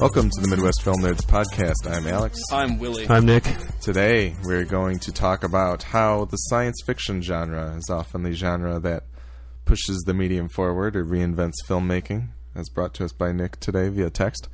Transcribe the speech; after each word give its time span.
Welcome 0.00 0.30
to 0.30 0.40
the 0.40 0.48
Midwest 0.48 0.82
Film 0.82 1.00
Nerds 1.00 1.24
podcast. 1.24 1.90
I'm 1.90 2.06
Alex. 2.06 2.38
I'm 2.52 2.78
Willie. 2.78 3.08
I'm 3.08 3.26
Nick. 3.26 3.44
Today 3.80 4.36
we're 4.44 4.64
going 4.64 4.98
to 5.00 5.12
talk 5.12 5.42
about 5.44 5.82
how 5.82 6.26
the 6.26 6.36
science 6.36 6.80
fiction 6.86 7.20
genre 7.22 7.74
is 7.76 7.88
often 7.90 8.22
the 8.22 8.32
genre 8.32 8.78
that 8.80 9.04
pushes 9.64 10.02
the 10.06 10.14
medium 10.14 10.48
forward 10.48 10.94
or 10.96 11.04
reinvents 11.04 11.54
filmmaking, 11.66 12.28
as 12.54 12.68
brought 12.68 12.94
to 12.94 13.04
us 13.04 13.12
by 13.12 13.32
Nick 13.32 13.58
today 13.60 13.88
via 13.88 14.10
text. 14.10 14.48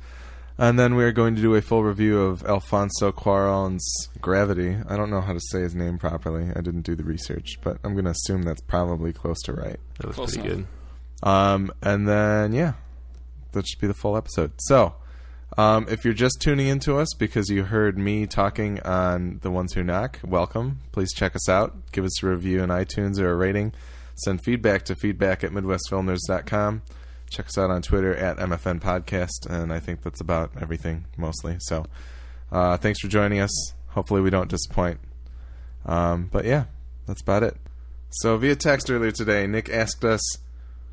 And 0.57 0.79
then 0.79 0.95
we're 0.95 1.11
going 1.11 1.35
to 1.35 1.41
do 1.41 1.53
a 1.55 1.61
full 1.61 1.83
review 1.83 2.19
of 2.21 2.43
Alfonso 2.45 3.11
Cuarón's 3.11 4.09
Gravity. 4.21 4.77
I 4.87 4.95
don't 4.95 5.09
know 5.09 5.21
how 5.21 5.33
to 5.33 5.41
say 5.51 5.61
his 5.61 5.75
name 5.75 5.97
properly. 5.97 6.49
I 6.55 6.61
didn't 6.61 6.83
do 6.83 6.95
the 6.95 7.03
research, 7.03 7.55
but 7.61 7.77
I'm 7.83 7.93
going 7.93 8.05
to 8.05 8.11
assume 8.11 8.43
that's 8.43 8.61
probably 8.61 9.11
close 9.11 9.41
to 9.43 9.53
right. 9.53 9.79
That 9.99 10.07
was 10.07 10.15
Close 10.15 10.33
pretty 10.37 10.49
enough. 10.49 10.67
good. 11.21 11.29
Um, 11.29 11.71
and 11.81 12.07
then 12.07 12.53
yeah, 12.53 12.73
that 13.51 13.67
should 13.67 13.79
be 13.81 13.87
the 13.87 13.93
full 13.93 14.15
episode. 14.17 14.51
So, 14.59 14.95
um, 15.57 15.87
if 15.89 16.03
you're 16.03 16.13
just 16.13 16.41
tuning 16.41 16.67
into 16.67 16.97
us 16.97 17.07
because 17.17 17.49
you 17.49 17.63
heard 17.63 17.97
me 17.97 18.25
talking 18.27 18.81
on 18.81 19.39
the 19.41 19.51
ones 19.51 19.73
who 19.73 19.83
knock, 19.83 20.19
welcome. 20.23 20.79
Please 20.91 21.13
check 21.13 21.35
us 21.35 21.47
out. 21.47 21.91
Give 21.91 22.03
us 22.03 22.21
a 22.21 22.27
review 22.27 22.61
on 22.61 22.69
iTunes 22.69 23.19
or 23.19 23.29
a 23.29 23.35
rating. 23.35 23.73
Send 24.15 24.43
feedback 24.43 24.83
to 24.85 24.95
feedback 24.95 25.43
at 25.43 25.51
midwestfilmnerds.com. 25.51 26.81
Check 27.29 27.47
us 27.47 27.57
out 27.57 27.69
on 27.69 27.81
Twitter 27.81 28.15
at 28.15 28.37
MFN 28.37 28.79
Podcast, 28.81 29.49
and 29.49 29.73
I 29.73 29.79
think 29.79 30.03
that's 30.03 30.21
about 30.21 30.51
everything 30.61 31.05
mostly. 31.17 31.57
So, 31.59 31.85
uh, 32.51 32.77
thanks 32.77 32.99
for 32.99 33.07
joining 33.07 33.39
us. 33.39 33.73
Hopefully, 33.89 34.21
we 34.21 34.29
don't 34.29 34.49
disappoint. 34.49 34.99
Um, 35.85 36.29
but 36.31 36.45
yeah, 36.45 36.65
that's 37.07 37.21
about 37.21 37.43
it. 37.43 37.57
So, 38.09 38.37
via 38.37 38.55
text 38.55 38.89
earlier 38.89 39.11
today, 39.11 39.47
Nick 39.47 39.69
asked 39.69 40.05
us, 40.05 40.21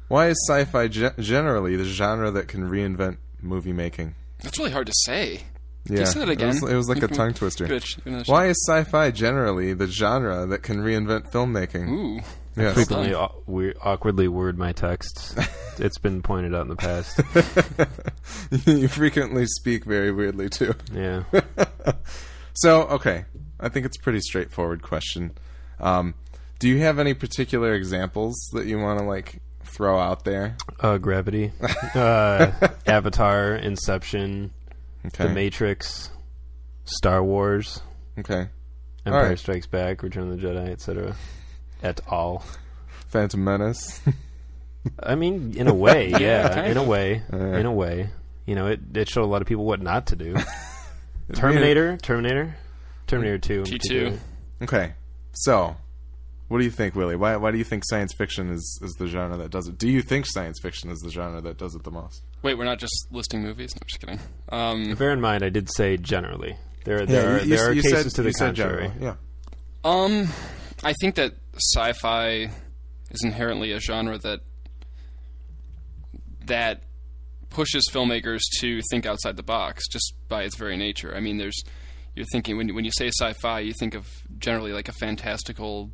why 0.09 0.29
is 0.29 0.45
sci-fi 0.49 0.89
ge- 0.89 1.17
generally 1.19 1.77
the 1.77 1.85
genre 1.85 2.31
that 2.31 2.49
can 2.49 2.69
reinvent 2.69 3.19
movie 3.41 3.73
making? 3.73 4.15
That's 4.43 4.59
really 4.59 4.71
hard 4.71 4.87
to 4.87 4.93
say. 5.05 5.41
Yeah, 5.85 6.01
you 6.01 6.07
say 6.07 6.21
that 6.21 6.29
again? 6.29 6.49
It 6.57 6.63
was, 6.63 6.71
it 6.71 6.77
was 6.77 6.89
like 6.89 7.03
a 7.03 7.09
tongue 7.09 7.35
twister. 7.35 7.67
Good. 7.67 7.85
Good. 8.05 8.29
Why 8.29 8.47
is 8.47 8.65
sci-fi 8.69 9.11
generally 9.11 9.75
the 9.75 9.89
genre 9.89 10.47
that 10.47 10.63
can 10.63 10.79
reinvent 10.79 11.31
filmmaking? 11.33 11.89
Ooh. 11.89 12.21
Yes. 12.55 12.75
Frequently 12.75 13.15
au- 13.15 13.43
we 13.47 13.75
awkwardly 13.83 14.29
word 14.29 14.59
my 14.59 14.73
texts. 14.73 15.35
it's 15.79 15.99
been 15.99 16.23
pointed 16.23 16.55
out 16.55 16.63
in 16.63 16.69
the 16.69 16.77
past. 16.77 17.21
you 18.67 18.89
frequently 18.89 19.47
speak 19.47 19.85
very 19.85 20.13
weirdly 20.13 20.49
too. 20.49 20.75
Yeah. 20.93 21.25
So, 22.55 22.83
okay, 22.83 23.25
I 23.59 23.69
think 23.71 23.87
it's 23.87 23.97
a 23.97 24.01
pretty 24.03 24.21
straightforward 24.21 24.83
question. 24.83 25.33
Um, 25.81 26.15
do 26.59 26.69
you 26.69 26.81
have 26.81 26.99
any 26.99 27.15
particular 27.15 27.73
examples 27.73 28.37
that 28.53 28.67
you 28.67 28.79
want 28.79 28.99
to 28.99 29.05
like 29.07 29.41
throw 29.73 29.99
out 29.99 30.25
there? 30.25 30.57
Uh, 30.81 30.99
Gravity, 30.99 31.53
uh, 31.95 32.53
Avatar, 32.87 33.55
Inception, 33.57 34.53
Okay. 35.07 35.25
The 35.27 35.31
Matrix, 35.31 36.11
Star 36.85 37.25
Wars, 37.25 37.81
okay. 38.19 38.49
Empire 39.05 39.31
right. 39.31 39.39
Strikes 39.39 39.67
Back, 39.67 40.03
Return 40.05 40.31
of 40.31 40.41
the 40.41 40.47
Jedi, 40.47 40.69
etc. 40.71 41.17
Et 41.83 42.01
al. 42.11 42.45
Phantom 43.09 43.43
Menace. 43.43 44.01
I 45.03 45.17
mean, 45.17 45.55
in 45.57 45.67
a 45.69 45.75
way, 45.75 46.11
yeah, 46.21 46.65
in 46.67 46.77
a 46.77 46.85
way, 46.85 47.23
Uh. 47.33 47.37
in 47.37 47.67
a 47.67 47.73
way. 47.73 48.11
You 48.47 48.55
know, 48.55 48.67
it 48.69 48.81
it 48.95 49.09
showed 49.09 49.25
a 49.25 49.27
lot 49.27 49.43
of 49.43 49.49
people 49.49 49.65
what 49.65 49.81
not 49.81 50.07
to 50.09 50.17
do. 50.17 50.37
Terminator, 51.35 51.97
Terminator, 51.97 52.55
Terminator 53.07 53.39
Two, 53.39 53.63
T2. 53.63 54.19
Okay, 54.63 54.93
so 55.33 55.77
what 56.53 56.59
do 56.59 56.65
you 56.65 56.71
think, 56.71 56.95
Willie? 56.95 57.17
Why 57.17 57.37
why 57.37 57.51
do 57.51 57.59
you 57.59 57.65
think 57.65 57.83
science 57.87 58.13
fiction 58.15 58.51
is 58.51 58.79
is 58.83 58.93
the 58.99 59.07
genre 59.07 59.37
that 59.39 59.51
does 59.51 59.67
it? 59.69 59.79
Do 59.79 59.89
you 59.89 60.03
think 60.03 60.27
science 60.27 60.61
fiction 60.61 60.91
is 60.91 60.99
the 61.01 61.11
genre 61.11 61.41
that 61.41 61.57
does 61.57 61.75
it 61.75 61.83
the 61.83 61.91
most? 61.91 62.23
Wait, 62.43 62.59
we're 62.59 62.65
not 62.65 62.79
just 62.79 63.09
listing 63.11 63.43
movies. 63.43 63.75
No, 63.75 63.79
I'm 63.83 63.89
just 63.89 64.01
kidding. 64.01 64.21
Um, 64.51 64.95
Bear 64.97 65.13
in 65.13 65.21
mind, 65.21 65.43
I 65.43 65.49
did 65.49 65.69
say 65.75 65.97
generally. 65.97 66.57
There, 66.85 67.07
there, 67.07 67.37
are, 67.37 67.39
you- 67.39 67.45
you- 67.51 67.57
there 67.57 67.69
are 67.69 67.73
you 67.73 67.83
cases 67.83 68.13
said- 68.13 68.15
to 68.17 68.23
the 68.23 68.33
contrary. 68.33 68.89
general, 68.89 69.17
Yeah. 69.85 69.91
um, 69.91 70.29
I 70.85 70.93
think 71.01 71.15
that 71.15 71.33
sci-fi 71.55 72.51
is 73.11 73.25
inherently 73.25 73.73
a 73.73 73.79
genre 73.81 74.19
that 74.19 74.41
that 76.47 76.83
pushes 77.51 77.89
filmmakers 77.93 78.41
to 78.61 78.81
think 78.91 79.07
outside 79.07 79.37
the 79.37 79.43
box 79.43 79.87
just 79.89 80.15
by 80.29 80.43
its 80.43 80.57
very 80.57 80.77
nature. 80.77 81.15
I 81.15 81.21
mean, 81.21 81.39
there's 81.39 81.63
you're 82.15 82.27
thinking 82.33 82.57
when 82.57 82.75
when 82.75 82.85
you 82.85 82.91
say 82.97 83.09
sci-fi, 83.09 83.61
you 83.61 83.73
think 83.79 83.95
of 83.95 84.07
generally 84.39 84.73
like 84.73 84.89
a 84.89 84.93
fantastical 84.93 85.91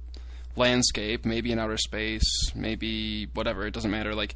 landscape, 0.58 1.24
maybe 1.24 1.52
in 1.52 1.58
outer 1.58 1.76
space, 1.76 2.54
maybe 2.54 3.26
whatever. 3.34 3.66
It 3.66 3.72
doesn't 3.72 3.90
matter. 3.90 4.14
Like 4.14 4.34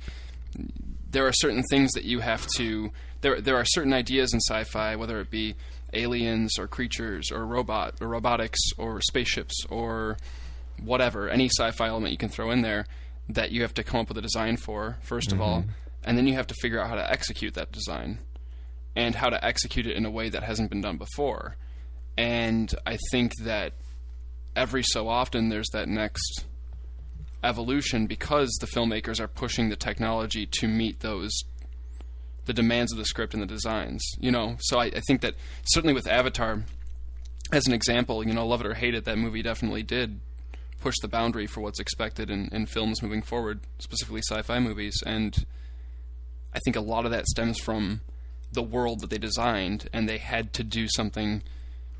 there 1.11 1.27
are 1.27 1.33
certain 1.33 1.63
things 1.65 1.93
that 1.93 2.05
you 2.05 2.21
have 2.21 2.47
to 2.57 2.91
there 3.21 3.41
there 3.41 3.57
are 3.57 3.65
certain 3.65 3.93
ideas 3.93 4.33
in 4.33 4.41
sci-fi 4.41 4.97
whether 4.97 5.21
it 5.21 5.31
be 5.31 5.55
aliens 5.93 6.59
or 6.59 6.67
creatures 6.67 7.31
or 7.31 7.47
robot 7.47 7.95
or 8.01 8.09
robotics 8.09 8.61
or 8.79 9.01
spaceships 9.01 9.65
or 9.69 10.17
whatever 10.83 11.29
any 11.29 11.47
sci-fi 11.47 11.87
element 11.87 12.13
you 12.13 12.19
can 12.19 12.29
throw 12.29 12.51
in 12.51 12.63
there 12.63 12.87
that 13.29 13.53
you 13.53 13.63
have 13.63 13.75
to 13.75 13.85
come 13.85 14.01
up 14.01 14.09
with 14.09 14.19
a 14.19 14.23
design 14.23 14.57
for 14.57 14.99
1st 15.07 15.33
of 15.33 15.41
all 15.41 15.61
mm-hmm. 15.61 15.71
and 16.05 16.19
then 16.19 16.27
you 16.27 16.35
have 16.35 16.47
to 16.47 16.55
figure 16.55 16.81
out 16.81 16.89
how 16.89 16.97
to 16.97 17.11
execute 17.11 17.55
that 17.55 17.71
design 17.73 18.19
and 18.97 19.15
how 19.15 19.31
to 19.31 19.43
execute 19.45 19.87
it 19.87 19.97
in 19.97 20.05
a 20.05 20.11
way 20.11 20.29
that 20.29 20.43
hasn't 20.43 20.71
been 20.71 20.81
done 20.81 20.97
before 20.97 21.57
and 22.17 22.75
i 22.87 22.97
think 23.11 23.33
that 23.43 23.75
every 24.55 24.83
so 24.83 25.09
often 25.09 25.49
there's 25.49 25.69
that 25.73 25.89
next 25.89 26.45
evolution 27.43 28.07
because 28.07 28.51
the 28.61 28.67
filmmakers 28.67 29.19
are 29.19 29.29
pushing 29.29 29.69
the 29.69 29.77
technology 29.77 30.47
to 30.47 30.69
meet 30.69 31.01
those 31.01 31.31
the 32.45 32.53
demands 32.53 32.93
of 32.93 32.99
the 32.99 33.05
script 33.05 33.35
and 33.35 33.43
the 33.43 33.47
designs 33.47 34.03
you 34.19 34.31
know? 34.31 34.57
So 34.61 34.79
I, 34.79 34.87
I 34.87 35.01
think 35.07 35.21
that 35.23 35.35
certainly 35.65 35.95
with 35.95 36.07
avatar 36.07 36.63
as 37.53 37.67
an 37.67 37.73
example 37.73 38.27
you 38.27 38.33
know 38.33 38.47
love 38.47 38.61
it 38.61 38.67
or 38.67 38.75
hate 38.75 38.95
it 38.95 39.05
that 39.05 39.19
movie 39.19 39.43
definitely 39.43 39.83
did 39.83 40.21
push 40.81 40.95
the 41.01 41.09
boundary 41.09 41.47
for 41.47 41.61
what's 41.61 41.79
expected 41.79 42.29
in, 42.29 42.49
in 42.51 42.67
films 42.67 43.03
moving 43.03 43.23
forward 43.23 43.61
specifically 43.79 44.21
sci-fi 44.29 44.59
movies. 44.59 45.01
And 45.07 45.47
i 46.55 46.59
think 46.65 46.77
a 46.77 46.81
lot 46.81 47.05
of 47.05 47.11
that 47.11 47.27
stems 47.27 47.59
from 47.59 48.03
the 48.53 48.63
world 48.63 49.01
that 49.01 49.11
they 49.11 49.19
designed 49.19 49.89
and 49.93 50.09
they 50.09 50.19
had 50.19 50.53
to 50.53 50.63
do 50.63 50.87
something 50.89 51.43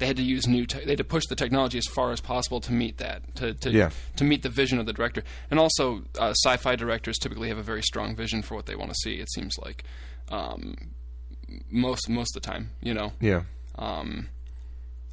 they 0.03 0.07
had 0.09 0.17
to 0.17 0.23
use 0.25 0.49
new 0.49 0.67
te- 0.67 0.81
they 0.85 0.91
had 0.91 0.99
to 0.99 1.05
push 1.05 1.27
the 1.29 1.37
technology 1.37 1.79
as 1.79 1.87
far 1.87 2.11
as 2.11 2.21
possible 2.21 2.61
to 2.61 2.73
meet 2.73 2.99
that 2.99 3.23
to 3.37 3.55
to, 3.55 3.71
Yeah. 3.71 3.91
to 4.17 4.25
meet 4.25 4.43
the 4.43 4.49
vision 4.49 4.81
of 4.81 4.87
the 4.87 4.93
director 4.93 5.23
and 5.49 5.61
also 5.61 6.03
uh, 6.19 6.31
sci-fi 6.45 6.75
directors 6.75 7.19
typically 7.19 7.49
have 7.49 7.59
a 7.59 7.63
very 7.63 7.83
strong 7.83 8.17
vision 8.17 8.43
for 8.43 8.57
what 8.57 8.67
they 8.67 8.75
want 8.75 8.91
to 8.91 8.97
see 8.97 9.15
it 9.21 9.31
seems 9.31 9.55
like 9.65 9.85
um, 10.31 10.75
most 11.71 12.09
most 12.09 12.35
of 12.37 12.43
the 12.43 12.51
time 12.51 12.71
you 12.81 12.95
know 12.95 13.13
Yeah. 13.21 13.43
um, 13.77 14.29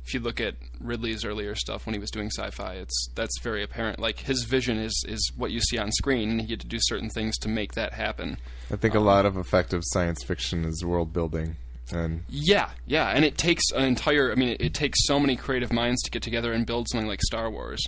if 0.05 0.13
you 0.15 0.21
look 0.21 0.41
at 0.41 0.55
Ridley's 0.81 1.23
earlier 1.23 1.53
stuff 1.53 1.85
when 1.85 1.93
he 1.93 1.99
was 1.99 2.09
doing 2.09 2.31
sci-fi, 2.31 2.73
it's 2.75 3.09
that's 3.13 3.39
very 3.43 3.61
apparent. 3.61 3.99
Like 3.99 4.17
his 4.21 4.43
vision 4.43 4.79
is 4.79 5.03
is 5.07 5.31
what 5.37 5.51
you 5.51 5.59
see 5.61 5.77
on 5.77 5.91
screen, 5.91 6.31
and 6.31 6.41
he 6.41 6.47
had 6.47 6.61
to 6.61 6.67
do 6.67 6.79
certain 6.81 7.09
things 7.11 7.37
to 7.39 7.47
make 7.47 7.73
that 7.73 7.93
happen. 7.93 8.37
I 8.71 8.75
think 8.77 8.95
a 8.95 8.99
lot 8.99 9.27
of 9.27 9.37
effective 9.37 9.83
science 9.85 10.23
fiction 10.23 10.65
is 10.65 10.83
world 10.83 11.13
building 11.13 11.57
and 11.93 12.23
Yeah, 12.29 12.69
yeah, 12.85 13.07
and 13.09 13.25
it 13.25 13.37
takes 13.37 13.63
an 13.71 13.83
entire. 13.83 14.31
I 14.31 14.35
mean, 14.35 14.49
it, 14.49 14.61
it 14.61 14.73
takes 14.73 15.05
so 15.05 15.19
many 15.19 15.35
creative 15.35 15.71
minds 15.71 16.01
to 16.03 16.11
get 16.11 16.21
together 16.21 16.53
and 16.53 16.65
build 16.65 16.87
something 16.89 17.07
like 17.07 17.21
Star 17.21 17.49
Wars. 17.49 17.81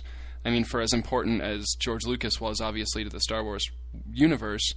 I 0.44 0.50
mean, 0.50 0.64
for 0.64 0.80
as 0.80 0.92
important 0.92 1.40
as 1.42 1.66
George 1.78 2.04
Lucas 2.04 2.40
was, 2.40 2.60
obviously, 2.60 3.04
to 3.04 3.10
the 3.10 3.20
Star 3.20 3.44
Wars 3.44 3.64
universe, 4.12 4.72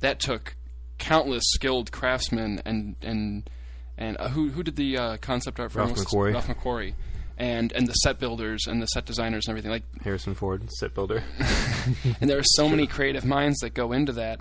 that 0.00 0.20
took 0.20 0.56
countless 0.98 1.44
skilled 1.48 1.90
craftsmen 1.90 2.62
and 2.64 2.96
and 3.02 3.50
and 3.98 4.16
uh, 4.18 4.28
who 4.28 4.50
who 4.50 4.62
did 4.62 4.76
the 4.76 4.96
uh, 4.96 5.16
concept 5.18 5.58
art 5.60 5.72
for 5.72 5.78
Ralph 5.78 5.94
McQuarrie. 5.94 6.32
Ralph 6.32 6.48
McQuarrie, 6.48 6.94
and 7.38 7.72
and 7.72 7.86
the 7.86 7.92
set 7.94 8.18
builders 8.18 8.66
and 8.66 8.82
the 8.82 8.86
set 8.86 9.04
designers 9.04 9.46
and 9.46 9.52
everything. 9.52 9.70
Like 9.70 9.84
Harrison 10.02 10.34
Ford, 10.34 10.68
set 10.78 10.94
builder. 10.94 11.22
and 12.20 12.28
there 12.28 12.38
are 12.38 12.44
so 12.44 12.68
many 12.70 12.86
creative 12.86 13.24
minds 13.24 13.58
that 13.60 13.74
go 13.74 13.92
into 13.92 14.12
that, 14.12 14.40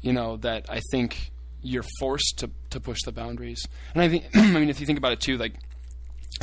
you 0.00 0.12
know, 0.12 0.36
that 0.38 0.66
I 0.70 0.80
think 0.90 1.30
you're 1.68 1.84
forced 2.00 2.38
to 2.38 2.50
to 2.70 2.80
push 2.80 2.98
the 3.04 3.12
boundaries. 3.12 3.62
And 3.94 4.02
I 4.02 4.08
think, 4.08 4.24
I 4.34 4.58
mean, 4.58 4.70
if 4.70 4.80
you 4.80 4.86
think 4.86 4.98
about 4.98 5.12
it 5.12 5.20
too, 5.20 5.36
like 5.36 5.54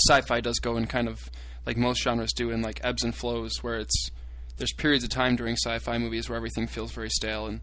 sci-fi 0.07 0.42
does 0.42 0.60
go 0.60 0.77
in 0.77 0.86
kind 0.88 1.07
of 1.07 1.19
like 1.66 1.77
most 1.77 2.01
genres 2.01 2.31
do 2.33 2.51
in 2.51 2.62
like 2.62 2.80
ebbs 2.83 3.04
and 3.04 3.16
flows, 3.16 3.63
where 3.63 3.77
it's 3.77 4.10
there's 4.57 4.74
periods 4.74 5.04
of 5.04 5.10
time 5.10 5.36
during 5.36 5.56
sci-fi 5.56 5.98
movies 5.98 6.30
where 6.30 6.38
everything 6.38 6.68
feels 6.68 6.92
very 6.92 7.10
stale 7.10 7.45
and 7.48 7.62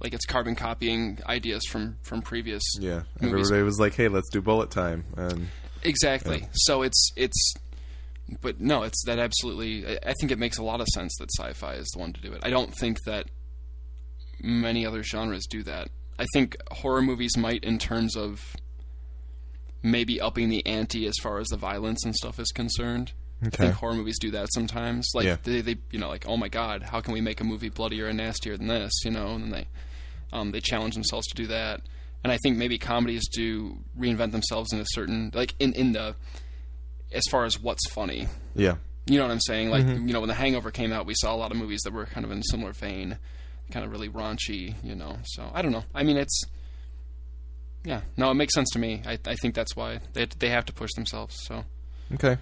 like 0.00 0.12
it's 0.14 0.24
carbon 0.26 0.54
copying 0.54 1.18
ideas 1.26 1.62
from 1.70 1.96
from 2.02 2.22
previous 2.22 2.62
yeah, 2.80 3.02
movies. 3.20 3.46
everybody 3.48 3.62
was 3.62 3.78
like, 3.78 3.94
"Hey, 3.94 4.08
let's 4.08 4.28
do 4.30 4.40
bullet 4.40 4.70
time." 4.70 5.04
And 5.16 5.48
Exactly. 5.82 6.46
So 6.52 6.82
it's 6.82 7.10
it's, 7.16 7.54
but 8.40 8.60
no, 8.60 8.82
it's 8.82 9.04
that 9.04 9.18
absolutely. 9.18 9.86
I- 9.86 9.98
I 10.10 10.12
think 10.20 10.32
it 10.32 10.38
makes 10.38 10.58
a 10.58 10.62
lot 10.62 10.80
of 10.80 10.86
sense 10.88 11.14
that 11.18 11.28
sci-fi 11.38 11.74
is 11.74 11.86
the 11.94 12.00
one 12.00 12.12
to 12.14 12.20
do 12.20 12.32
it. 12.32 12.40
I 12.42 12.50
don't 12.50 12.74
think 12.74 12.98
that 13.04 13.26
many 14.40 14.84
other 14.86 15.02
genres 15.02 15.46
do 15.46 15.62
that. 15.64 15.88
I 16.18 16.26
think 16.32 16.56
horror 16.70 17.02
movies 17.02 17.36
might 17.36 17.64
in 17.64 17.78
terms 17.78 18.16
of 18.16 18.40
maybe 19.82 20.20
upping 20.20 20.48
the 20.48 20.64
ante 20.66 21.06
as 21.06 21.14
far 21.22 21.38
as 21.38 21.48
the 21.48 21.56
violence 21.56 22.04
and 22.04 22.14
stuff 22.14 22.38
is 22.38 22.50
concerned. 22.52 23.12
I 23.42 23.50
think 23.50 23.74
horror 23.74 23.94
movies 23.94 24.18
do 24.18 24.30
that 24.30 24.48
sometimes. 24.54 25.06
Like 25.14 25.26
Yeah. 25.26 25.36
they, 25.42 25.60
they, 25.60 25.76
you 25.90 25.98
know, 25.98 26.08
like 26.08 26.24
oh 26.26 26.36
my 26.36 26.48
god, 26.48 26.82
how 26.82 27.00
can 27.00 27.12
we 27.12 27.20
make 27.20 27.40
a 27.40 27.44
movie 27.44 27.68
bloodier 27.68 28.06
and 28.06 28.16
nastier 28.16 28.56
than 28.56 28.68
this? 28.68 28.92
You 29.04 29.10
know, 29.10 29.34
and 29.34 29.52
they, 29.52 29.66
um, 30.32 30.52
they 30.52 30.60
challenge 30.60 30.94
themselves 30.94 31.26
to 31.28 31.34
do 31.34 31.46
that. 31.48 31.82
and 32.22 32.32
I 32.32 32.38
think 32.38 32.56
maybe 32.56 32.78
comedies 32.78 33.28
do 33.28 33.78
reinvent 33.98 34.32
themselves 34.32 34.72
in 34.72 34.78
a 34.80 34.84
certain 34.88 35.30
like 35.34 35.54
in 35.58 35.74
in 35.74 35.92
the 35.92 36.16
as 37.12 37.24
far 37.30 37.44
as 37.44 37.60
what's 37.60 37.86
funny. 37.92 38.28
Yeah. 38.54 38.76
You 39.06 39.18
know 39.18 39.24
what 39.26 39.32
I'm 39.32 39.40
saying? 39.40 39.68
Like 39.68 39.84
you 39.86 40.12
know 40.14 40.20
when 40.20 40.28
The 40.28 40.34
Hangover 40.34 40.70
came 40.70 40.90
out, 40.92 41.04
we 41.04 41.14
saw 41.14 41.34
a 41.34 41.36
lot 41.36 41.50
of 41.52 41.58
movies 41.58 41.80
that 41.84 41.92
were 41.92 42.06
kind 42.06 42.24
of 42.24 42.32
in 42.32 42.38
a 42.38 42.42
similar 42.50 42.72
vein, 42.72 43.18
kind 43.74 43.84
of 43.84 43.90
really 43.92 44.08
raunchy. 44.08 44.74
You 44.82 44.94
know, 44.94 45.18
so 45.24 45.50
I 45.52 45.60
don't 45.60 45.72
know. 45.72 45.84
I 45.94 46.04
mean, 46.04 46.16
it's 46.16 46.40
yeah, 47.84 48.00
no, 48.16 48.30
it 48.30 48.34
makes 48.34 48.54
sense 48.54 48.70
to 48.72 48.78
me. 48.78 49.02
I 49.06 49.18
I 49.26 49.34
think 49.34 49.54
that's 49.54 49.74
why 49.76 49.98
they 50.14 50.26
they 50.38 50.48
have 50.48 50.64
to 50.66 50.72
push 50.72 50.90
themselves. 50.94 51.34
So 51.44 51.64
Okay. 52.14 52.38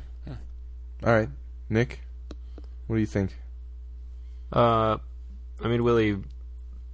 All 1.04 1.12
right, 1.12 1.28
Nick. 1.68 1.98
What 2.86 2.94
do 2.94 3.00
you 3.00 3.06
think? 3.06 3.36
Uh, 4.52 4.98
I 5.60 5.66
mean, 5.66 5.82
Willie 5.82 6.16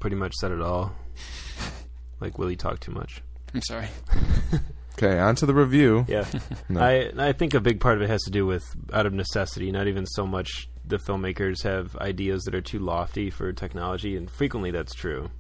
pretty 0.01 0.17
much 0.17 0.33
said 0.41 0.51
it 0.51 0.63
all. 0.63 0.93
like 2.21 2.39
Willie 2.39 2.57
talked 2.57 2.83
too 2.85 2.93
much. 2.93 3.23
I'm 3.53 3.61
sorry. 3.63 3.89
Okay, 5.01 5.17
on 5.17 5.37
to 5.37 5.47
the 5.47 5.55
review. 5.55 6.05
Yeah, 6.09 6.27
No. 6.69 6.81
I 6.81 7.13
I 7.17 7.33
think 7.33 7.55
a 7.55 7.61
big 7.61 7.79
part 7.79 7.97
of 7.97 8.03
it 8.03 8.11
has 8.11 8.21
to 8.23 8.33
do 8.33 8.45
with 8.45 8.65
out 8.93 9.07
of 9.07 9.13
necessity, 9.13 9.71
not 9.71 9.87
even 9.87 10.05
so 10.07 10.27
much 10.27 10.69
the 10.89 10.97
filmmakers 10.97 11.63
have 11.65 11.95
ideas 11.97 12.45
that 12.45 12.55
are 12.55 12.61
too 12.61 12.79
lofty 12.79 13.31
for 13.31 13.53
technology, 13.53 14.17
and 14.17 14.31
frequently 14.31 14.71
that's 14.71 14.95
true. 14.95 15.31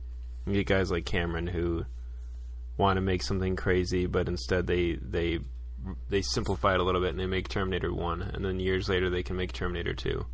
You 0.46 0.54
get 0.54 0.66
guys 0.66 0.90
like 0.90 1.04
Cameron 1.04 1.46
who 1.46 1.84
want 2.76 2.96
to 2.96 3.00
make 3.00 3.22
something 3.22 3.56
crazy, 3.56 4.06
but 4.06 4.28
instead 4.28 4.66
they 4.66 4.98
they 5.00 5.40
they 6.08 6.22
simplify 6.22 6.74
it 6.74 6.80
a 6.80 6.82
little 6.82 7.00
bit 7.00 7.10
and 7.10 7.20
they 7.20 7.26
make 7.26 7.48
Terminator 7.48 7.92
One, 7.92 8.22
and 8.22 8.44
then 8.44 8.60
years 8.60 8.88
later 8.88 9.10
they 9.10 9.22
can 9.22 9.36
make 9.36 9.52
Terminator 9.52 9.94
Two, 9.94 10.26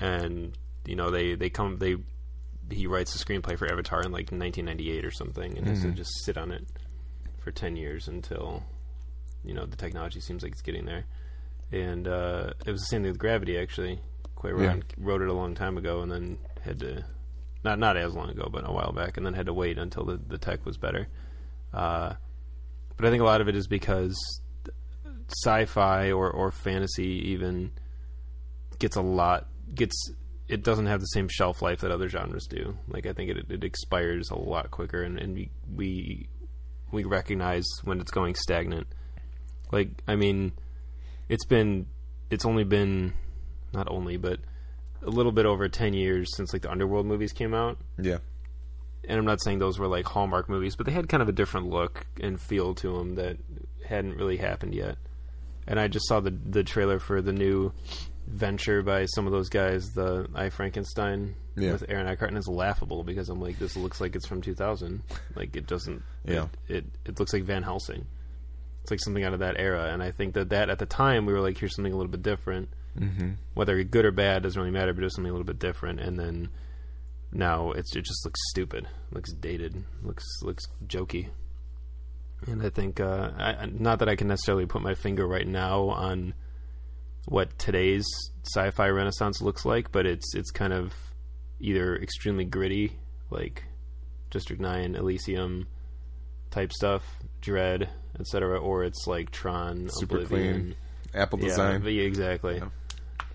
and 0.00 0.56
you 0.84 0.96
know 0.96 1.10
they 1.10 1.34
they 1.34 1.50
come 1.50 1.78
they 1.78 1.96
he 2.70 2.86
writes 2.86 3.14
a 3.14 3.24
screenplay 3.24 3.56
for 3.58 3.70
Avatar 3.70 4.00
in 4.00 4.12
like 4.12 4.30
1998 4.30 5.04
or 5.04 5.10
something, 5.10 5.56
and 5.58 5.66
has 5.66 5.82
to 5.82 5.90
just 5.90 6.24
sit 6.24 6.36
on 6.36 6.50
it 6.50 6.66
for 7.38 7.50
10 7.50 7.76
years 7.76 8.08
until 8.08 8.62
you 9.44 9.54
know 9.54 9.66
the 9.66 9.76
technology 9.76 10.20
seems 10.20 10.42
like 10.42 10.52
it's 10.52 10.62
getting 10.62 10.84
there. 10.84 11.04
And 11.70 12.06
uh, 12.06 12.52
it 12.66 12.70
was 12.70 12.80
the 12.82 12.86
same 12.86 13.02
thing 13.02 13.10
with 13.10 13.18
Gravity 13.18 13.58
actually. 13.58 14.00
Cuarón 14.42 14.82
wrote 14.98 15.22
it 15.22 15.28
a 15.28 15.32
long 15.32 15.54
time 15.54 15.78
ago, 15.78 16.02
and 16.02 16.10
then 16.10 16.38
had 16.62 16.80
to 16.80 17.04
not 17.64 17.78
not 17.78 17.96
as 17.96 18.14
long 18.14 18.28
ago, 18.28 18.48
but 18.50 18.68
a 18.68 18.72
while 18.72 18.92
back, 18.92 19.16
and 19.16 19.24
then 19.24 19.34
had 19.34 19.46
to 19.46 19.54
wait 19.54 19.78
until 19.78 20.04
the 20.04 20.16
the 20.16 20.38
tech 20.38 20.64
was 20.66 20.76
better. 20.76 21.08
Uh, 21.72 22.14
but 22.96 23.06
I 23.06 23.10
think 23.10 23.22
a 23.22 23.26
lot 23.26 23.40
of 23.40 23.48
it 23.48 23.56
is 23.56 23.66
because 23.66 24.16
sci-fi 25.28 26.10
or 26.12 26.30
or 26.30 26.50
fantasy 26.50 27.30
even 27.30 27.72
gets 28.78 28.96
a 28.96 29.02
lot 29.02 29.46
gets 29.74 29.94
it 30.48 30.62
doesn't 30.62 30.86
have 30.86 31.00
the 31.00 31.06
same 31.06 31.28
shelf 31.28 31.62
life 31.62 31.80
that 31.80 31.90
other 31.90 32.08
genres 32.08 32.46
do. 32.46 32.76
Like 32.88 33.06
I 33.06 33.12
think 33.12 33.30
it 33.30 33.46
it 33.48 33.64
expires 33.64 34.30
a 34.30 34.36
lot 34.36 34.70
quicker, 34.70 35.02
and, 35.02 35.18
and 35.18 35.34
we 35.34 35.50
we 35.74 36.28
we 36.90 37.04
recognize 37.04 37.64
when 37.84 38.00
it's 38.00 38.10
going 38.10 38.34
stagnant. 38.34 38.86
Like 39.70 40.02
I 40.06 40.16
mean, 40.16 40.52
it's 41.28 41.46
been 41.46 41.86
it's 42.30 42.44
only 42.44 42.64
been 42.64 43.14
not 43.72 43.88
only 43.90 44.16
but 44.16 44.38
a 45.02 45.10
little 45.10 45.32
bit 45.32 45.46
over 45.46 45.68
10 45.68 45.94
years 45.94 46.28
since 46.36 46.52
like 46.52 46.62
the 46.62 46.70
underworld 46.70 47.06
movies 47.06 47.32
came 47.32 47.54
out 47.54 47.78
Yeah. 47.98 48.18
and 49.08 49.18
i'm 49.18 49.24
not 49.24 49.42
saying 49.42 49.58
those 49.58 49.78
were 49.78 49.88
like 49.88 50.06
hallmark 50.06 50.48
movies 50.48 50.76
but 50.76 50.86
they 50.86 50.92
had 50.92 51.08
kind 51.08 51.22
of 51.22 51.28
a 51.28 51.32
different 51.32 51.68
look 51.68 52.06
and 52.20 52.40
feel 52.40 52.74
to 52.76 52.96
them 52.98 53.14
that 53.16 53.36
hadn't 53.86 54.16
really 54.16 54.36
happened 54.36 54.74
yet 54.74 54.96
and 55.66 55.80
i 55.80 55.88
just 55.88 56.06
saw 56.08 56.20
the 56.20 56.30
the 56.30 56.62
trailer 56.62 56.98
for 56.98 57.20
the 57.22 57.32
new 57.32 57.72
venture 58.28 58.82
by 58.82 59.04
some 59.06 59.26
of 59.26 59.32
those 59.32 59.48
guys 59.48 59.90
the 59.94 60.26
i 60.34 60.48
frankenstein 60.48 61.34
Yeah. 61.56 61.72
with 61.72 61.84
aaron 61.88 62.06
eckhart 62.06 62.30
and 62.30 62.38
it's 62.38 62.46
laughable 62.48 63.02
because 63.02 63.28
i'm 63.28 63.40
like 63.40 63.58
this 63.58 63.76
looks 63.76 64.00
like 64.00 64.14
it's 64.14 64.26
from 64.26 64.40
2000 64.40 65.02
like 65.34 65.56
it 65.56 65.66
doesn't 65.66 66.02
Yeah. 66.24 66.46
it, 66.68 66.76
it 66.76 66.84
it 67.06 67.18
looks 67.18 67.32
like 67.32 67.42
van 67.42 67.64
helsing 67.64 68.06
it's 68.82 68.90
like 68.92 69.00
something 69.00 69.24
out 69.24 69.32
of 69.34 69.40
that 69.40 69.58
era 69.58 69.92
and 69.92 70.02
i 70.02 70.12
think 70.12 70.34
that 70.34 70.50
that 70.50 70.70
at 70.70 70.78
the 70.78 70.86
time 70.86 71.26
we 71.26 71.32
were 71.32 71.40
like 71.40 71.58
here's 71.58 71.74
something 71.74 71.92
a 71.92 71.96
little 71.96 72.10
bit 72.10 72.22
different 72.22 72.68
Mm-hmm. 72.98 73.30
whether 73.54 73.82
good 73.84 74.04
or 74.04 74.12
bad 74.12 74.42
doesn't 74.42 74.60
really 74.60 74.72
matter, 74.72 74.92
but 74.92 75.02
it's 75.02 75.14
something 75.14 75.30
a 75.30 75.32
little 75.32 75.46
bit 75.46 75.58
different. 75.58 75.98
And 76.00 76.18
then 76.18 76.50
now 77.32 77.72
it's 77.72 77.96
it 77.96 78.04
just 78.04 78.24
looks 78.24 78.40
stupid, 78.50 78.86
looks 79.10 79.32
dated, 79.32 79.82
looks 80.02 80.24
looks 80.42 80.64
jokey. 80.86 81.28
And 82.46 82.62
I 82.62 82.70
think 82.70 83.00
uh, 83.00 83.30
I, 83.36 83.66
not 83.66 84.00
that 84.00 84.08
I 84.08 84.16
can 84.16 84.28
necessarily 84.28 84.66
put 84.66 84.82
my 84.82 84.94
finger 84.94 85.26
right 85.26 85.46
now 85.46 85.84
on 85.84 86.34
what 87.26 87.56
today's 87.58 88.04
sci-fi 88.44 88.88
renaissance 88.88 89.40
looks 89.40 89.64
like, 89.64 89.92
but 89.92 90.06
it's 90.06 90.34
it's 90.34 90.50
kind 90.50 90.72
of 90.72 90.92
either 91.60 91.96
extremely 91.96 92.44
gritty, 92.44 92.98
like 93.30 93.64
District 94.30 94.60
Nine, 94.60 94.96
Elysium 94.96 95.68
type 96.50 96.72
stuff, 96.72 97.04
Dredd, 97.40 97.88
etc., 98.18 98.58
or 98.58 98.84
it's 98.84 99.06
like 99.06 99.30
Tron, 99.30 99.88
Super 99.90 100.18
Oblivion. 100.18 100.54
clean. 100.54 100.76
Apple 101.14 101.38
design. 101.38 101.82
but 101.82 101.92
yeah, 101.92 102.04
exactly. 102.04 102.56
Yeah. 102.56 102.68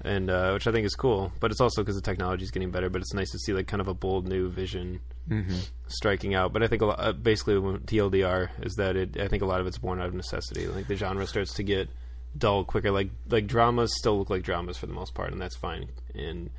And 0.04 0.30
uh, 0.30 0.52
which 0.52 0.68
I 0.68 0.72
think 0.72 0.86
is 0.86 0.96
cool, 0.96 1.32
but 1.40 1.50
it's 1.52 1.60
also 1.60 1.82
because 1.82 1.96
the 1.96 2.02
technology 2.02 2.44
is 2.44 2.52
getting 2.52 2.70
better. 2.72 2.90
But 2.90 3.02
it's 3.02 3.14
nice 3.14 3.32
to 3.32 3.40
see 3.40 3.54
like 3.54 3.68
kind 3.68 3.82
of 3.82 3.88
a 3.88 3.94
bold 3.94 4.28
new 4.28 4.50
vision 4.50 5.00
Mm-hmm. 5.30 5.58
striking 5.88 6.36
out. 6.36 6.54
But 6.54 6.64
I 6.64 6.68
think 6.68 6.82
a 6.82 6.86
lot, 6.86 7.00
uh, 7.02 7.12
basically 7.12 7.58
what 7.60 7.86
TLDR 7.86 8.50
is 8.66 8.76
that 8.76 8.96
it. 8.96 9.20
I 9.20 9.28
think 9.28 9.44
a 9.44 9.46
lot 9.46 9.60
of 9.60 9.68
it's 9.68 9.78
born 9.78 10.00
out 10.00 10.08
of 10.08 10.14
necessity. 10.14 10.68
Like 10.68 10.88
the 10.88 10.96
genre 10.96 11.28
starts 11.28 11.54
to 11.56 11.64
get 11.64 11.90
dull 12.38 12.64
quicker. 12.64 12.92
Like 12.92 13.10
like 13.30 13.46
dramas 13.48 13.94
still 13.98 14.18
look 14.18 14.30
like 14.30 14.44
dramas 14.44 14.78
for 14.78 14.86
the 14.86 14.94
most 14.94 15.14
part, 15.14 15.34
and 15.34 15.42
that's 15.42 15.58
fine. 15.58 15.90
And 16.16 16.50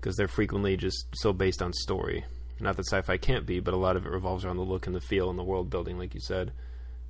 because 0.00 0.16
they're 0.16 0.28
frequently 0.28 0.76
just 0.78 1.06
so 1.14 1.32
based 1.34 1.60
on 1.60 1.72
story. 1.74 2.24
Not 2.58 2.76
that 2.78 2.86
sci-fi 2.88 3.18
can't 3.18 3.44
be, 3.44 3.60
but 3.60 3.74
a 3.74 3.76
lot 3.76 3.96
of 3.96 4.06
it 4.06 4.12
revolves 4.12 4.44
around 4.46 4.56
the 4.56 4.62
look 4.62 4.86
and 4.86 4.96
the 4.96 5.00
feel 5.00 5.28
and 5.28 5.38
the 5.38 5.44
world 5.44 5.68
building, 5.68 5.98
like 5.98 6.14
you 6.14 6.20
said. 6.20 6.52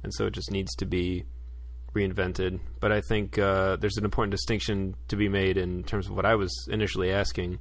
And 0.03 0.13
so 0.13 0.27
it 0.27 0.33
just 0.33 0.51
needs 0.51 0.75
to 0.77 0.87
be 0.87 1.25
reinvented. 1.97 2.61
But 2.81 2.93
I 2.93 3.01
think 3.01 3.39
uh, 3.39 3.77
there's 3.77 3.97
an 3.97 4.05
important 4.05 4.33
distinction 4.33 4.95
to 5.09 5.17
be 5.17 5.29
made 5.29 5.57
in 5.57 5.83
terms 5.85 6.07
of 6.07 6.15
what 6.15 6.27
I 6.27 6.35
was 6.35 6.53
initially 6.71 7.11
asking. 7.11 7.59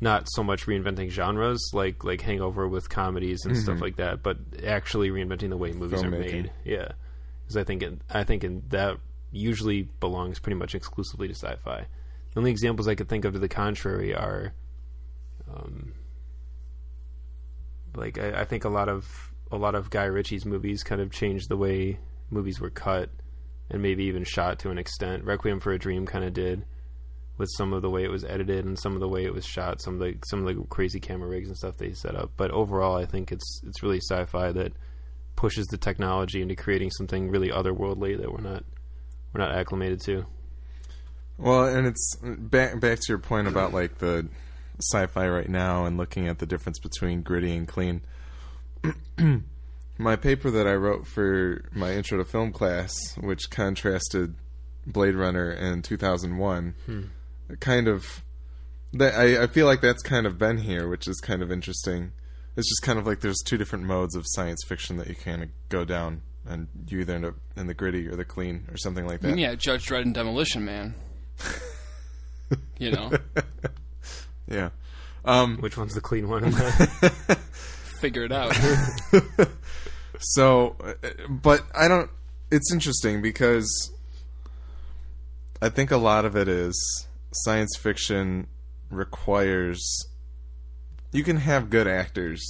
Not 0.00 0.26
so 0.32 0.42
much 0.42 0.66
reinventing 0.66 1.10
genres 1.10 1.70
like 1.72 2.02
like 2.02 2.20
Hangover 2.22 2.66
with 2.66 2.88
comedies 2.90 3.44
and 3.44 3.56
stuff 3.56 3.80
like 3.80 3.96
that, 3.96 4.20
but 4.20 4.36
actually 4.66 5.10
reinventing 5.10 5.50
the 5.50 5.56
way 5.56 5.70
movies 5.70 6.02
are 6.02 6.10
made. 6.10 6.50
Yeah, 6.64 6.88
because 7.44 7.56
I 7.56 7.62
think 7.62 7.84
it, 7.84 8.00
I 8.10 8.24
think 8.24 8.42
in 8.42 8.64
that 8.70 8.98
usually 9.30 9.82
belongs 10.00 10.40
pretty 10.40 10.58
much 10.58 10.74
exclusively 10.74 11.28
to 11.28 11.34
sci-fi. 11.34 11.86
The 12.32 12.38
only 12.40 12.50
examples 12.50 12.88
I 12.88 12.96
could 12.96 13.08
think 13.08 13.24
of 13.24 13.34
to 13.34 13.38
the 13.38 13.48
contrary 13.48 14.12
are, 14.12 14.52
um, 15.48 15.92
like 17.94 18.18
I, 18.18 18.40
I 18.40 18.44
think 18.44 18.64
a 18.64 18.70
lot 18.70 18.88
of 18.88 19.32
a 19.52 19.56
lot 19.56 19.76
of 19.76 19.88
Guy 19.88 20.06
Ritchie's 20.06 20.44
movies 20.44 20.82
kind 20.82 21.00
of 21.00 21.12
changed 21.12 21.48
the 21.48 21.56
way 21.56 22.00
movies 22.28 22.58
were 22.60 22.70
cut 22.70 23.08
and 23.70 23.82
maybe 23.82 24.04
even 24.04 24.24
shot 24.24 24.58
to 24.60 24.70
an 24.70 24.78
extent. 24.78 25.24
Requiem 25.24 25.60
for 25.60 25.72
a 25.72 25.78
Dream 25.78 26.06
kind 26.06 26.24
of 26.24 26.32
did 26.32 26.64
with 27.38 27.48
some 27.56 27.72
of 27.72 27.82
the 27.82 27.90
way 27.90 28.04
it 28.04 28.10
was 28.10 28.24
edited 28.24 28.64
and 28.64 28.78
some 28.78 28.94
of 28.94 29.00
the 29.00 29.08
way 29.08 29.24
it 29.24 29.34
was 29.34 29.44
shot, 29.44 29.80
some 29.80 29.94
of 29.94 30.00
the 30.00 30.16
some 30.26 30.46
of 30.46 30.54
the 30.54 30.62
crazy 30.64 31.00
camera 31.00 31.28
rigs 31.28 31.48
and 31.48 31.56
stuff 31.56 31.76
they 31.76 31.92
set 31.92 32.14
up. 32.14 32.30
But 32.36 32.50
overall, 32.50 32.96
I 32.96 33.06
think 33.06 33.32
it's 33.32 33.62
it's 33.66 33.82
really 33.82 34.00
sci-fi 34.00 34.52
that 34.52 34.72
pushes 35.36 35.66
the 35.66 35.78
technology 35.78 36.42
into 36.42 36.54
creating 36.54 36.90
something 36.90 37.30
really 37.30 37.48
otherworldly 37.48 38.18
that 38.20 38.30
we're 38.30 38.42
not 38.42 38.64
we're 39.32 39.40
not 39.40 39.54
acclimated 39.54 40.00
to. 40.02 40.26
Well, 41.38 41.64
and 41.66 41.86
it's 41.86 42.16
back 42.22 42.78
back 42.80 43.00
to 43.00 43.04
your 43.08 43.18
point 43.18 43.48
about 43.48 43.72
like 43.72 43.98
the 43.98 44.28
sci-fi 44.80 45.28
right 45.28 45.48
now 45.48 45.84
and 45.86 45.96
looking 45.96 46.28
at 46.28 46.38
the 46.38 46.46
difference 46.46 46.78
between 46.78 47.22
gritty 47.22 47.56
and 47.56 47.66
clean. 47.66 48.02
my 50.02 50.16
paper 50.16 50.50
that 50.50 50.66
I 50.66 50.74
wrote 50.74 51.06
for 51.06 51.64
my 51.72 51.92
intro 51.92 52.18
to 52.18 52.24
film 52.24 52.52
class, 52.52 52.92
which 53.20 53.50
contrasted 53.50 54.34
Blade 54.86 55.14
Runner 55.14 55.50
and 55.50 55.82
2001, 55.84 57.10
kind 57.60 57.88
of 57.88 58.24
that 58.94 59.14
I, 59.14 59.44
I 59.44 59.46
feel 59.46 59.66
like 59.66 59.80
that's 59.80 60.02
kind 60.02 60.26
of 60.26 60.38
been 60.38 60.58
here, 60.58 60.88
which 60.88 61.08
is 61.08 61.20
kind 61.20 61.42
of 61.42 61.50
interesting. 61.50 62.12
It's 62.56 62.68
just 62.68 62.82
kind 62.82 62.98
of 62.98 63.06
like 63.06 63.20
there's 63.20 63.40
two 63.44 63.56
different 63.56 63.84
modes 63.84 64.14
of 64.14 64.24
science 64.26 64.62
fiction 64.66 64.98
that 64.98 65.08
you 65.08 65.14
kind 65.14 65.42
of 65.42 65.48
go 65.70 65.84
down, 65.84 66.20
and 66.46 66.68
you 66.88 67.00
either 67.00 67.14
end 67.14 67.24
up 67.24 67.36
in 67.56 67.66
the 67.66 67.74
gritty 67.74 68.06
or 68.08 68.16
the 68.16 68.24
clean 68.26 68.66
or 68.70 68.76
something 68.76 69.06
like 69.06 69.20
that. 69.20 69.38
Yeah, 69.38 69.54
Judge 69.54 69.86
Dredd 69.86 70.02
and 70.02 70.14
Demolition 70.14 70.64
Man. 70.64 70.94
you 72.78 72.90
know, 72.90 73.10
Yeah. 74.48 74.70
Um, 75.24 75.58
Which 75.58 75.76
one's 75.78 75.94
the 75.94 76.00
clean 76.00 76.28
one? 76.28 76.52
figure 78.00 78.24
it 78.24 78.32
out. 78.32 78.54
So, 80.22 80.76
but 81.28 81.64
I 81.74 81.88
don't. 81.88 82.10
It's 82.50 82.72
interesting 82.72 83.22
because 83.22 83.90
I 85.60 85.68
think 85.68 85.90
a 85.90 85.96
lot 85.96 86.24
of 86.24 86.36
it 86.36 86.48
is 86.48 87.06
science 87.32 87.76
fiction 87.76 88.46
requires. 88.90 90.06
You 91.12 91.24
can 91.24 91.38
have 91.38 91.70
good 91.70 91.88
actors. 91.88 92.42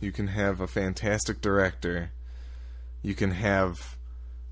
You 0.00 0.10
can 0.10 0.28
have 0.28 0.60
a 0.60 0.66
fantastic 0.66 1.40
director. 1.40 2.10
You 3.02 3.14
can 3.14 3.30
have, 3.30 3.96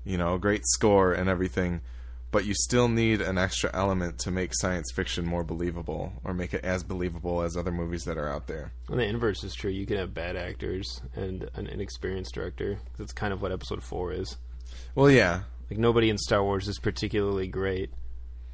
you 0.05 0.17
know, 0.17 0.35
a 0.35 0.39
great 0.39 0.65
score 0.65 1.13
and 1.13 1.29
everything. 1.29 1.81
But 2.31 2.45
you 2.45 2.53
still 2.53 2.87
need 2.87 3.21
an 3.21 3.37
extra 3.37 3.69
element 3.73 4.17
to 4.19 4.31
make 4.31 4.51
science 4.53 4.91
fiction 4.91 5.25
more 5.25 5.43
believable 5.43 6.13
or 6.23 6.33
make 6.33 6.53
it 6.53 6.63
as 6.63 6.83
believable 6.83 7.41
as 7.41 7.57
other 7.57 7.71
movies 7.71 8.05
that 8.05 8.17
are 8.17 8.29
out 8.29 8.47
there. 8.47 8.71
And 8.89 8.99
the 8.99 9.03
inverse 9.05 9.43
is 9.43 9.53
true. 9.53 9.69
You 9.69 9.85
can 9.85 9.97
have 9.97 10.13
bad 10.13 10.35
actors 10.37 11.01
and 11.13 11.49
an 11.55 11.67
inexperienced 11.67 12.33
director. 12.33 12.79
That's 12.97 13.13
kind 13.13 13.33
of 13.33 13.41
what 13.41 13.51
Episode 13.51 13.83
Four 13.83 14.13
is. 14.13 14.37
Well, 14.95 15.09
yeah, 15.09 15.41
Like 15.69 15.79
nobody 15.79 16.09
in 16.09 16.17
Star 16.17 16.41
Wars 16.43 16.67
is 16.67 16.79
particularly 16.79 17.47
great. 17.47 17.91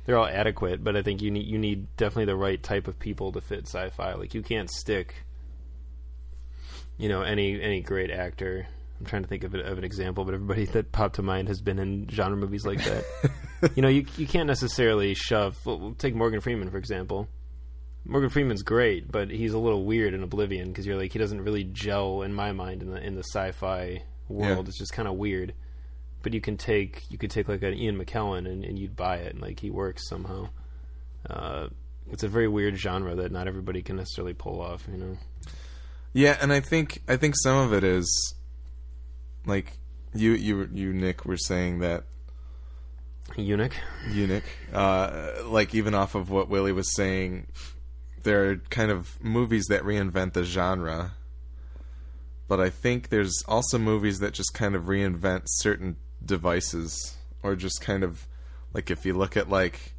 They're 0.06 0.18
all 0.18 0.26
adequate, 0.26 0.84
but 0.84 0.96
I 0.96 1.02
think 1.02 1.22
you 1.22 1.30
need 1.30 1.46
you 1.48 1.58
need 1.58 1.96
definitely 1.98 2.26
the 2.26 2.36
right 2.38 2.62
type 2.64 2.88
of 2.88 2.98
people 2.98 3.32
to 3.34 3.42
fit 3.42 3.68
sci-fi. 3.68 4.14
Like 4.14 4.34
you 4.34 4.42
can't 4.42 4.70
stick, 4.70 5.26
you 6.98 7.10
know, 7.10 7.22
any 7.22 7.62
any 7.62 7.82
great 7.82 8.10
actor. 8.10 8.68
I'm 9.00 9.06
trying 9.06 9.22
to 9.24 9.28
think 9.28 9.44
of, 9.44 9.54
it, 9.54 9.66
of 9.66 9.78
an 9.78 9.84
example, 9.84 10.26
but 10.26 10.34
everybody 10.34 10.66
that 10.74 10.92
popped 10.92 11.16
to 11.16 11.22
mind 11.22 11.48
has 11.48 11.62
been 11.62 11.80
in 11.80 12.08
genre 12.10 12.38
movies 12.38 12.66
like 12.66 12.84
that. 12.84 13.06
you 13.76 13.82
know, 13.82 13.90
you 13.90 14.06
you 14.18 14.28
can't 14.28 14.48
necessarily 14.48 15.14
shove. 15.14 15.56
Well, 15.66 15.80
we'll 15.80 15.94
take 15.94 16.16
Morgan 16.16 16.42
Freeman 16.42 16.70
for 16.70 16.78
example. 16.78 17.28
Morgan 18.06 18.30
Freeman's 18.30 18.64
great, 18.64 19.12
but 19.12 19.30
he's 19.30 19.54
a 19.54 19.60
little 19.60 19.84
weird 19.84 20.14
in 20.14 20.24
Oblivion 20.24 20.70
because 20.70 20.86
you're 20.86 20.98
like 20.98 21.12
he 21.12 21.20
doesn't 21.20 21.42
really 21.42 21.66
gel 21.66 22.22
in 22.22 22.34
my 22.34 22.52
mind 22.54 22.82
in 22.82 22.92
the 22.92 23.06
in 23.06 23.16
the 23.16 23.24
sci-fi 23.24 24.04
world. 24.30 24.66
Yeah. 24.66 24.70
It's 24.70 24.78
just 24.78 24.94
kind 24.94 25.08
of 25.08 25.16
weird. 25.16 25.54
But 26.24 26.34
you 26.34 26.42
can 26.42 26.58
take 26.58 27.04
you 27.10 27.18
could 27.18 27.32
take 27.32 27.48
like 27.48 27.64
an 27.64 27.74
Ian 27.74 28.04
McKellen 28.04 28.50
and, 28.50 28.64
and 28.64 28.80
you'd 28.80 28.96
buy 28.96 29.18
it 29.18 29.34
and 29.34 29.42
like 29.42 29.60
he 29.60 29.70
works 29.70 30.08
somehow. 30.10 30.50
Uh, 31.30 31.68
it's 32.12 32.24
a 32.24 32.28
very 32.28 32.48
weird 32.48 32.78
genre 32.78 33.16
that 33.16 33.32
not 33.32 33.48
everybody 33.48 33.82
can 33.82 33.98
necessarily 33.98 34.34
pull 34.34 34.62
off. 34.62 34.88
You 34.90 34.98
know, 34.98 35.18
yeah, 36.14 36.38
and 36.42 36.54
I 36.54 36.62
think 36.62 37.02
I 37.08 37.18
think 37.18 37.36
some 37.38 37.58
of 37.58 37.74
it 37.74 37.84
is 37.84 38.34
like 39.48 39.80
you 40.14 40.34
you 40.34 40.70
you 40.72 40.94
Nick 40.94 41.26
were 41.26 41.38
saying 41.38 41.80
that 41.80 42.04
eunuch. 43.36 43.74
eunuch 44.12 44.44
uh, 44.72 45.34
like 45.46 45.74
even 45.74 45.96
off 45.96 46.14
of 46.14 46.30
what 46.30 46.50
Willie 46.50 46.72
was 46.72 46.96
saying 46.96 47.48
there 48.28 48.50
are 48.50 48.56
kind 48.70 48.92
of 48.92 49.24
movies 49.24 49.68
that 49.70 49.84
reinvent 49.84 50.34
the 50.34 50.44
genre. 50.44 51.14
But 52.50 52.60
I 52.60 52.70
think 52.70 53.08
there's 53.08 53.42
also 53.48 53.78
movies 53.78 54.20
that 54.20 54.34
just 54.34 54.54
kind 54.54 54.76
of 54.76 54.84
reinvent 54.84 55.44
certain 55.46 55.96
devices. 56.24 57.16
Or 57.42 57.56
just 57.56 57.80
kind 57.80 58.04
of 58.04 58.28
like 58.74 58.92
if 58.92 59.06
you 59.06 59.14
look 59.14 59.38
at 59.38 59.50
like 59.50 59.94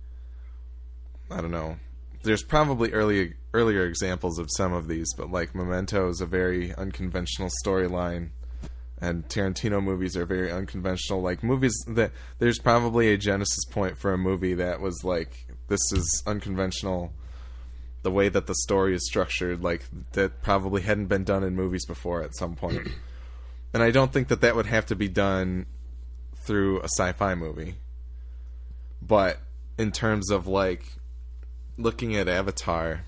I 1.30 1.40
don't 1.40 1.50
know. 1.50 1.76
There's 2.22 2.42
probably 2.42 2.92
early 2.92 3.34
earlier 3.54 3.86
examples 3.86 4.38
of 4.38 4.50
some 4.50 4.74
of 4.74 4.88
these 4.88 5.14
but 5.14 5.30
like 5.30 5.54
Memento 5.54 6.10
is 6.10 6.20
a 6.20 6.26
very 6.26 6.74
unconventional 6.74 7.50
storyline 7.64 8.30
and 9.00 9.28
Tarantino 9.28 9.82
movies 9.82 10.16
are 10.16 10.24
very 10.24 10.50
unconventional. 10.50 11.22
Like 11.22 11.42
movies 11.42 11.74
that 11.86 12.12
there's 12.38 12.58
probably 12.58 13.12
a 13.12 13.18
genesis 13.18 13.64
point 13.70 13.96
for 13.96 14.12
a 14.12 14.18
movie 14.18 14.54
that 14.54 14.80
was 14.80 15.04
like 15.04 15.46
this 15.68 15.80
is 15.92 16.22
unconventional. 16.26 17.12
The 18.02 18.10
way 18.10 18.28
that 18.28 18.46
the 18.46 18.54
story 18.54 18.94
is 18.94 19.06
structured, 19.06 19.62
like 19.62 19.84
that 20.12 20.42
probably 20.42 20.82
hadn't 20.82 21.06
been 21.06 21.24
done 21.24 21.44
in 21.44 21.54
movies 21.54 21.84
before 21.84 22.22
at 22.22 22.36
some 22.36 22.54
point. 22.54 22.88
and 23.72 23.82
I 23.82 23.90
don't 23.90 24.12
think 24.12 24.28
that 24.28 24.40
that 24.40 24.56
would 24.56 24.66
have 24.66 24.86
to 24.86 24.96
be 24.96 25.08
done 25.08 25.66
through 26.36 26.80
a 26.80 26.84
sci-fi 26.84 27.34
movie. 27.34 27.76
But 29.02 29.38
in 29.78 29.92
terms 29.92 30.30
of 30.30 30.46
like 30.46 30.84
looking 31.76 32.16
at 32.16 32.28
Avatar, 32.28 33.04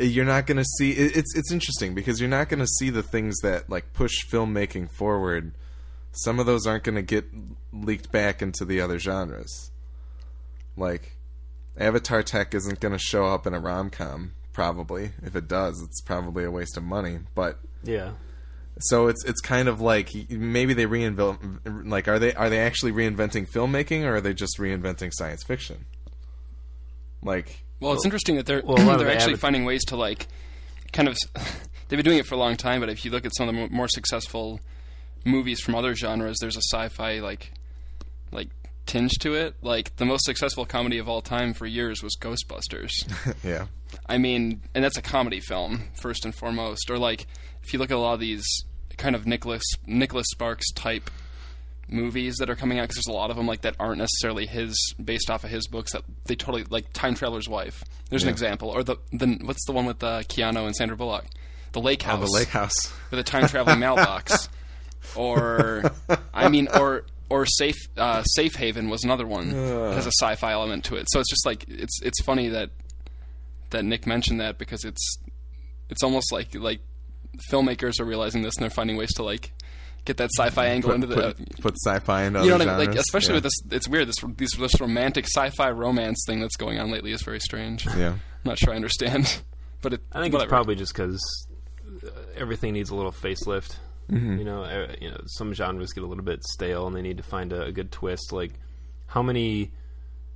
you're 0.00 0.24
not 0.24 0.46
going 0.46 0.58
to 0.58 0.64
see 0.78 0.92
it- 0.92 1.16
it's 1.16 1.34
it's 1.36 1.50
interesting 1.52 1.94
because 1.94 2.20
you're 2.20 2.28
not 2.30 2.48
going 2.48 2.60
to 2.60 2.66
see 2.78 2.90
the 2.90 3.02
things 3.02 3.38
that 3.40 3.68
like 3.70 3.92
push 3.92 4.24
filmmaking 4.30 4.90
forward. 4.90 5.52
Some 6.12 6.38
of 6.38 6.46
those 6.46 6.66
aren't 6.66 6.84
going 6.84 6.96
to 6.96 7.02
get 7.02 7.24
leaked 7.72 8.12
back 8.12 8.42
into 8.42 8.64
the 8.64 8.80
other 8.80 8.98
genres. 8.98 9.70
Like 10.76 11.16
avatar 11.76 12.22
tech 12.22 12.54
isn't 12.54 12.80
going 12.80 12.92
to 12.92 12.98
show 12.98 13.26
up 13.26 13.46
in 13.46 13.54
a 13.54 13.60
rom-com 13.60 14.32
probably. 14.52 15.12
If 15.22 15.34
it 15.36 15.48
does 15.48 15.80
it's 15.82 16.00
probably 16.02 16.44
a 16.44 16.50
waste 16.50 16.76
of 16.76 16.82
money 16.82 17.20
but 17.34 17.58
Yeah, 17.82 18.12
so 18.78 19.06
it's 19.08 19.24
it's 19.24 19.40
kind 19.40 19.68
of 19.68 19.80
like 19.80 20.10
maybe 20.30 20.74
they 20.74 20.86
reinvent 20.86 21.86
like 21.88 22.08
are 22.08 22.18
they 22.18 22.34
are 22.34 22.50
they 22.50 22.58
actually 22.60 22.92
reinventing 22.92 23.48
filmmaking 23.50 24.02
or 24.04 24.16
are 24.16 24.20
they 24.20 24.34
just 24.34 24.58
reinventing 24.58 25.10
science 25.14 25.42
fiction? 25.42 25.86
Like 27.22 27.61
Well, 27.82 27.94
it's 27.94 28.04
interesting 28.04 28.36
that 28.36 28.46
they're 28.46 28.62
well, 28.64 28.80
a 28.80 28.84
lot 28.84 28.94
of 28.94 28.98
they're 29.00 29.08
the 29.08 29.14
actually 29.14 29.32
avid- 29.32 29.40
finding 29.40 29.64
ways 29.64 29.84
to 29.86 29.96
like 29.96 30.28
kind 30.92 31.08
of 31.08 31.16
they've 31.88 31.96
been 31.96 32.04
doing 32.04 32.18
it 32.18 32.26
for 32.26 32.36
a 32.36 32.38
long 32.38 32.56
time. 32.56 32.80
But 32.80 32.88
if 32.88 33.04
you 33.04 33.10
look 33.10 33.26
at 33.26 33.34
some 33.36 33.48
of 33.48 33.54
the 33.54 33.68
more 33.68 33.88
successful 33.88 34.60
movies 35.24 35.60
from 35.60 35.74
other 35.74 35.94
genres, 35.94 36.38
there's 36.40 36.56
a 36.56 36.62
sci-fi 36.62 37.18
like 37.18 37.52
like 38.30 38.48
tinge 38.86 39.12
to 39.20 39.34
it. 39.34 39.56
Like 39.62 39.96
the 39.96 40.04
most 40.04 40.24
successful 40.24 40.64
comedy 40.64 40.98
of 40.98 41.08
all 41.08 41.22
time 41.22 41.54
for 41.54 41.66
years 41.66 42.02
was 42.02 42.16
Ghostbusters. 42.20 42.92
yeah 43.44 43.66
I 44.06 44.18
mean, 44.18 44.62
and 44.74 44.82
that's 44.82 44.96
a 44.96 45.02
comedy 45.02 45.40
film 45.40 45.82
first 45.94 46.24
and 46.24 46.34
foremost. 46.34 46.90
Or 46.90 46.98
like 46.98 47.26
if 47.62 47.72
you 47.72 47.78
look 47.78 47.90
at 47.90 47.96
a 47.96 48.00
lot 48.00 48.14
of 48.14 48.20
these 48.20 48.44
kind 48.96 49.16
of 49.16 49.26
Nicholas 49.26 49.64
Nicholas 49.86 50.26
Sparks 50.30 50.70
type 50.72 51.10
movies 51.92 52.36
that 52.36 52.50
are 52.50 52.56
coming 52.56 52.78
out 52.78 52.82
because 52.82 52.96
there's 52.96 53.14
a 53.14 53.16
lot 53.16 53.30
of 53.30 53.36
them 53.36 53.46
like 53.46 53.62
that 53.62 53.76
aren't 53.78 53.98
necessarily 53.98 54.46
his 54.46 54.76
based 55.02 55.30
off 55.30 55.44
of 55.44 55.50
his 55.50 55.66
books 55.66 55.92
that 55.92 56.02
they 56.24 56.34
totally 56.34 56.64
like 56.64 56.92
Time 56.92 57.14
Traveler's 57.14 57.48
Wife. 57.48 57.84
There's 58.10 58.22
an 58.22 58.28
example, 58.28 58.70
or 58.70 58.82
the 58.82 58.96
the 59.12 59.38
what's 59.42 59.64
the 59.66 59.72
one 59.72 59.86
with 59.86 60.02
uh, 60.02 60.20
Keanu 60.22 60.66
and 60.66 60.74
Sandra 60.74 60.96
Bullock, 60.96 61.26
the 61.72 61.80
Lake 61.80 62.02
oh, 62.06 62.16
House, 62.16 62.30
the 62.30 62.36
lake 62.36 62.48
house. 62.48 62.92
With 63.10 63.20
a 63.20 63.22
time 63.22 63.46
traveling 63.46 63.78
mailbox, 63.80 64.48
or 65.14 65.92
I 66.34 66.48
mean, 66.48 66.68
or 66.68 67.04
or 67.30 67.46
Safe 67.46 67.78
uh, 67.96 68.22
Safe 68.22 68.54
Haven 68.54 68.88
was 68.88 69.04
another 69.04 69.26
one 69.26 69.50
that 69.50 69.94
has 69.94 70.06
a 70.06 70.12
sci-fi 70.12 70.52
element 70.52 70.84
to 70.86 70.96
it. 70.96 71.06
So 71.10 71.20
it's 71.20 71.30
just 71.30 71.46
like 71.46 71.64
it's 71.68 72.00
it's 72.02 72.22
funny 72.22 72.48
that 72.48 72.70
that 73.70 73.84
Nick 73.84 74.06
mentioned 74.06 74.40
that 74.40 74.58
because 74.58 74.84
it's 74.84 75.18
it's 75.88 76.02
almost 76.02 76.32
like 76.32 76.54
like 76.54 76.80
filmmakers 77.50 78.00
are 78.00 78.04
realizing 78.04 78.42
this 78.42 78.54
and 78.56 78.62
they're 78.62 78.70
finding 78.70 78.96
ways 78.96 79.12
to 79.14 79.22
like 79.22 79.52
get 80.04 80.16
that 80.18 80.30
sci-fi 80.36 80.66
angle 80.66 80.90
put, 80.90 80.94
into 80.96 81.06
the 81.06 81.14
put, 81.34 81.60
put 81.60 81.74
sci-fi 81.76 82.24
into 82.24 82.40
you 82.42 82.48
know 82.50 82.54
other 82.56 82.66
what 82.66 82.74
I 82.74 82.78
mean? 82.78 82.88
Like, 82.88 82.98
especially 82.98 83.30
Yeah. 83.34 83.36
with 83.36 83.44
this, 83.44 83.62
it's 83.70 83.88
weird. 83.88 84.08
This 84.08 84.16
these 84.36 84.50
this 84.58 84.80
romantic 84.80 85.26
sci-fi 85.26 85.70
romance 85.70 86.24
thing 86.26 86.40
that's 86.40 86.56
going 86.56 86.78
on 86.78 86.90
lately 86.90 87.12
is 87.12 87.22
very 87.22 87.40
strange. 87.40 87.86
Yeah. 87.86 88.12
I'm 88.14 88.20
not 88.44 88.58
sure 88.58 88.72
I 88.72 88.76
understand, 88.76 89.42
but 89.82 89.92
it, 89.94 90.00
I 90.12 90.20
think 90.20 90.32
whatever. 90.32 90.46
it's 90.46 90.50
probably 90.50 90.74
just 90.74 90.92
because 90.94 91.20
everything 92.36 92.72
needs 92.72 92.90
a 92.90 92.94
little 92.94 93.12
facelift. 93.12 93.76
Mm-hmm. 94.10 94.38
You 94.38 94.44
know, 94.44 94.62
uh, 94.64 94.94
you 95.00 95.10
know, 95.10 95.20
some 95.26 95.54
genres 95.54 95.92
get 95.92 96.02
a 96.04 96.06
little 96.06 96.24
bit 96.24 96.42
stale, 96.44 96.86
and 96.86 96.94
they 96.96 97.02
need 97.02 97.18
to 97.18 97.22
find 97.22 97.52
a, 97.52 97.64
a 97.66 97.72
good 97.72 97.92
twist. 97.92 98.32
Like, 98.32 98.52
how 99.06 99.22
many 99.22 99.70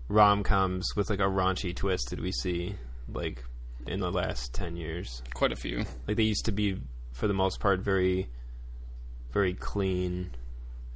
rom 0.09 0.45
coms 0.45 0.87
with 0.97 1.11
like 1.11 1.19
a 1.19 1.25
raunchy 1.25 1.75
twist 1.75 2.09
did 2.11 2.21
we 2.21 2.31
see? 2.33 2.77
Like 3.13 3.45
in 3.87 4.01
the 4.01 4.11
last 4.11 4.55
ten 4.55 4.77
years, 4.77 5.23
quite 5.35 5.53
a 5.53 5.57
few. 5.57 5.85
like 6.07 6.17
they 6.17 6.23
used 6.23 6.45
to 6.47 6.53
be 6.53 6.81
for 7.13 7.27
the 7.27 7.35
most 7.35 7.61
part 7.61 7.81
very, 7.81 8.29
very 9.37 9.55
clean. 9.55 10.31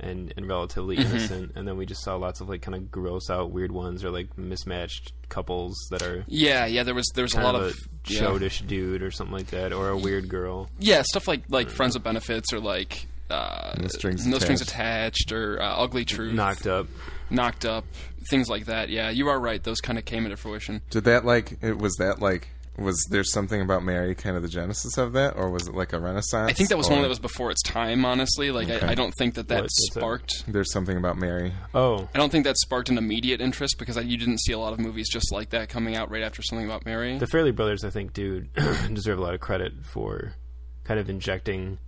And, 0.02 0.32
and 0.34 0.48
relatively 0.48 0.96
Mm-hmm. 0.96 1.10
innocent, 1.14 1.52
and 1.56 1.68
then 1.68 1.76
we 1.76 1.84
just 1.84 2.02
saw 2.02 2.16
lots 2.16 2.40
of 2.40 2.48
like 2.48 2.62
kind 2.62 2.74
of 2.74 2.90
gross 2.90 3.28
out 3.28 3.50
weird 3.50 3.70
ones, 3.70 4.02
or 4.02 4.10
like 4.10 4.28
mismatched 4.38 5.12
couples 5.28 5.76
that 5.90 6.02
are 6.02 6.24
Yeah, 6.26 6.64
yeah. 6.64 6.84
There 6.84 6.94
was 6.94 7.06
there 7.14 7.22
was 7.22 7.34
a 7.34 7.42
lot 7.42 7.54
of 7.54 7.62
of, 7.64 7.72
a 7.72 7.74
yeah. 8.14 8.20
chodish 8.22 8.66
dude 8.66 9.02
or 9.02 9.10
something 9.10 9.36
like 9.36 9.48
that, 9.48 9.74
or 9.74 9.90
a 9.90 9.96
weird 9.98 10.30
girl. 10.30 10.70
Yeah, 10.78 11.02
stuff 11.02 11.28
like 11.28 11.42
like 11.50 11.68
Friends 11.68 11.92
with 11.96 12.02
Benefits 12.02 12.50
or 12.50 12.60
like 12.60 13.08
uh, 13.28 13.74
No 13.78 13.88
Strings 13.88 14.26
no 14.26 14.38
strings 14.38 14.62
Attached. 14.62 15.26
attached 15.26 15.32
or 15.32 15.60
uh, 15.60 15.82
Ugly 15.84 16.06
Truth, 16.06 16.32
knocked 16.32 16.66
up. 16.66 16.86
knocked 17.28 17.66
up, 17.66 17.84
things 18.30 18.48
like 18.48 18.64
that. 18.72 18.88
Yeah, 18.88 19.10
you 19.10 19.28
are 19.28 19.38
right. 19.38 19.62
Those 19.62 19.82
kind 19.82 19.98
of 19.98 20.06
came 20.06 20.24
into 20.24 20.38
fruition. 20.38 20.80
Did 20.88 21.04
that 21.04 21.26
like 21.26 21.58
it 21.62 21.76
was 21.76 21.94
that 21.96 22.20
like 22.22 22.48
was 22.80 22.96
there 23.10 23.22
something 23.22 23.60
about 23.60 23.84
Mary 23.84 24.14
kind 24.14 24.36
of 24.36 24.42
the 24.42 24.48
genesis 24.48 24.96
of 24.98 25.12
that, 25.12 25.36
or 25.36 25.50
was 25.50 25.68
it 25.68 25.74
like 25.74 25.92
a 25.92 26.00
renaissance? 26.00 26.50
I 26.50 26.52
think 26.54 26.70
that 26.70 26.78
was 26.78 26.88
or 26.88 26.92
one 26.94 27.02
that 27.02 27.08
was 27.08 27.18
before 27.20 27.50
its 27.50 27.62
time. 27.62 28.04
Honestly, 28.04 28.50
like 28.50 28.68
Okay. 28.68 28.84
I, 28.86 28.90
I 28.90 28.94
don't 28.94 29.12
think 29.12 29.34
that 29.34 29.48
that 29.48 29.62
What? 29.62 29.70
Sparked. 29.70 30.44
There's 30.48 30.72
something 30.72 30.96
about 30.96 31.16
Mary. 31.18 31.52
Oh, 31.74 32.08
I 32.14 32.18
don't 32.18 32.30
think 32.32 32.44
that 32.44 32.56
sparked 32.58 32.88
an 32.88 32.98
immediate 32.98 33.40
interest 33.40 33.76
because 33.78 33.96
I, 33.96 34.00
you 34.00 34.16
didn't 34.16 34.40
see 34.40 34.52
a 34.52 34.58
lot 34.58 34.72
of 34.72 34.78
movies 34.80 35.08
just 35.08 35.30
like 35.32 35.50
that 35.50 35.68
coming 35.68 35.94
out 35.96 36.10
right 36.10 36.22
after 36.22 36.42
something 36.42 36.66
about 36.66 36.84
Mary. 36.84 37.18
the 37.18 37.26
Farrelly 37.26 37.54
Brothers, 37.54 37.84
I 37.84 37.90
think, 37.90 38.12
do 38.14 38.40
deserve 38.92 39.18
a 39.18 39.22
lot 39.22 39.34
of 39.34 39.40
credit 39.40 39.72
for 39.84 40.34
kind 40.84 40.98
of 40.98 41.08
injecting 41.10 41.78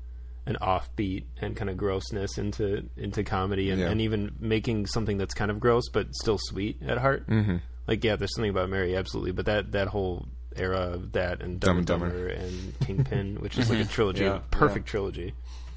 an 0.44 0.56
offbeat 0.60 1.24
and 1.40 1.56
kind 1.56 1.70
of 1.70 1.76
grossness 1.76 2.36
into 2.36 2.82
into 2.96 3.22
comedy, 3.22 3.70
and, 3.70 3.80
Yeah. 3.80 3.90
and 3.90 4.00
even 4.00 4.32
making 4.40 4.86
something 4.86 5.16
that's 5.16 5.34
kind 5.34 5.50
of 5.50 5.60
gross 5.60 5.88
but 5.88 6.12
still 6.14 6.38
sweet 6.38 6.82
at 6.86 6.98
heart. 6.98 7.28
Mm-hmm. 7.28 7.56
Like, 7.86 8.02
yeah, 8.04 8.16
there's 8.16 8.34
something 8.34 8.50
about 8.50 8.68
Mary, 8.68 8.96
absolutely, 8.96 9.30
but 9.32 9.46
that 9.46 9.72
that 9.72 9.88
whole 9.88 10.26
era 10.56 10.78
of 10.92 11.12
that 11.12 11.42
and 11.42 11.58
Dumb 11.60 11.84
Dumb 11.84 12.02
and 12.02 12.12
and 12.12 12.16
Dumber 12.16 12.28
and 12.28 12.78
Kingpin, 12.80 13.36
which 13.40 13.58
is 13.58 13.70
like 13.70 13.80
a 13.80 13.84
trilogy, 13.88 14.24
Yeah, 14.24 14.36
a 14.36 14.40
perfect 14.40 14.86
trilogy. 14.86 15.34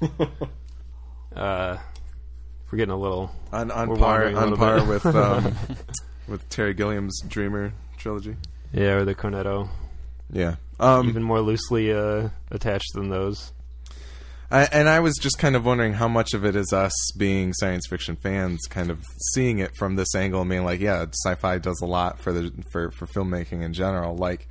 uh, 1.34 1.76
we're 2.70 2.78
getting 2.78 2.92
a 2.92 2.96
little 2.98 3.30
On 3.52 3.70
on 3.70 3.96
par 3.96 4.26
on 4.34 4.56
par 4.56 4.78
bit. 4.80 4.88
with 4.88 5.06
um, 5.14 5.54
with 6.28 6.48
Terry 6.48 6.74
Gilliam's 6.74 7.20
Dreamer 7.28 7.72
trilogy. 7.96 8.36
yeah, 8.72 8.92
or 8.94 9.04
the 9.04 9.14
Cornetto. 9.14 9.68
Yeah. 10.32 10.56
Um, 10.80 11.08
even 11.08 11.22
more 11.22 11.40
loosely 11.40 11.92
uh, 11.92 12.28
attached 12.50 12.92
than 12.94 13.08
those. 13.08 13.52
I, 14.50 14.64
and 14.70 14.88
I 14.88 15.00
was 15.00 15.16
just 15.20 15.38
kind 15.38 15.56
of 15.56 15.64
wondering 15.64 15.94
how 15.94 16.06
much 16.06 16.32
of 16.32 16.44
it 16.44 16.54
is 16.54 16.72
us 16.72 16.92
being 17.16 17.52
science 17.52 17.86
fiction 17.88 18.14
fans, 18.14 18.60
kind 18.68 18.90
of 18.90 19.02
seeing 19.34 19.58
it 19.58 19.72
from 19.76 19.96
this 19.96 20.14
angle 20.14 20.40
and 20.42 20.50
being 20.50 20.64
like, 20.64 20.78
yeah, 20.80 21.04
sci-fi 21.24 21.58
does 21.58 21.80
a 21.82 21.86
lot 21.86 22.20
for 22.20 22.32
the 22.32 22.52
for 22.70 22.90
for 22.92 23.06
filmmaking 23.06 23.62
in 23.62 23.72
general. 23.72 24.16
Like, 24.16 24.46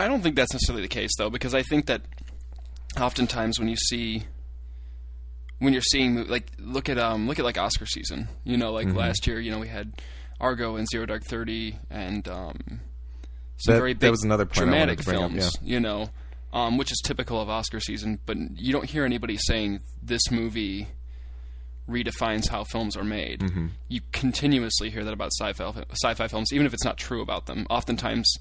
I 0.00 0.08
don't 0.08 0.22
think 0.22 0.36
that's 0.36 0.52
necessarily 0.52 0.82
the 0.82 0.88
case 0.88 1.10
though, 1.18 1.30
because 1.30 1.54
I 1.54 1.62
think 1.62 1.86
that 1.86 2.02
oftentimes 3.00 3.58
when 3.58 3.68
you 3.68 3.76
see 3.76 4.24
when 5.58 5.72
you're 5.72 5.82
seeing 5.82 6.26
like 6.26 6.50
look 6.58 6.88
at 6.88 6.98
um 6.98 7.28
look 7.28 7.38
at 7.38 7.44
like 7.44 7.58
Oscar 7.58 7.86
season, 7.86 8.28
you 8.44 8.56
know, 8.56 8.72
like 8.72 8.92
last 8.94 9.26
year, 9.26 9.38
you 9.40 9.50
know, 9.50 9.58
we 9.58 9.68
had 9.68 9.92
Argo 10.40 10.76
and 10.76 10.86
Zero 10.90 11.06
Dark 11.06 11.24
Thirty 11.24 11.76
and 11.90 12.26
um 12.28 12.80
some 13.58 13.74
That- 13.74 13.78
very 13.80 13.92
that 13.92 14.00
big 14.00 14.10
was 14.10 14.24
another 14.24 14.46
point 14.46 14.54
dramatic 14.56 15.04
bring 15.04 15.22
up, 15.22 15.30
films, 15.30 15.52
you 15.62 15.80
know, 15.80 16.10
um, 16.52 16.78
which 16.78 16.90
is 16.90 17.00
typical 17.04 17.40
of 17.40 17.48
Oscar 17.50 17.78
season. 17.78 18.18
But 18.26 18.38
you 18.56 18.72
don't 18.72 18.86
hear 18.86 19.04
anybody 19.04 19.36
saying 19.36 19.80
this 20.02 20.30
movie 20.30 20.88
redefines 21.90 22.48
how 22.48 22.64
films 22.64 22.96
are 22.96 23.04
made. 23.04 23.40
Mm-hmm. 23.40 23.66
You 23.88 24.00
continuously 24.12 24.90
hear 24.90 25.04
that 25.04 25.12
about 25.12 25.30
sci-fi 25.38 25.84
sci-fi 25.92 26.28
films, 26.28 26.52
even 26.52 26.66
if 26.66 26.72
it's 26.74 26.84
not 26.84 26.96
true 26.96 27.20
about 27.20 27.46
them. 27.46 27.66
Oftentimes, 27.68 28.32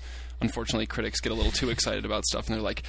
unfortunately, 0.42 0.86
critics 0.86 1.20
get 1.20 1.32
a 1.32 1.36
little 1.36 1.52
too 1.52 1.70
excited 1.70 2.06
about 2.06 2.26
stuff, 2.26 2.48
and 2.48 2.56
they're 2.56 2.62
like, 2.64 2.84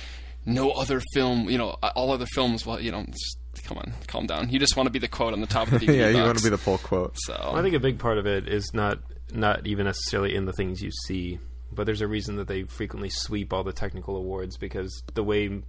"No 0.44 0.70
other 0.70 1.00
film, 1.14 1.48
you 1.48 1.58
know, 1.58 1.70
all 1.96 2.12
other 2.12 2.26
films." 2.26 2.64
Well, 2.66 2.80
you 2.80 2.92
know, 2.92 3.04
just, 3.06 3.64
come 3.64 3.78
on, 3.78 3.92
calm 4.06 4.26
down. 4.26 4.50
You 4.50 4.58
just 4.58 4.76
want 4.76 4.86
to 4.86 4.90
be 4.90 4.98
the 4.98 5.08
quote 5.08 5.32
on 5.32 5.40
the 5.40 5.46
top 5.46 5.70
of 5.72 5.80
the 5.80 5.86
DVD 5.86 5.96
yeah, 5.96 6.08
you 6.08 6.16
box. 6.16 6.26
want 6.26 6.38
to 6.38 6.44
be 6.44 6.50
the 6.50 6.58
full 6.58 6.78
quote. 6.78 7.12
So 7.16 7.52
I 7.54 7.62
think 7.62 7.74
a 7.74 7.80
big 7.80 7.98
part 7.98 8.18
of 8.18 8.26
it 8.26 8.48
is 8.48 8.70
not 8.74 8.98
not 9.32 9.66
even 9.66 9.86
necessarily 9.86 10.34
in 10.34 10.44
the 10.44 10.52
things 10.52 10.82
you 10.82 10.90
see, 11.06 11.38
but 11.72 11.86
there's 11.86 12.00
a 12.00 12.08
reason 12.08 12.36
that 12.36 12.48
they 12.48 12.64
frequently 12.64 13.10
sweep 13.10 13.52
all 13.52 13.64
the 13.64 13.72
technical 13.72 14.16
awards 14.16 14.56
because 14.56 15.02
the 15.14 15.22
way 15.22 15.62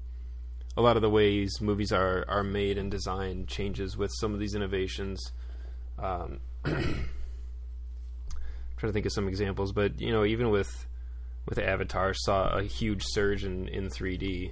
a 0.78 0.82
lot 0.82 0.96
of 0.96 1.02
the 1.02 1.10
ways 1.10 1.60
movies 1.62 1.92
are 1.92 2.26
are 2.28 2.44
made 2.44 2.78
and 2.78 2.90
designed 2.92 3.48
changes 3.48 3.98
with 3.98 4.12
some 4.20 4.34
of 4.34 4.40
these 4.40 4.56
innovations. 4.56 5.22
Um, 6.00 6.40
trying 6.64 7.06
to 8.90 8.92
think 8.94 9.06
of 9.06 9.12
some 9.14 9.28
examples, 9.28 9.72
but 9.72 10.00
you 10.00 10.12
know, 10.12 10.26
even 10.26 10.50
with 10.50 10.88
with 11.48 11.58
Avatar, 11.60 12.14
saw 12.14 12.50
a 12.58 12.64
huge 12.64 13.04
surge 13.06 13.44
in 13.44 13.68
in 13.68 13.90
3D. 13.90 14.52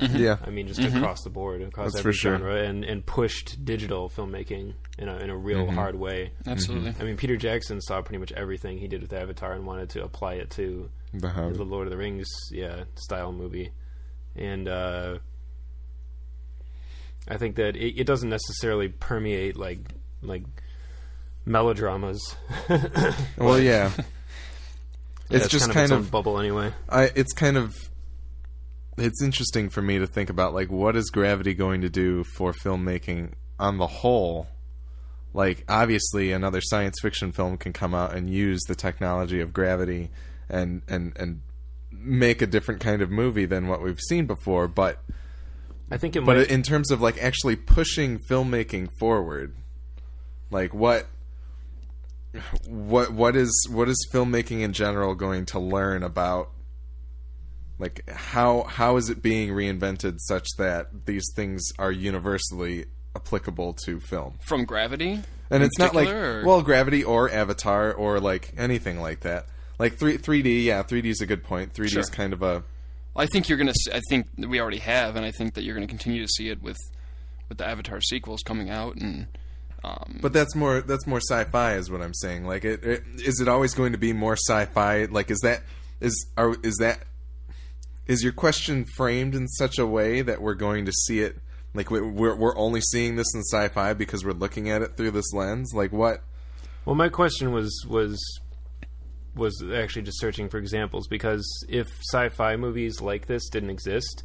Yeah, 0.00 0.36
I 0.46 0.50
mean, 0.50 0.68
just 0.68 0.78
across 0.80 1.22
the 1.24 1.30
board, 1.30 1.60
across 1.60 1.86
That's 1.92 1.98
every 2.00 2.12
for 2.12 2.16
sure. 2.16 2.38
genre, 2.38 2.62
and 2.62 2.84
and 2.84 3.04
pushed 3.04 3.64
digital 3.64 4.08
filmmaking 4.08 4.74
in 4.96 5.08
a 5.08 5.16
in 5.16 5.28
a 5.28 5.36
real 5.36 5.64
Mm-hmm. 5.66 5.74
hard 5.74 5.96
way. 5.96 6.30
absolutely. 6.46 6.94
I 7.00 7.02
mean, 7.02 7.16
Peter 7.16 7.36
Jackson 7.36 7.80
saw 7.80 8.00
pretty 8.00 8.18
much 8.18 8.30
everything 8.32 8.78
he 8.78 8.86
did 8.86 9.02
with 9.02 9.12
Avatar 9.12 9.54
and 9.54 9.66
wanted 9.66 9.90
to 9.90 10.04
apply 10.04 10.34
it 10.34 10.50
to 10.50 10.88
the 11.12 11.52
the 11.52 11.64
Lord 11.64 11.88
of 11.88 11.90
the 11.90 11.96
Rings, 11.96 12.28
yeah, 12.52 12.84
style 12.94 13.32
movie. 13.32 13.72
And 14.36 14.68
uh, 14.68 15.18
I 17.28 17.36
think 17.36 17.56
that 17.56 17.76
it, 17.76 18.00
it 18.00 18.04
doesn't 18.04 18.30
necessarily 18.30 18.88
permeate 18.88 19.56
like 19.56 19.80
like 20.22 20.44
melodramas. 21.44 22.36
Well, 23.36 23.60
yeah. 23.60 23.90
It's 25.30 25.48
just 25.48 25.66
kind, 25.66 25.74
kind 25.74 25.92
of, 25.92 25.98
its 25.98 26.06
of 26.06 26.10
bubble 26.10 26.38
anyway. 26.38 26.72
I, 26.88 27.10
it's 27.14 27.34
kind 27.34 27.58
of 27.58 27.76
it's 28.96 29.22
interesting 29.22 29.68
for 29.68 29.82
me 29.82 29.98
to 29.98 30.06
think 30.06 30.30
about 30.30 30.54
like 30.54 30.70
what 30.70 30.96
is 30.96 31.10
gravity 31.10 31.52
going 31.52 31.82
to 31.82 31.90
do 31.90 32.24
for 32.24 32.52
filmmaking 32.52 33.32
on 33.58 33.76
the 33.76 33.86
whole 33.86 34.46
like 35.34 35.64
obviously 35.68 36.32
another 36.32 36.60
science 36.60 36.98
fiction 37.00 37.32
film 37.32 37.56
can 37.56 37.72
come 37.72 37.94
out 37.94 38.14
and 38.14 38.30
use 38.30 38.60
the 38.68 38.74
technology 38.74 39.40
of 39.40 39.52
gravity 39.52 40.10
and 40.48 40.82
and 40.88 41.12
and 41.16 41.42
make 41.92 42.40
a 42.40 42.46
different 42.46 42.80
kind 42.80 43.02
of 43.02 43.10
movie 43.10 43.44
than 43.44 43.68
what 43.68 43.82
we've 43.82 44.00
seen 44.00 44.26
before 44.26 44.66
but 44.66 45.02
I 45.90 45.96
think 45.96 46.16
it 46.16 46.24
but 46.24 46.36
might. 46.36 46.50
in 46.50 46.62
terms 46.62 46.90
of 46.90 47.00
like 47.00 47.22
actually 47.22 47.56
pushing 47.56 48.18
filmmaking 48.30 48.88
forward 48.98 49.54
like 50.50 50.72
what 50.74 51.06
what 52.66 53.12
what 53.12 53.36
is 53.36 53.50
what 53.70 53.88
is 53.88 53.96
filmmaking 54.12 54.60
in 54.60 54.72
general 54.72 55.14
going 55.14 55.46
to 55.46 55.58
learn 55.58 56.02
about 56.02 56.50
like 57.78 58.08
how 58.10 58.64
how 58.64 58.96
is 58.96 59.08
it 59.08 59.22
being 59.22 59.48
reinvented 59.50 60.16
such 60.20 60.46
that 60.58 61.06
these 61.06 61.24
things 61.34 61.62
are 61.78 61.90
universally 61.92 62.84
applicable 63.16 63.72
to 63.72 63.98
film 64.00 64.38
From 64.46 64.64
Gravity, 64.64 65.12
and 65.50 65.62
in 65.62 65.62
it's 65.62 65.78
not 65.78 65.94
like 65.94 66.08
or- 66.08 66.44
well 66.44 66.62
gravity 66.62 67.02
or 67.02 67.30
avatar 67.30 67.92
or 67.92 68.20
like 68.20 68.52
anything 68.58 69.00
like 69.00 69.20
that 69.20 69.46
like 69.78 69.98
3 69.98 70.18
3d 70.18 70.64
yeah 70.64 70.82
3d 70.82 71.06
is 71.06 71.20
a 71.22 71.26
good 71.26 71.42
point 71.42 71.72
3d 71.72 71.88
Sure. 71.88 72.00
is 72.00 72.10
kind 72.10 72.32
of 72.32 72.42
a 72.42 72.62
I 73.18 73.26
think 73.26 73.48
you're 73.48 73.58
gonna. 73.58 73.74
I 73.92 74.00
think 74.08 74.26
we 74.38 74.60
already 74.60 74.78
have, 74.78 75.16
and 75.16 75.26
I 75.26 75.32
think 75.32 75.54
that 75.54 75.64
you're 75.64 75.74
gonna 75.74 75.86
continue 75.86 76.22
to 76.22 76.28
see 76.28 76.48
it 76.48 76.62
with 76.62 76.78
with 77.48 77.58
the 77.58 77.66
Avatar 77.66 78.00
sequels 78.00 78.42
coming 78.42 78.70
out, 78.70 78.96
and 78.96 79.26
um, 79.84 80.18
But 80.22 80.32
that's 80.32 80.54
more 80.54 80.80
that's 80.80 81.06
more 81.06 81.20
sci-fi 81.20 81.74
is 81.74 81.90
what 81.90 82.00
I'm 82.02 82.14
saying. 82.14 82.44
Like 82.44 82.64
it, 82.64 82.84
it 82.84 83.02
is 83.24 83.40
it 83.40 83.48
always 83.48 83.74
going 83.74 83.92
to 83.92 83.98
be 83.98 84.12
more 84.12 84.34
sci-fi? 84.36 85.04
Like 85.06 85.30
is 85.30 85.40
that 85.40 85.62
is 86.00 86.26
are 86.36 86.54
is 86.62 86.76
that 86.76 87.00
is 88.06 88.22
your 88.22 88.32
question 88.32 88.86
framed 88.96 89.34
in 89.34 89.46
such 89.48 89.78
a 89.78 89.86
way 89.86 90.22
that 90.22 90.40
we're 90.40 90.54
going 90.54 90.86
to 90.86 90.92
see 90.92 91.20
it 91.20 91.38
like 91.74 91.90
we- 91.90 92.00
we're 92.00 92.34
we're 92.34 92.56
only 92.56 92.80
seeing 92.80 93.16
this 93.16 93.26
in 93.34 93.42
sci-fi 93.42 93.92
because 93.94 94.24
we're 94.24 94.32
looking 94.32 94.70
at 94.70 94.82
it 94.82 94.96
through 94.96 95.10
this 95.10 95.32
lens? 95.32 95.72
Like 95.74 95.92
what? 95.92 96.22
Well, 96.84 96.94
my 96.96 97.08
question 97.08 97.52
was 97.52 97.84
was 97.88 98.18
was 99.34 99.62
actually 99.72 100.02
just 100.02 100.20
searching 100.20 100.48
for 100.48 100.58
examples 100.58 101.06
because 101.06 101.46
if 101.68 101.86
sci-fi 102.12 102.56
movies 102.56 103.00
like 103.00 103.26
this 103.26 103.48
didn't 103.48 103.70
exist, 103.70 104.24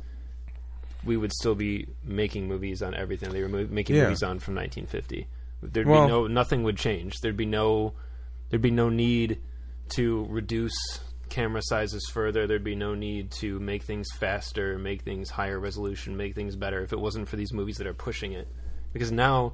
we 1.04 1.18
would 1.18 1.32
still 1.34 1.56
be 1.56 1.88
making 2.04 2.48
movies 2.48 2.82
on 2.82 2.96
everything 2.96 3.32
they 3.32 3.42
were 3.42 3.50
mo- 3.50 3.68
making 3.70 3.96
Yeah. 3.96 4.04
movies 4.04 4.24
on 4.24 4.40
from 4.40 4.56
1950. 4.56 5.28
There'd 5.62 5.88
Well- 5.88 6.06
be 6.06 6.12
no 6.12 6.28
nothing 6.28 6.64
would 6.64 6.78
change. 6.78 7.20
There'd 7.22 7.38
be 7.38 7.46
no 7.46 7.94
there'd 8.50 8.62
be 8.62 8.72
no 8.72 8.90
need 8.90 9.40
to 9.90 10.26
reduce 10.30 10.74
camera 11.30 11.62
sizes 11.64 12.08
further. 12.14 12.46
There'd 12.46 12.64
be 12.64 12.76
no 12.76 12.94
need 12.96 13.32
to 13.40 13.60
make 13.60 13.84
things 13.84 14.08
faster, 14.18 14.78
make 14.78 15.02
things 15.02 15.32
higher 15.32 15.60
resolution, 15.60 16.16
make 16.16 16.36
things 16.36 16.56
better 16.56 16.82
if 16.84 16.94
it 16.94 17.00
wasn't 17.00 17.28
for 17.28 17.36
these 17.36 17.52
movies 17.52 17.78
that 17.78 17.88
are 17.88 17.94
pushing 17.94 18.34
it. 18.34 18.48
Because 18.94 19.12
now 19.12 19.54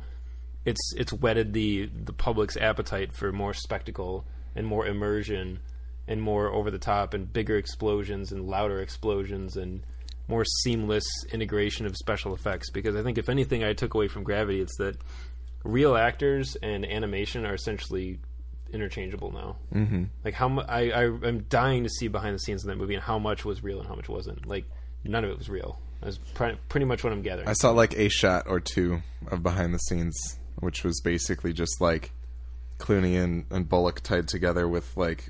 it's 0.65 0.93
it's 0.97 1.13
whetted 1.13 1.53
the 1.53 1.89
the 2.05 2.13
public's 2.13 2.57
appetite 2.57 3.13
for 3.13 3.31
more 3.31 3.53
spectacle 3.53 4.25
and 4.55 4.65
more 4.65 4.85
immersion 4.85 5.59
and 6.07 6.21
more 6.21 6.51
over 6.51 6.71
the 6.71 6.79
top 6.79 7.13
and 7.13 7.31
bigger 7.31 7.57
explosions 7.57 8.31
and 8.31 8.47
louder 8.47 8.81
explosions 8.81 9.55
and 9.55 9.81
more 10.27 10.45
seamless 10.63 11.05
integration 11.31 11.85
of 11.85 11.95
special 11.95 12.33
effects 12.33 12.69
because 12.69 12.95
I 12.95 13.03
think 13.03 13.17
if 13.17 13.29
anything 13.29 13.63
I 13.63 13.73
took 13.73 13.93
away 13.93 14.07
from 14.07 14.23
Gravity 14.23 14.61
it's 14.61 14.75
that 14.77 14.97
real 15.63 15.95
actors 15.95 16.55
and 16.61 16.85
animation 16.85 17.45
are 17.45 17.53
essentially 17.53 18.19
interchangeable 18.71 19.31
now. 19.31 19.57
Mm-hmm. 19.73 20.05
Like 20.23 20.33
how 20.33 20.49
mu- 20.49 20.61
I, 20.61 20.91
I 20.91 21.03
I'm 21.05 21.45
dying 21.49 21.83
to 21.83 21.89
see 21.89 22.07
behind 22.07 22.35
the 22.35 22.39
scenes 22.39 22.63
in 22.63 22.69
that 22.69 22.77
movie 22.77 22.95
and 22.95 23.03
how 23.03 23.19
much 23.19 23.45
was 23.45 23.63
real 23.63 23.79
and 23.79 23.87
how 23.87 23.95
much 23.95 24.09
wasn't. 24.09 24.45
Like 24.45 24.65
none 25.03 25.23
of 25.23 25.31
it 25.31 25.37
was 25.37 25.49
real. 25.49 25.79
That's 26.01 26.17
pr- 26.17 26.57
pretty 26.69 26.85
much 26.85 27.03
what 27.03 27.11
I'm 27.11 27.21
gathering. 27.21 27.47
I 27.47 27.53
saw 27.53 27.71
like 27.71 27.97
a 27.97 28.09
shot 28.09 28.45
or 28.47 28.59
two 28.59 29.01
of 29.27 29.43
behind 29.43 29.73
the 29.73 29.79
scenes, 29.79 30.15
which 30.59 30.83
was 30.83 31.01
basically 31.01 31.53
just 31.53 31.81
like 31.81 32.11
Clooney 32.79 33.21
and, 33.21 33.45
and 33.51 33.67
Bullock 33.69 34.01
tied 34.01 34.27
together 34.27 34.67
with 34.67 34.95
like 34.97 35.29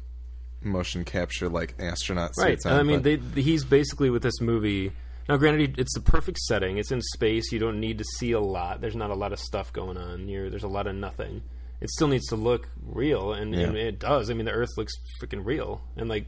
motion 0.62 1.03
capture, 1.03 1.49
like 1.49 1.75
astronaut 1.79 2.31
Right. 2.38 2.51
suits 2.51 2.65
on. 2.65 2.79
I 2.79 2.83
mean, 2.83 3.01
they, 3.01 3.17
he's 3.41 3.63
basically 3.65 4.09
with 4.09 4.23
this 4.23 4.39
movie. 4.41 4.91
Now, 5.27 5.38
granted, 5.38 5.77
it's 5.77 5.93
the 5.93 6.01
perfect 6.01 6.38
setting. 6.39 6.77
It's 6.77 6.91
in 6.91 7.01
space. 7.01 7.51
You 7.51 7.59
don't 7.59 7.79
need 7.79 7.97
to 7.99 8.03
see 8.17 8.31
a 8.31 8.39
lot. 8.39 8.81
There's 8.81 8.95
not 8.95 9.09
a 9.12 9.15
lot 9.15 9.31
of 9.31 9.39
stuff 9.39 9.71
going 9.73 9.97
on. 9.97 10.27
You're, 10.27 10.49
there's 10.49 10.63
a 10.63 10.67
lot 10.67 10.88
of 10.88 10.95
nothing. 10.95 11.43
It 11.81 11.89
still 11.91 12.07
needs 12.07 12.25
to 12.27 12.35
look 12.35 12.67
real, 12.85 13.31
and, 13.33 13.55
and 13.55 13.77
it 13.77 13.99
does. 13.99 14.29
I 14.29 14.33
mean, 14.33 14.45
the 14.45 14.51
Earth 14.51 14.69
looks 14.75 14.91
freaking 15.21 15.45
real, 15.45 15.81
and 15.95 16.09
like 16.09 16.25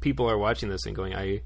people 0.00 0.28
are 0.28 0.36
watching 0.38 0.68
this 0.68 0.84
and 0.84 0.96
going, 0.96 1.14
"I 1.14 1.42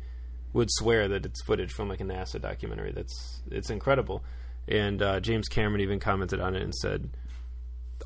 would 0.55 0.69
swear 0.71 1.09
that 1.09 1.27
it's 1.27 1.43
footage 1.43 1.71
from 1.73 1.89
like 1.91 2.01
a 2.01 2.05
NASA 2.05 2.41
documentary. 2.41 2.93
That's 2.93 3.43
it's 3.51 3.69
incredible." 3.69 4.25
And 4.67 5.03
uh, 5.03 5.21
James 5.21 5.47
Cameron 5.49 5.83
even 5.83 6.01
commented 6.01 6.41
on 6.41 6.57
it 6.57 6.63
and 6.63 6.75
said, 6.75 7.11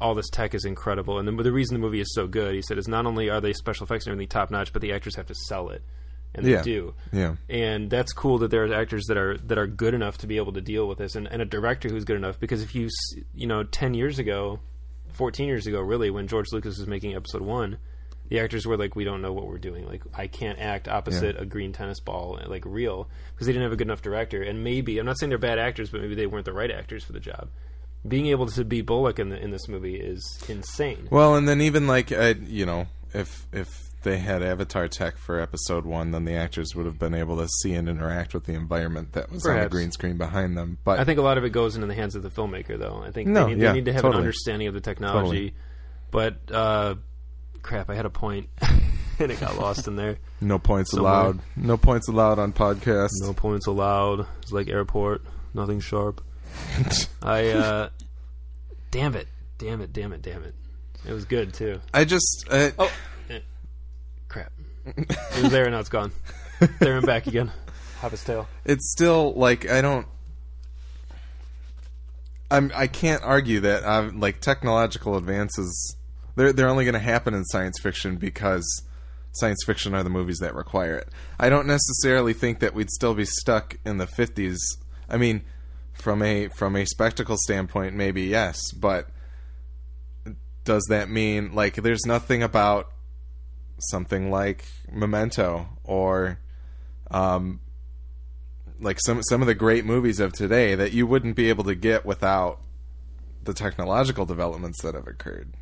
all 0.00 0.14
this 0.14 0.28
tech 0.30 0.54
is 0.54 0.64
incredible. 0.64 1.18
And 1.18 1.26
the, 1.26 1.42
the 1.42 1.52
reason 1.52 1.74
the 1.74 1.80
movie 1.80 2.00
is 2.00 2.12
so 2.14 2.26
good, 2.26 2.54
he 2.54 2.62
said, 2.62 2.78
is 2.78 2.88
not 2.88 3.06
only 3.06 3.28
are 3.30 3.40
they 3.40 3.52
special 3.52 3.84
effects 3.84 4.06
and 4.06 4.12
everything 4.12 4.28
top 4.28 4.50
notch, 4.50 4.72
but 4.72 4.82
the 4.82 4.92
actors 4.92 5.16
have 5.16 5.26
to 5.26 5.34
sell 5.34 5.68
it, 5.70 5.82
and 6.34 6.44
they 6.46 6.52
Yeah. 6.52 6.62
do. 6.62 6.94
yeah. 7.12 7.34
And 7.48 7.90
that's 7.90 8.12
cool 8.12 8.38
that 8.38 8.50
there 8.50 8.64
are 8.64 8.74
actors 8.74 9.04
that 9.08 9.16
are 9.16 9.37
that 9.38 9.58
are 9.58 9.66
good 9.66 9.94
enough 9.94 10.18
to 10.18 10.26
be 10.26 10.37
able 10.37 10.52
to 10.52 10.61
deal 10.61 10.87
with 10.88 10.98
this, 10.98 11.14
and, 11.14 11.26
and 11.26 11.40
a 11.42 11.44
director 11.46 11.88
who's 11.88 12.04
good 12.04 12.16
enough. 12.16 12.38
Because 12.40 12.62
if 12.62 12.74
you 12.74 12.88
you 13.34 13.46
know, 13.46 13.62
ten 13.64 13.94
years 13.94 14.18
ago, 14.18 14.61
fourteen 15.12 15.46
years 15.48 15.66
ago, 15.66 15.80
really, 15.80 16.11
when 16.11 16.26
George 16.28 16.46
Lucas 16.52 16.78
was 16.78 16.87
making 16.87 17.14
Episode 17.14 17.42
One, 17.42 17.78
the 18.28 18.40
actors 18.40 18.66
were 18.66 18.76
like, 18.76 18.94
"We 18.94 19.04
don't 19.04 19.22
know 19.22 19.32
what 19.32 19.46
we're 19.46 19.58
doing. 19.58 19.87
Like, 19.87 20.02
I 20.14 20.26
can't 20.26 20.58
act 20.58 20.87
opposite 20.87 21.40
a 21.40 21.46
green 21.46 21.72
tennis 21.72 21.98
ball, 21.98 22.38
like 22.46 22.64
real, 22.66 23.08
because 23.34 23.46
they 23.46 23.52
didn't 23.54 23.62
have 23.64 23.72
a 23.72 23.76
good 23.76 23.87
enough 23.87 24.02
director. 24.02 24.42
And 24.42 24.62
maybe 24.62 24.98
I'm 24.98 25.06
not 25.06 25.18
saying 25.18 25.30
they're 25.30 25.38
bad 25.38 25.58
actors, 25.58 25.88
but 25.90 26.02
maybe 26.02 26.14
they 26.14 26.26
weren't 26.26 26.44
the 26.44 26.52
right 26.52 26.70
actors 26.70 27.02
for 27.04 27.12
the 27.12 27.20
job. 27.20 27.48
Being 28.06 28.26
able 28.26 28.46
to 28.46 28.64
be 28.64 28.80
Bullock 28.80 29.18
in 29.18 29.28
the, 29.30 29.37
in 29.42 29.50
this 29.50 29.68
movie 29.68 29.96
is 29.96 30.22
insane. 30.48 31.08
Well, 31.11 31.34
and 31.34 31.48
then 31.48 31.61
even 31.61 31.87
like 31.87 32.12
uh, 32.12 32.34
you 32.46 32.64
know, 32.64 32.87
if 33.12 33.46
if 33.52 33.68
they 34.02 34.18
had 34.18 34.42
avatar 34.42 34.87
tech 34.87 35.18
for 35.18 35.40
episode 35.40 35.84
one, 35.84 36.12
then 36.12 36.24
the 36.24 36.34
actors 36.34 36.74
would 36.76 36.87
have 36.87 36.98
been 37.00 37.14
able 37.14 37.37
to 37.38 37.48
see 37.62 37.74
and 37.74 37.88
interact 37.88 38.32
with 38.32 38.44
the 38.44 38.52
environment 38.54 39.12
that 39.14 39.30
was 39.30 39.44
on 39.44 39.52
the 39.52 39.56
Perhaps. 39.58 39.72
green 39.72 39.90
screen 39.90 40.16
behind 40.16 40.56
them. 40.56 40.78
But 40.84 41.00
I 41.00 41.04
think 41.04 41.18
a 41.18 41.22
lot 41.22 41.37
of 41.37 41.44
it 41.44 41.50
goes 41.50 41.74
into 41.74 41.88
the 41.88 41.94
hands 41.94 42.14
of 42.14 42.22
the 42.22 42.30
filmmaker, 42.30 42.78
though. 42.78 43.02
I 43.04 43.11
think 43.11 43.28
No, 43.28 43.44
they, 43.46 43.54
need, 43.54 43.62
yeah, 43.62 43.68
they 43.72 43.78
need 43.78 43.84
to 43.87 43.92
have 43.92 44.02
totally. 44.02 44.20
an 44.20 44.26
understanding 44.26 44.68
of 44.68 44.74
the 44.74 44.80
technology. 44.80 45.54
But 46.12 46.38
uh, 46.52 46.94
crap, 47.62 47.90
I 47.90 47.96
had 47.96 48.06
a 48.06 48.11
point, 48.11 48.48
and 49.18 49.32
it 49.32 49.40
got 49.40 49.58
lost 49.58 49.88
in 49.88 49.96
there. 49.96 50.18
no 50.40 50.61
points 50.61 50.92
Somewhere. 50.92 51.12
allowed. 51.12 51.40
No 51.56 51.76
points 51.76 52.06
allowed 52.08 52.38
on 52.38 52.52
podcast. 52.52 53.11
No 53.22 53.32
points 53.34 53.66
allowed. 53.66 54.26
It's 54.42 54.52
like 54.52 54.68
airport, 54.68 55.22
nothing 55.54 55.80
sharp. 55.80 56.22
I 57.22 57.48
uh, 57.48 57.88
damn 58.90 59.14
it, 59.14 59.28
damn 59.58 59.80
it, 59.80 59.92
damn 59.92 60.12
it, 60.12 60.22
damn 60.22 60.44
it. 60.44 60.54
It 61.06 61.12
was 61.12 61.24
good 61.24 61.54
too. 61.54 61.80
I 61.94 62.04
just 62.04 62.46
uh, 62.50 62.70
Oh, 62.78 62.92
eh, 63.30 63.40
crap. 64.28 64.52
It 64.86 65.42
was 65.42 65.52
there 65.52 65.64
and 65.64 65.72
now 65.72 65.80
it's 65.80 65.88
gone. 65.88 66.12
There 66.80 66.96
and 66.96 67.06
back 67.06 67.26
again. 67.26 67.52
Have 68.00 68.12
his 68.12 68.22
tail. 68.24 68.48
it's 68.64 68.90
still 68.92 69.32
like 69.34 69.68
I 69.70 69.80
don't. 69.80 70.06
I'm 72.50 72.72
I 72.74 72.86
can't 72.86 73.22
argue 73.22 73.60
that 73.60 73.84
um, 73.84 74.20
like 74.20 74.40
technological 74.40 75.16
advances 75.16 75.96
they're 76.36 76.52
they're 76.52 76.68
only 76.68 76.84
going 76.84 76.94
to 76.94 77.00
happen 77.00 77.34
in 77.34 77.44
science 77.44 77.78
fiction 77.80 78.16
because 78.16 78.64
science 79.32 79.58
fiction 79.66 79.94
are 79.94 80.02
the 80.02 80.10
movies 80.10 80.38
that 80.38 80.54
require 80.54 80.96
it. 80.96 81.08
I 81.38 81.48
don't 81.48 81.66
necessarily 81.66 82.32
think 82.32 82.60
that 82.60 82.74
we'd 82.74 82.90
still 82.90 83.14
be 83.14 83.24
stuck 83.24 83.76
in 83.84 83.98
the 83.98 84.06
50s. 84.06 84.56
I 85.08 85.16
mean, 85.16 85.42
from 85.98 86.22
a 86.22 86.48
from 86.48 86.76
a 86.76 86.87
spectacle 86.87 87.37
standpoint 87.37 87.94
maybe 87.94 88.22
yes, 88.22 88.72
but 88.72 89.08
does 90.64 90.84
that 90.88 91.08
mean 91.08 91.54
like 91.54 91.76
there's 91.76 92.06
nothing 92.06 92.42
about 92.42 92.90
something 93.78 94.30
like 94.30 94.64
Memento 94.90 95.68
or 95.84 96.38
um 97.11 97.61
like 98.80 98.98
some 99.00 99.22
some 99.22 99.40
of 99.40 99.46
the 99.46 99.54
great 99.54 99.84
movies 99.84 100.20
of 100.20 100.32
today 100.32 100.74
that 100.74 100.92
you 100.92 101.06
wouldn't 101.06 101.37
be 101.37 101.48
able 101.48 101.64
to 101.64 101.74
get 101.74 102.04
without 102.04 102.61
the 103.42 103.54
technological 103.54 104.26
developments 104.26 104.82
that 104.82 104.94
have 104.94 105.06
occurred. 105.06 105.54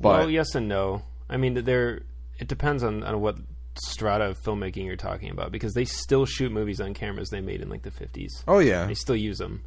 But 0.00 0.18
well, 0.18 0.30
yes 0.30 0.54
and 0.54 0.68
no. 0.68 1.02
I 1.28 1.36
mean, 1.36 1.54
there. 1.64 2.02
It 2.38 2.48
depends 2.48 2.82
on, 2.82 3.02
on 3.02 3.20
what 3.20 3.36
strata 3.80 4.24
of 4.26 4.38
filmmaking 4.40 4.84
you're 4.86 4.96
talking 4.96 5.30
about 5.30 5.50
because 5.52 5.72
they 5.74 5.84
still 5.84 6.26
shoot 6.26 6.52
movies 6.52 6.80
on 6.80 6.94
cameras 6.94 7.28
they 7.30 7.40
made 7.40 7.60
in 7.60 7.68
like 7.68 7.82
the 7.82 7.90
50s. 7.90 8.30
oh 8.48 8.58
yeah, 8.58 8.86
They 8.86 8.94
still 8.94 9.16
use 9.16 9.38
them, 9.38 9.62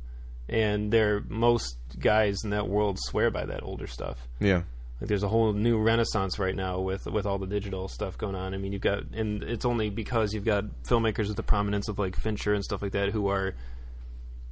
and 0.49 0.91
they're 0.91 1.21
most 1.27 1.77
guys 1.99 2.43
in 2.43 2.51
that 2.51 2.67
world 2.67 2.97
swear 2.99 3.31
by 3.31 3.45
that 3.45 3.63
older 3.63 3.87
stuff. 3.87 4.27
yeah, 4.39 4.61
Like 5.01 5.07
there's 5.09 5.23
a 5.23 5.27
whole 5.27 5.53
new 5.53 5.79
renaissance 5.79 6.37
right 6.39 6.55
now 6.55 6.79
with 6.79 7.05
with 7.05 7.25
all 7.25 7.37
the 7.39 7.47
digital 7.47 7.87
stuff 7.87 8.17
going 8.17 8.35
on. 8.35 8.53
I 8.53 8.57
mean, 8.57 8.71
you've 8.73 8.81
got, 8.81 9.03
and 9.13 9.43
it's 9.43 9.65
only 9.65 9.89
because 9.89 10.33
you've 10.33 10.45
got 10.45 10.65
filmmakers 10.83 11.27
with 11.27 11.37
the 11.37 11.43
prominence 11.43 11.87
of 11.89 11.97
like 11.99 12.15
Fincher 12.15 12.53
and 12.53 12.63
stuff 12.63 12.81
like 12.81 12.91
that 12.93 13.09
who 13.09 13.27
are, 13.27 13.55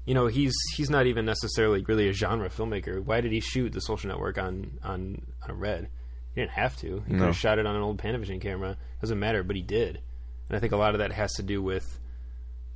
you 0.06 0.14
know, 0.14 0.28
he's 0.28 0.54
he's 0.76 0.90
not 0.90 1.06
even 1.06 1.26
necessarily 1.26 1.84
really 1.88 2.10
a 2.10 2.14
genre 2.14 2.50
filmmaker. 2.50 3.02
Why 3.04 3.22
did 3.22 3.32
he 3.32 3.40
shoot 3.40 3.72
The 3.72 3.80
Social 3.82 4.10
Network 4.10 4.38
on 4.38 4.80
on 4.84 5.22
on 5.44 5.50
a 5.52 5.54
red? 5.54 5.90
He 6.34 6.42
didn't 6.42 6.54
have 6.54 6.76
to. 6.78 7.04
He 7.08 7.14
could 7.14 7.22
have 7.22 7.38
shot 7.38 7.60
it 7.60 7.66
on 7.66 7.76
an 7.76 7.82
old 7.82 7.98
Panavision 7.98 8.42
camera. 8.42 8.78
Doesn't 9.02 9.20
matter, 9.20 9.44
but 9.44 9.56
he 9.56 9.62
did. 9.62 10.02
And 10.50 10.58
I 10.58 10.60
think 10.60 10.74
a 10.74 10.78
lot 10.78 10.96
of 10.96 11.00
that 11.00 11.12
has 11.12 11.34
to 11.34 11.44
do 11.44 11.62
with 11.62 12.00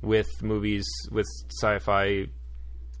with 0.00 0.42
movies 0.42 0.86
with 1.10 1.26
sci-fi 1.50 2.28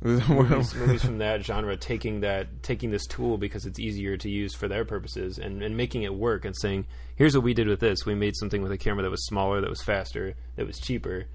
movies, 0.00 0.74
movies 0.74 1.02
from 1.02 1.18
that 1.18 1.44
genre 1.44 1.76
taking 1.76 2.20
that 2.20 2.62
taking 2.62 2.90
this 2.90 3.06
tool 3.06 3.36
because 3.36 3.66
it's 3.66 3.80
easier 3.80 4.16
to 4.16 4.28
use 4.28 4.54
for 4.54 4.68
their 4.68 4.84
purposes 4.84 5.38
and, 5.38 5.62
and 5.62 5.76
making 5.76 6.02
it 6.04 6.14
work 6.14 6.44
and 6.44 6.56
saying 6.56 6.86
here's 7.16 7.34
what 7.34 7.42
we 7.42 7.52
did 7.52 7.66
with 7.66 7.80
this 7.80 8.06
we 8.06 8.14
made 8.14 8.36
something 8.36 8.62
with 8.62 8.70
a 8.70 8.78
camera 8.78 9.02
that 9.02 9.10
was 9.10 9.24
smaller 9.26 9.60
that 9.60 9.70
was 9.70 9.82
faster 9.82 10.34
that 10.54 10.66
was 10.66 10.78
cheaper 10.78 11.26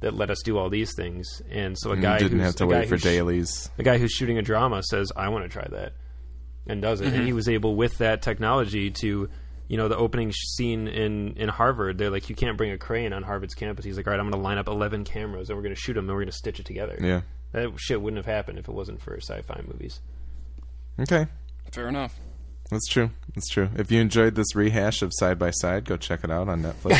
that 0.00 0.14
let 0.14 0.28
us 0.28 0.38
do 0.44 0.58
all 0.58 0.68
these 0.68 0.92
things 0.96 1.40
and 1.50 1.78
so 1.78 1.92
a 1.92 1.96
guy 1.96 2.18
didn't 2.18 2.40
have 2.40 2.56
to 2.56 2.66
wait 2.66 2.88
for 2.88 2.96
dailies. 2.96 3.70
a 3.78 3.84
guy 3.84 3.96
who's 3.96 4.10
shooting 4.10 4.38
a 4.38 4.42
drama 4.42 4.82
says 4.82 5.12
I 5.14 5.28
want 5.28 5.44
to 5.44 5.48
try 5.48 5.66
that 5.70 5.92
and 6.66 6.82
does 6.82 7.00
it 7.00 7.06
and 7.06 7.16
mm-hmm. 7.16 7.26
he 7.26 7.32
was 7.32 7.48
able 7.48 7.74
with 7.74 7.96
that 7.98 8.22
technology 8.22 8.90
to 8.90 9.28
you 9.68 9.76
know 9.76 9.88
the 9.88 9.96
opening 9.96 10.32
scene 10.32 10.88
in 10.88 11.32
in 11.36 11.48
Harvard 11.48 11.98
they're 11.98 12.10
like 12.10 12.28
you 12.28 12.34
can't 12.34 12.56
bring 12.56 12.70
a 12.72 12.78
crane 12.78 13.12
on 13.12 13.22
Harvard's 13.22 13.54
campus 13.54 13.84
he's 13.84 13.96
like 13.96 14.06
all 14.06 14.12
right 14.12 14.20
I'm 14.20 14.28
going 14.30 14.40
to 14.40 14.44
line 14.44 14.58
up 14.58 14.68
11 14.68 15.04
cameras 15.04 15.48
and 15.48 15.56
we're 15.56 15.62
going 15.62 15.74
to 15.74 15.80
shoot 15.80 15.94
them 15.94 16.04
and 16.04 16.10
we're 16.10 16.22
going 16.22 16.26
to 16.30 16.36
stitch 16.36 16.60
it 16.60 16.66
together 16.66 16.96
Yeah. 17.00 17.22
that 17.52 17.72
shit 17.78 18.00
wouldn't 18.00 18.18
have 18.18 18.26
happened 18.32 18.58
if 18.58 18.68
it 18.68 18.72
wasn't 18.74 19.00
for 19.00 19.16
sci-fi 19.16 19.62
movies. 19.66 20.00
Okay, 20.98 21.26
Fair 21.72 21.88
enough. 21.88 22.14
that's 22.70 22.86
true. 22.86 23.10
That's 23.34 23.48
true. 23.48 23.70
If 23.76 23.90
you 23.90 24.00
enjoyed 24.00 24.34
this 24.34 24.54
rehash 24.54 25.00
of 25.02 25.12
Side 25.14 25.38
by 25.38 25.50
Side, 25.50 25.84
go 25.86 25.96
check 25.96 26.24
it 26.24 26.30
out 26.30 26.48
on 26.48 26.62
Netflix. 26.62 26.98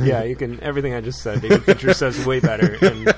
yeah, 0.04 0.22
you 0.24 0.36
can. 0.36 0.60
Everything 0.62 0.92
I 0.92 1.00
just 1.00 1.22
said, 1.22 1.40
David 1.40 1.64
Fincher 1.64 1.94
says 1.94 2.26
way 2.26 2.40
better 2.40 2.76
and 2.84 3.14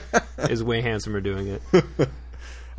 is 0.50 0.62
way 0.62 0.80
handsomer 0.82 1.20
doing 1.20 1.48
it. 1.48 1.62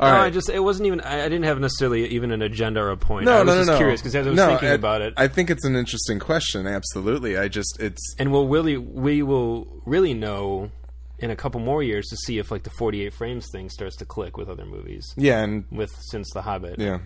All 0.00 0.10
no, 0.10 0.16
right. 0.16 0.24
I 0.26 0.30
just 0.30 0.48
it 0.48 0.60
wasn't 0.60 0.86
even. 0.86 1.00
I, 1.02 1.20
I 1.24 1.28
didn't 1.28 1.44
have 1.44 1.60
necessarily 1.60 2.06
even 2.08 2.32
an 2.32 2.42
agenda 2.42 2.80
or 2.80 2.90
a 2.90 2.96
point. 2.96 3.26
no, 3.26 3.32
I 3.32 3.38
was 3.42 3.46
no, 3.46 3.52
no, 3.52 3.58
just 3.60 3.70
no. 3.70 3.76
curious 3.76 4.00
because 4.00 4.16
as 4.16 4.26
I 4.26 4.30
was 4.30 4.36
No, 4.36 4.46
thinking 4.48 4.68
I- 4.68 4.72
about 4.72 5.02
it, 5.02 5.14
I 5.16 5.28
think 5.28 5.50
it's 5.50 5.64
an 5.64 5.76
interesting 5.76 6.18
question. 6.18 6.66
Absolutely. 6.66 7.36
I 7.36 7.48
just 7.48 7.78
it's 7.80 8.14
and 8.18 8.32
we'll 8.32 8.48
really 8.48 8.76
we 8.76 9.22
will 9.22 9.82
really 9.84 10.14
know 10.14 10.70
in 11.18 11.30
a 11.30 11.36
couple 11.36 11.60
more 11.60 11.82
years 11.82 12.06
to 12.08 12.16
see 12.16 12.38
if 12.38 12.50
like 12.50 12.62
the 12.62 12.70
48 12.70 13.12
frames 13.12 13.46
thing 13.52 13.68
starts 13.68 13.94
to 13.96 14.06
click 14.06 14.38
with 14.38 14.48
other 14.48 14.64
movies 14.64 15.04
yeah, 15.18 15.40
and 15.42 15.64
with 15.70 15.92
since 16.00 16.30
The 16.32 16.40
Hobbit. 16.42 16.78
yeah. 16.78 17.00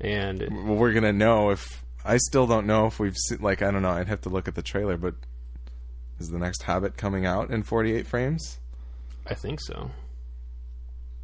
and 0.00 0.40
Well, 0.66 0.74
we're 0.76 0.92
gonna 0.92 1.12
know 1.12 1.50
if 1.50 1.84
I 2.04 2.16
still 2.16 2.46
don't 2.48 2.66
know 2.66 2.86
if 2.86 2.98
we've 2.98 3.16
seen. 3.16 3.38
Like 3.40 3.62
I 3.62 3.70
don't 3.70 3.82
know. 3.82 3.90
I'd 3.90 4.08
have 4.08 4.22
to 4.22 4.28
look 4.28 4.48
at 4.48 4.54
the 4.56 4.62
trailer, 4.62 4.96
but 4.96 5.14
is 6.18 6.28
the 6.30 6.38
next 6.38 6.64
Hobbit 6.64 6.96
coming 6.96 7.26
out 7.26 7.50
in 7.50 7.62
48 7.62 8.06
frames? 8.06 8.58
I 9.26 9.34
think 9.34 9.60
so. 9.60 9.90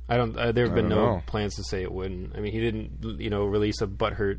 I 0.08 0.16
don't. 0.16 0.36
Uh, 0.36 0.52
there 0.52 0.66
have 0.66 0.74
been 0.74 0.88
no 0.88 1.16
know. 1.16 1.22
plans 1.26 1.54
to 1.56 1.64
say 1.64 1.82
it 1.82 1.90
wouldn't. 1.92 2.36
I 2.36 2.40
mean, 2.40 2.52
he 2.52 2.60
didn't, 2.60 3.20
you 3.20 3.30
know, 3.30 3.44
release 3.44 3.80
a 3.80 3.86
butthurt 3.86 4.38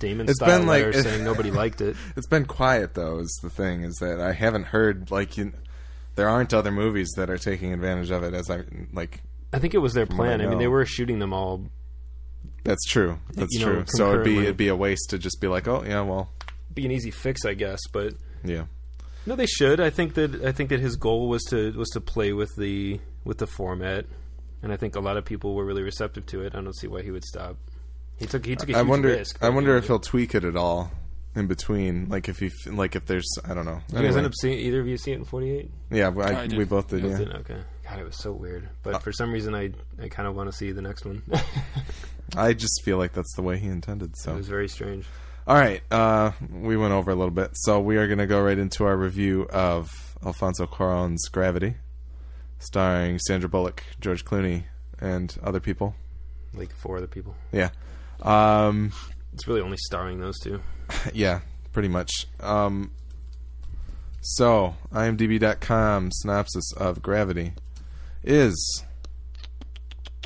Damon 0.00 0.28
It's 0.28 0.38
style 0.40 0.58
been 0.58 0.66
like- 0.66 0.84
letter 0.84 1.02
saying 1.02 1.22
nobody 1.24 1.50
liked 1.62 1.80
it. 1.80 1.96
It's 2.16 2.26
been 2.26 2.44
quiet 2.44 2.94
though. 2.94 3.20
Is 3.20 3.38
the 3.42 3.50
thing 3.50 3.82
is 3.84 3.94
that 4.00 4.20
I 4.20 4.32
haven't 4.32 4.64
heard 4.64 5.10
like 5.12 5.36
you, 5.36 5.52
there 6.16 6.28
aren't 6.28 6.52
other 6.52 6.72
movies 6.72 7.08
that 7.16 7.30
are 7.30 7.38
taking 7.38 7.72
advantage 7.72 8.10
of 8.10 8.24
it. 8.24 8.34
As 8.34 8.50
I 8.50 8.64
like, 8.92 9.20
I 9.52 9.60
think 9.60 9.74
it 9.74 9.78
was 9.78 9.92
their 9.94 10.06
what 10.06 10.14
I 10.14 10.16
plan. 10.16 10.40
I, 10.40 10.46
mean, 10.48 10.58
they 10.58 10.66
were 10.66 10.84
shooting 10.84 11.20
them 11.20 11.32
all. 11.32 11.66
that's 12.64 12.84
true. 12.86 13.18
That's 13.34 13.52
You 13.54 13.60
know, 13.64 13.72
true. 13.72 13.84
So 13.86 14.10
it'd 14.14 14.24
be 14.24 14.38
it'd 14.38 14.56
be 14.56 14.68
a 14.68 14.76
waste 14.76 15.10
to 15.10 15.18
just 15.18 15.40
be 15.40 15.46
like, 15.46 15.68
oh 15.68 15.84
yeah, 15.86 16.00
well, 16.00 16.30
Be 16.74 16.84
an 16.84 16.90
easy 16.90 17.12
fix, 17.12 17.44
I 17.44 17.54
guess, 17.54 17.78
but 17.92 18.14
yeah, 18.42 18.64
no, 19.24 19.36
they 19.36 19.46
should. 19.46 19.78
I 19.80 19.90
think 19.90 20.14
that 20.14 20.44
I 20.44 20.50
think 20.50 20.70
that 20.70 20.80
his 20.80 20.96
goal 20.96 21.28
was 21.28 21.44
to 21.50 21.70
was 21.78 21.90
to 21.90 22.00
play 22.00 22.32
with 22.32 22.50
the 22.56 22.98
with 23.24 23.38
the 23.38 23.46
format, 23.46 24.06
and 24.62 24.72
I 24.72 24.76
think 24.76 24.96
a 24.96 25.00
lot 25.00 25.16
of 25.16 25.24
people 25.24 25.54
were 25.54 25.64
really 25.64 25.82
receptive 25.82 26.26
to 26.26 26.42
it. 26.42 26.54
I 26.54 26.60
don't 26.60 26.76
see 26.76 26.86
why 26.86 27.02
he 27.02 27.10
would 27.10 27.24
stop. 27.24 27.56
He 28.16 28.26
took 28.26 28.46
he 28.46 28.56
took 28.56 28.68
a 28.70 28.74
I 28.74 28.78
huge 28.78 28.88
wonder. 28.88 29.08
risk. 29.08 29.42
I 29.42 29.48
wonder 29.50 29.70
doing 29.72 29.78
if 29.82 29.86
he'll 29.86 29.98
tweak 29.98 30.34
it 30.34 30.44
at 30.44 30.56
all 30.56 30.90
in 31.34 31.46
between. 31.46 32.08
Like 32.08 32.28
if 32.28 32.38
he 32.38 32.50
like 32.70 32.96
if 32.96 33.04
there's 33.06 33.28
I 33.44 33.52
don't 33.54 33.66
know. 33.66 33.80
You 33.88 33.94
guys 33.94 34.04
Anyway. 34.04 34.16
end 34.18 34.26
up 34.26 34.32
seeing 34.40 34.58
either 34.58 34.80
of 34.80 34.86
you 34.88 34.96
see 34.96 35.12
it 35.12 35.16
in 35.16 35.24
forty 35.24 35.50
eight? 35.50 35.70
yeah, 35.90 36.10
I, 36.16 36.44
I 36.44 36.46
we 36.46 36.64
both 36.64 36.88
did. 36.88 37.04
Yeah. 37.04 37.18
Okay. 37.40 37.58
God, 37.88 37.98
it 38.00 38.04
was 38.04 38.16
so 38.16 38.32
weird. 38.32 38.68
But 38.82 38.94
Uh, 38.94 38.98
for 39.00 39.12
some 39.12 39.30
reason, 39.32 39.54
I 39.54 39.70
I 40.02 40.08
kind 40.08 40.26
of 40.26 40.34
want 40.34 40.50
to 40.50 40.56
see 40.56 40.72
the 40.72 40.82
next 40.82 41.04
one. 41.04 41.22
I 42.36 42.52
just 42.54 42.82
feel 42.84 42.98
like 42.98 43.12
that's 43.12 43.34
the 43.36 43.42
way 43.42 43.58
he 43.58 43.68
intended. 43.68 44.16
So 44.16 44.32
It 44.32 44.36
was 44.38 44.48
very 44.48 44.68
strange. 44.68 45.06
All 45.46 45.54
right, 45.54 45.80
uh, 45.92 46.32
we 46.50 46.76
went 46.76 46.92
over 46.92 47.12
a 47.12 47.14
little 47.14 47.30
bit, 47.30 47.50
so 47.54 47.78
we 47.78 47.98
are 47.98 48.08
going 48.08 48.18
to 48.18 48.26
go 48.26 48.42
right 48.42 48.58
into 48.58 48.84
our 48.84 48.96
review 48.96 49.46
of 49.50 49.88
Alfonso 50.24 50.66
Cuarón's 50.66 51.28
Gravity, 51.28 51.76
starring 52.58 53.18
Sandra 53.18 53.48
Bullock, 53.48 53.82
George 54.00 54.24
Clooney, 54.24 54.64
and 55.00 55.36
other 55.42 55.60
people. 55.60 55.94
Like 56.54 56.72
four 56.74 56.96
other 56.96 57.06
people. 57.06 57.34
Yeah, 57.52 57.70
um, 58.22 58.92
It's 59.32 59.46
really 59.46 59.60
only 59.60 59.76
starring 59.86 60.20
those 60.20 60.38
two. 60.38 60.60
yeah, 61.12 61.40
pretty 61.72 61.88
much. 61.88 62.10
Um, 62.40 62.92
so, 64.20 64.74
IMDb.com 64.92 66.10
synopsis 66.12 66.72
of 66.76 67.02
Gravity 67.02 67.52
is 68.24 68.82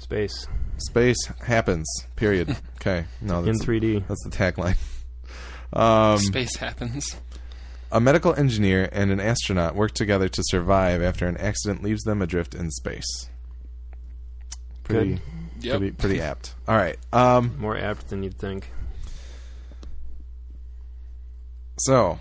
Space 0.00 0.46
space 0.78 1.18
happens. 1.44 1.86
Period. 2.16 2.56
Okay, 2.80 3.04
no, 3.20 3.44
in 3.44 3.58
3D. 3.58 4.08
that's 4.08 4.24
the 4.24 4.30
tagline. 4.30 4.74
Um, 5.74 6.16
Space 6.16 6.56
happens. 6.56 7.14
A 7.92 8.00
medical 8.00 8.35
engineer 8.35 8.88
and 8.92 9.11
an 9.11 9.18
astronaut 9.20 9.74
work 9.74 9.92
together 9.92 10.29
to 10.29 10.42
survive 10.46 11.03
after 11.03 11.26
an 11.26 11.37
accident 11.38 11.83
leaves 11.83 12.03
them 12.05 12.22
adrift 12.22 12.55
in 12.55 12.70
space. 12.70 13.29
Pretty, 14.85 15.14
Good. 15.14 15.20
Yep. 15.61 15.79
pretty, 15.79 15.92
pretty 15.92 16.20
apt. 16.20 16.55
All 16.68 16.76
right. 16.76 16.96
Um, 17.12 17.57
More 17.59 17.76
apt 17.76 18.09
than 18.09 18.22
you'd 18.22 18.38
think. 18.38 18.70
so, 21.79 22.18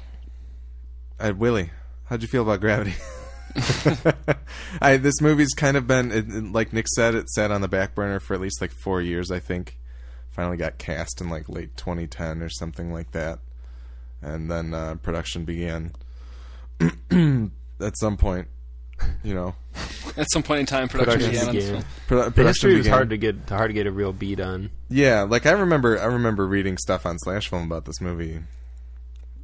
uh, 1.19 1.33
Willie, 1.35 1.69
how'd 2.05 2.21
you 2.21 2.27
feel 2.27 2.43
about 2.43 2.61
Gravity? 2.61 2.95
I, 4.81 4.97
this 4.97 5.21
movie's 5.21 5.53
kind 5.53 5.75
of 5.75 5.85
been, 5.87 6.11
it, 6.11 6.29
it- 6.29 6.51
like 6.51 6.71
Nick 6.73 6.87
said, 6.87 7.15
it 7.15 7.29
sat 7.29 7.51
on 7.51 7.61
the 7.61 7.67
back 7.67 7.93
burner 7.95 8.19
for 8.19 8.33
at 8.33 8.41
least 8.41 8.61
like 8.61 8.71
four 8.71 9.01
years. 9.01 9.31
I 9.31 9.39
think 9.39 9.77
finally 10.31 10.57
got 10.57 10.77
cast 10.77 11.19
in 11.21 11.29
like 11.29 11.49
late 11.49 11.75
2010 11.75 12.41
or 12.41 12.49
something 12.49 12.93
like 12.93 13.11
that. 13.11 13.39
And 14.21 14.49
then 14.49 14.73
uh, 14.73 14.95
production 14.95 15.45
began. 15.45 15.91
At 17.81 17.97
some 17.97 18.17
point, 18.17 18.47
you 19.23 19.33
know, 19.33 19.55
At 20.17 20.27
some 20.31 20.43
point 20.43 20.59
in 20.61 20.65
time, 20.65 20.87
production, 20.89 21.19
Production 21.29 21.51
began. 21.53 21.53
began. 21.53 21.81
film. 22.07 22.23
The 22.25 22.31
production 22.31 22.45
history 22.47 22.73
was 22.75 22.83
began. 22.85 22.93
hard 22.93 23.09
to 23.11 23.17
get 23.17 23.49
hard 23.49 23.69
to 23.69 23.73
get 23.73 23.87
a 23.87 23.91
real 23.91 24.11
beat 24.13 24.39
on. 24.41 24.69
Yeah, 24.89 25.21
like 25.21 25.45
I 25.45 25.51
remember, 25.51 25.99
I 25.99 26.05
remember 26.05 26.45
reading 26.45 26.77
stuff 26.77 27.05
on 27.05 27.17
Slash 27.19 27.47
Film 27.49 27.63
about 27.63 27.85
this 27.85 28.01
movie. 28.01 28.39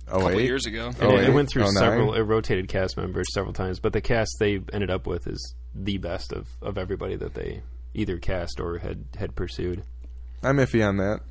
Oh 0.08 0.18
A 0.18 0.20
couple 0.22 0.36
wait, 0.38 0.44
years 0.46 0.66
ago. 0.66 0.92
Oh, 1.02 1.10
And 1.16 1.20
it, 1.22 1.30
eight? 1.30 1.34
went 1.34 1.50
through 1.50 1.64
Oh, 1.64 1.66
nine? 1.68 1.74
several. 1.76 2.14
It 2.14 2.22
rotated 2.22 2.68
cast 2.68 2.96
members 2.98 3.26
several 3.34 3.54
times, 3.54 3.80
but 3.80 3.92
the 3.94 4.02
cast 4.02 4.36
they 4.40 4.60
ended 4.74 4.90
up 4.92 5.08
with 5.08 5.26
is 5.28 5.56
the 5.74 5.98
best 5.98 6.32
of, 6.32 6.48
of 6.62 6.78
everybody 6.78 7.16
that 7.16 7.34
they 7.34 7.64
either 7.94 8.18
cast 8.18 8.60
or 8.60 8.78
had 8.80 9.06
had 9.18 9.36
pursued. 9.36 9.84
I'm 10.44 10.58
iffy 10.58 10.86
on 10.88 10.98
that, 10.98 11.22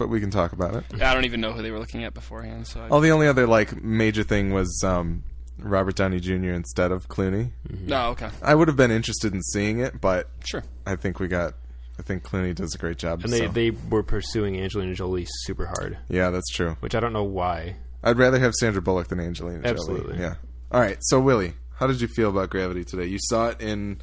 but 0.00 0.08
we 0.08 0.18
can 0.18 0.30
talk 0.30 0.52
about 0.52 0.74
it. 0.74 0.84
I 1.00 1.14
don't 1.14 1.24
even 1.26 1.40
know 1.40 1.52
who 1.52 1.62
they 1.62 1.70
were 1.70 1.78
looking 1.78 2.02
at 2.02 2.12
beforehand. 2.14 2.66
So 2.66 2.80
I, 2.80 2.88
Oh, 2.88 3.00
the 3.00 3.10
only 3.10 3.28
other 3.28 3.46
like 3.46 3.80
major 3.84 4.24
thing 4.24 4.52
was 4.52 4.82
um, 4.84 5.22
Robert 5.58 5.94
Downey 5.94 6.18
Jr. 6.18 6.50
instead 6.52 6.90
of 6.90 7.06
Clooney. 7.08 7.50
no, 7.68 8.08
okay, 8.10 8.30
I 8.42 8.54
would 8.56 8.66
have 8.68 8.76
been 8.76 8.90
interested 8.90 9.32
in 9.34 9.42
seeing 9.42 9.78
it, 9.78 10.00
but 10.00 10.28
sure. 10.44 10.64
I 10.86 10.96
think 10.96 11.20
we 11.20 11.28
got. 11.28 11.54
I 11.98 12.02
think 12.02 12.22
Clooney 12.24 12.54
does 12.54 12.74
a 12.74 12.78
great 12.78 12.96
job. 12.96 13.22
And 13.24 13.32
they, 13.32 13.40
so- 13.40 13.48
they 13.48 13.70
were 13.70 14.02
pursuing 14.02 14.58
Angelina 14.58 14.94
Jolie 14.94 15.26
super 15.44 15.66
hard, 15.66 15.98
yeah, 16.08 16.30
that's 16.30 16.48
true. 16.50 16.76
which 16.80 16.94
I 16.94 17.00
don't 17.00 17.12
know 17.12 17.24
why. 17.24 17.76
I'd 18.02 18.16
rather 18.16 18.38
have 18.38 18.54
Sandra 18.54 18.80
Bullock 18.80 19.08
than 19.08 19.20
Angelina 19.20 19.58
Jolie. 19.60 19.70
Absolutely. 19.70 20.18
Yeah. 20.18 20.36
All 20.72 20.80
right. 20.80 20.96
So 21.02 21.20
Willie, 21.20 21.52
how 21.74 21.86
did 21.86 22.00
you 22.00 22.08
feel 22.08 22.30
about 22.30 22.48
Gravity 22.48 22.82
today? 22.84 23.04
You 23.04 23.18
saw 23.20 23.48
it 23.48 23.60
in 23.60 24.00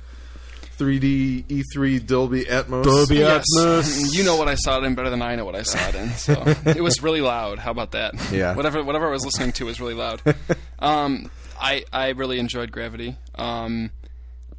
3D 0.78 1.46
E3 1.46 2.06
Dolby 2.06 2.46
Atmos. 2.46 2.84
Dolby 2.84 3.16
Yes, 3.16 3.44
Atmos. 3.58 4.14
you 4.18 4.24
know 4.24 4.36
what 4.36 4.48
I 4.48 4.56
saw 4.56 4.78
it 4.80 4.84
in 4.84 4.96
better 4.96 5.10
than 5.10 5.22
I 5.22 5.36
know 5.36 5.46
what 5.46 5.56
I 5.56 5.64
saw 5.64 5.80
it 5.90 5.96
in. 5.96 6.10
So 6.12 6.44
it 6.66 6.82
was 6.82 7.02
really 7.02 7.22
loud. 7.22 7.60
How 7.60 7.72
about 7.72 7.92
that? 7.92 8.14
Yeah. 8.32 8.56
Whatever 8.56 8.84
whatever 8.84 9.08
I 9.08 9.12
was 9.12 9.26
listening 9.26 9.52
to 9.54 9.66
was 9.66 9.80
really 9.80 9.96
loud. 9.96 10.22
Um, 10.80 11.32
I 11.60 11.86
I 11.92 12.10
really 12.10 12.38
enjoyed 12.38 12.72
Gravity. 12.72 13.16
Um, 13.34 13.90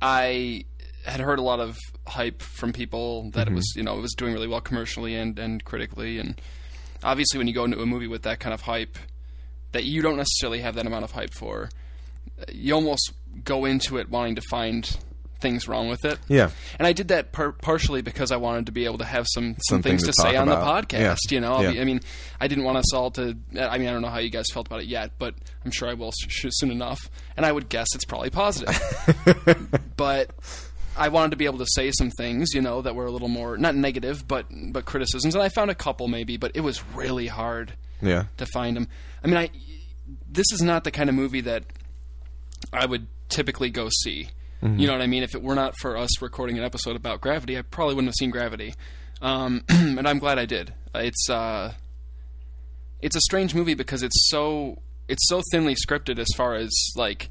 I 0.02 0.64
had 1.04 1.20
heard 1.20 1.38
a 1.38 1.42
lot 1.42 1.60
of 1.60 1.78
hype 2.08 2.42
from 2.42 2.72
people 2.72 3.30
that 3.34 3.46
it 3.46 3.54
was 3.54 3.72
you 3.76 3.84
know 3.84 3.96
it 3.96 4.00
was 4.00 4.14
doing 4.14 4.32
really 4.32 4.48
well 4.48 4.60
commercially 4.60 5.14
and 5.14 5.38
and 5.38 5.64
critically 5.64 6.18
and 6.18 6.40
obviously 7.04 7.38
when 7.38 7.46
you 7.46 7.54
go 7.54 7.64
into 7.64 7.80
a 7.80 7.86
movie 7.86 8.08
with 8.08 8.22
that 8.22 8.40
kind 8.40 8.52
of 8.52 8.62
hype 8.62 8.98
that 9.72 9.84
you 9.84 10.02
don't 10.02 10.16
necessarily 10.16 10.58
have 10.58 10.74
that 10.74 10.86
amount 10.86 11.04
of 11.04 11.12
hype 11.12 11.32
for 11.32 11.68
you 12.52 12.74
almost 12.74 13.12
go 13.44 13.64
into 13.64 13.96
it 13.96 14.10
wanting 14.10 14.34
to 14.34 14.42
find 14.50 14.98
things 15.40 15.68
wrong 15.68 15.88
with 15.88 16.04
it 16.04 16.18
Yeah. 16.28 16.50
and 16.78 16.86
I 16.86 16.92
did 16.92 17.08
that 17.08 17.30
par- 17.32 17.52
partially 17.52 18.02
because 18.02 18.32
I 18.32 18.36
wanted 18.36 18.66
to 18.66 18.72
be 18.72 18.84
able 18.86 18.98
to 18.98 19.04
have 19.04 19.26
some 19.28 19.54
some 19.68 19.76
Something 19.76 19.92
things 19.92 20.02
to 20.02 20.08
to, 20.08 20.22
say 20.22 20.36
on 20.36 20.48
about. 20.48 20.82
the 20.82 20.96
podcast. 20.96 21.18
Yeah. 21.30 21.34
You 21.34 21.40
know, 21.40 21.52
I'll 21.54 21.62
Yeah. 21.62 21.70
be- 21.72 21.80
I 21.80 21.84
mean, 21.84 22.00
I 22.40 22.48
didn't 22.48 22.64
want 22.64 22.78
us 22.78 22.92
all 22.92 23.10
to. 23.12 23.36
I 23.58 23.78
mean, 23.78 23.88
I 23.88 23.92
don't 23.92 24.02
know 24.02 24.08
how 24.08 24.18
you 24.18 24.30
guys 24.30 24.46
felt 24.52 24.66
about 24.66 24.80
it 24.80 24.86
yet, 24.86 25.12
but 25.18 25.34
I'm 25.64 25.70
sure 25.70 25.88
I 25.88 25.94
will 25.94 26.12
sh- 26.12 26.46
soon 26.50 26.70
enough. 26.70 26.98
And 27.36 27.46
I 27.46 27.52
would 27.52 27.68
guess 27.68 27.86
it's 27.94 28.04
probably 28.04 28.30
positive. 28.30 28.76
but 29.96 30.30
I 30.96 31.08
wanted 31.08 31.30
to 31.30 31.36
be 31.36 31.44
able 31.44 31.58
to 31.58 31.66
say 31.68 31.92
some 31.92 32.10
things, 32.10 32.48
you 32.54 32.60
know, 32.60 32.82
that 32.82 32.94
were 32.96 33.06
a 33.06 33.10
little 33.12 33.28
more 33.28 33.56
not 33.56 33.74
negative, 33.76 34.26
but 34.26 34.46
but 34.72 34.84
criticisms. 34.84 35.34
And 35.34 35.42
I 35.42 35.48
found 35.48 35.70
a 35.70 35.74
couple 35.74 36.08
maybe, 36.08 36.36
but 36.36 36.50
it 36.54 36.60
was 36.60 36.82
really 36.94 37.28
hard 37.28 37.74
Yeah. 38.02 38.24
to 38.38 38.46
find 38.46 38.76
them. 38.76 38.88
I 39.22 39.26
mean, 39.28 39.36
I 39.36 39.50
this 40.30 40.46
is 40.52 40.62
not 40.62 40.84
the 40.84 40.90
kind 40.90 41.08
of 41.08 41.14
movie 41.14 41.42
that 41.42 41.64
I 42.72 42.86
would 42.86 43.06
typically 43.28 43.70
go 43.70 43.88
see. 44.02 44.30
You 44.60 44.86
know 44.86 44.92
what 44.92 45.02
I 45.02 45.06
mean? 45.06 45.22
If 45.22 45.34
it 45.34 45.42
were 45.42 45.54
not 45.54 45.74
for 45.78 45.96
us 45.96 46.20
recording 46.20 46.58
an 46.58 46.64
episode 46.64 46.96
about 46.96 47.20
Gravity, 47.20 47.56
I 47.56 47.62
probably 47.62 47.94
wouldn't 47.94 48.08
have 48.08 48.16
seen 48.18 48.30
Gravity. 48.30 48.74
Um, 49.22 49.62
and 49.68 50.06
I'm 50.06 50.18
glad 50.18 50.38
I 50.38 50.46
did. 50.46 50.74
Uh, 50.94 50.98
It's 51.00 51.30
uh, 51.30 51.74
it's 53.00 53.14
a 53.16 53.20
strange 53.20 53.54
movie 53.54 53.74
because 53.74 54.02
it's 54.02 54.28
so 54.30 54.80
it's 55.06 55.28
so 55.28 55.42
thinly 55.52 55.74
scripted 55.76 56.18
as 56.18 56.26
far 56.36 56.54
as 56.54 56.70
like 56.96 57.30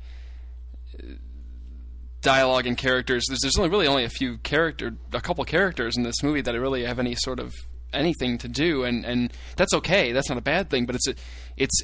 dialogue 2.22 2.66
and 2.66 2.78
characters. 2.78 3.26
There's, 3.28 3.40
there's 3.42 3.58
only 3.58 3.70
really 3.70 3.88
only 3.88 4.04
a 4.04 4.10
few 4.10 4.38
character, 4.40 4.96
a 5.13 5.22
couple 5.22 5.44
characters 5.46 5.98
in 5.98 6.04
this 6.04 6.24
movie 6.24 6.42
that 6.42 6.60
really 6.60 6.84
have 6.86 7.00
any 7.00 7.16
sort 7.16 7.40
of 7.40 7.54
anything 7.94 8.38
to 8.40 8.48
do, 8.48 8.84
and 8.84 9.06
and 9.06 9.34
that's 9.56 9.74
okay. 9.74 10.12
That's 10.12 10.30
not 10.30 10.38
a 10.38 10.42
bad 10.42 10.70
thing. 10.70 10.86
But 10.86 10.96
it's 10.96 11.08
a, 11.08 11.16
it's 11.58 11.82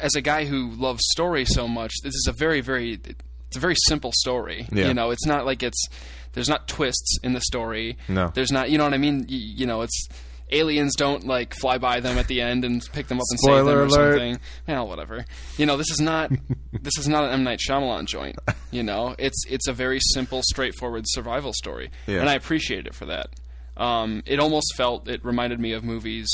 as 0.00 0.14
a 0.14 0.20
guy 0.20 0.44
who 0.44 0.70
loves 0.70 1.02
story 1.10 1.44
so 1.44 1.66
much, 1.68 1.92
this 2.02 2.14
is 2.14 2.26
a 2.28 2.32
very 2.32 2.60
very 2.60 3.00
it's 3.52 3.56
a 3.58 3.60
very 3.60 3.76
simple 3.86 4.12
story. 4.14 4.66
Yeah. 4.72 4.88
You 4.88 4.94
know, 4.94 5.10
it's 5.10 5.26
not 5.26 5.44
like 5.44 5.62
it's 5.62 5.86
there's 6.32 6.48
not 6.48 6.66
twists 6.66 7.18
in 7.22 7.34
the 7.34 7.40
story. 7.42 7.98
No. 8.08 8.30
there's 8.34 8.50
not. 8.50 8.70
You 8.70 8.78
know 8.78 8.84
what 8.84 8.94
I 8.94 8.98
mean? 8.98 9.26
Y 9.28 9.36
you 9.36 9.66
know, 9.66 9.82
it's 9.82 10.08
aliens 10.50 10.94
don't 10.96 11.26
like 11.26 11.54
fly 11.54 11.78
by 11.78 12.00
them 12.00 12.18
at 12.18 12.26
the 12.28 12.40
end 12.40 12.64
and 12.64 12.82
pick 12.92 13.06
them 13.08 13.18
up 13.18 13.24
and 13.30 13.40
save 13.40 13.64
them 13.64 13.74
or 13.78 13.82
alert. 13.84 14.12
something. 14.18 14.38
Well, 14.66 14.88
whatever. 14.88 15.24
You 15.58 15.66
know, 15.66 15.76
this 15.76 15.90
is 15.90 16.00
not 16.00 16.30
this 16.72 16.96
is 16.98 17.08
not 17.08 17.24
an 17.24 17.30
M 17.30 17.44
Night 17.44 17.60
Shyamalan 17.60 18.06
joint. 18.06 18.36
You 18.70 18.82
know, 18.82 19.14
it's 19.18 19.44
it's 19.48 19.68
a 19.68 19.72
very 19.72 19.98
simple, 20.00 20.40
straightforward 20.44 21.04
survival 21.08 21.52
story, 21.52 21.90
Yeah. 22.06 22.20
and 22.20 22.28
I 22.30 22.34
appreciated 22.34 22.86
it 22.86 22.94
for 22.94 23.06
that. 23.06 23.28
Um, 23.76 24.22
it 24.26 24.38
almost 24.40 24.74
felt 24.76 25.08
it 25.08 25.24
reminded 25.24 25.60
me 25.60 25.72
of 25.72 25.84
movies, 25.84 26.28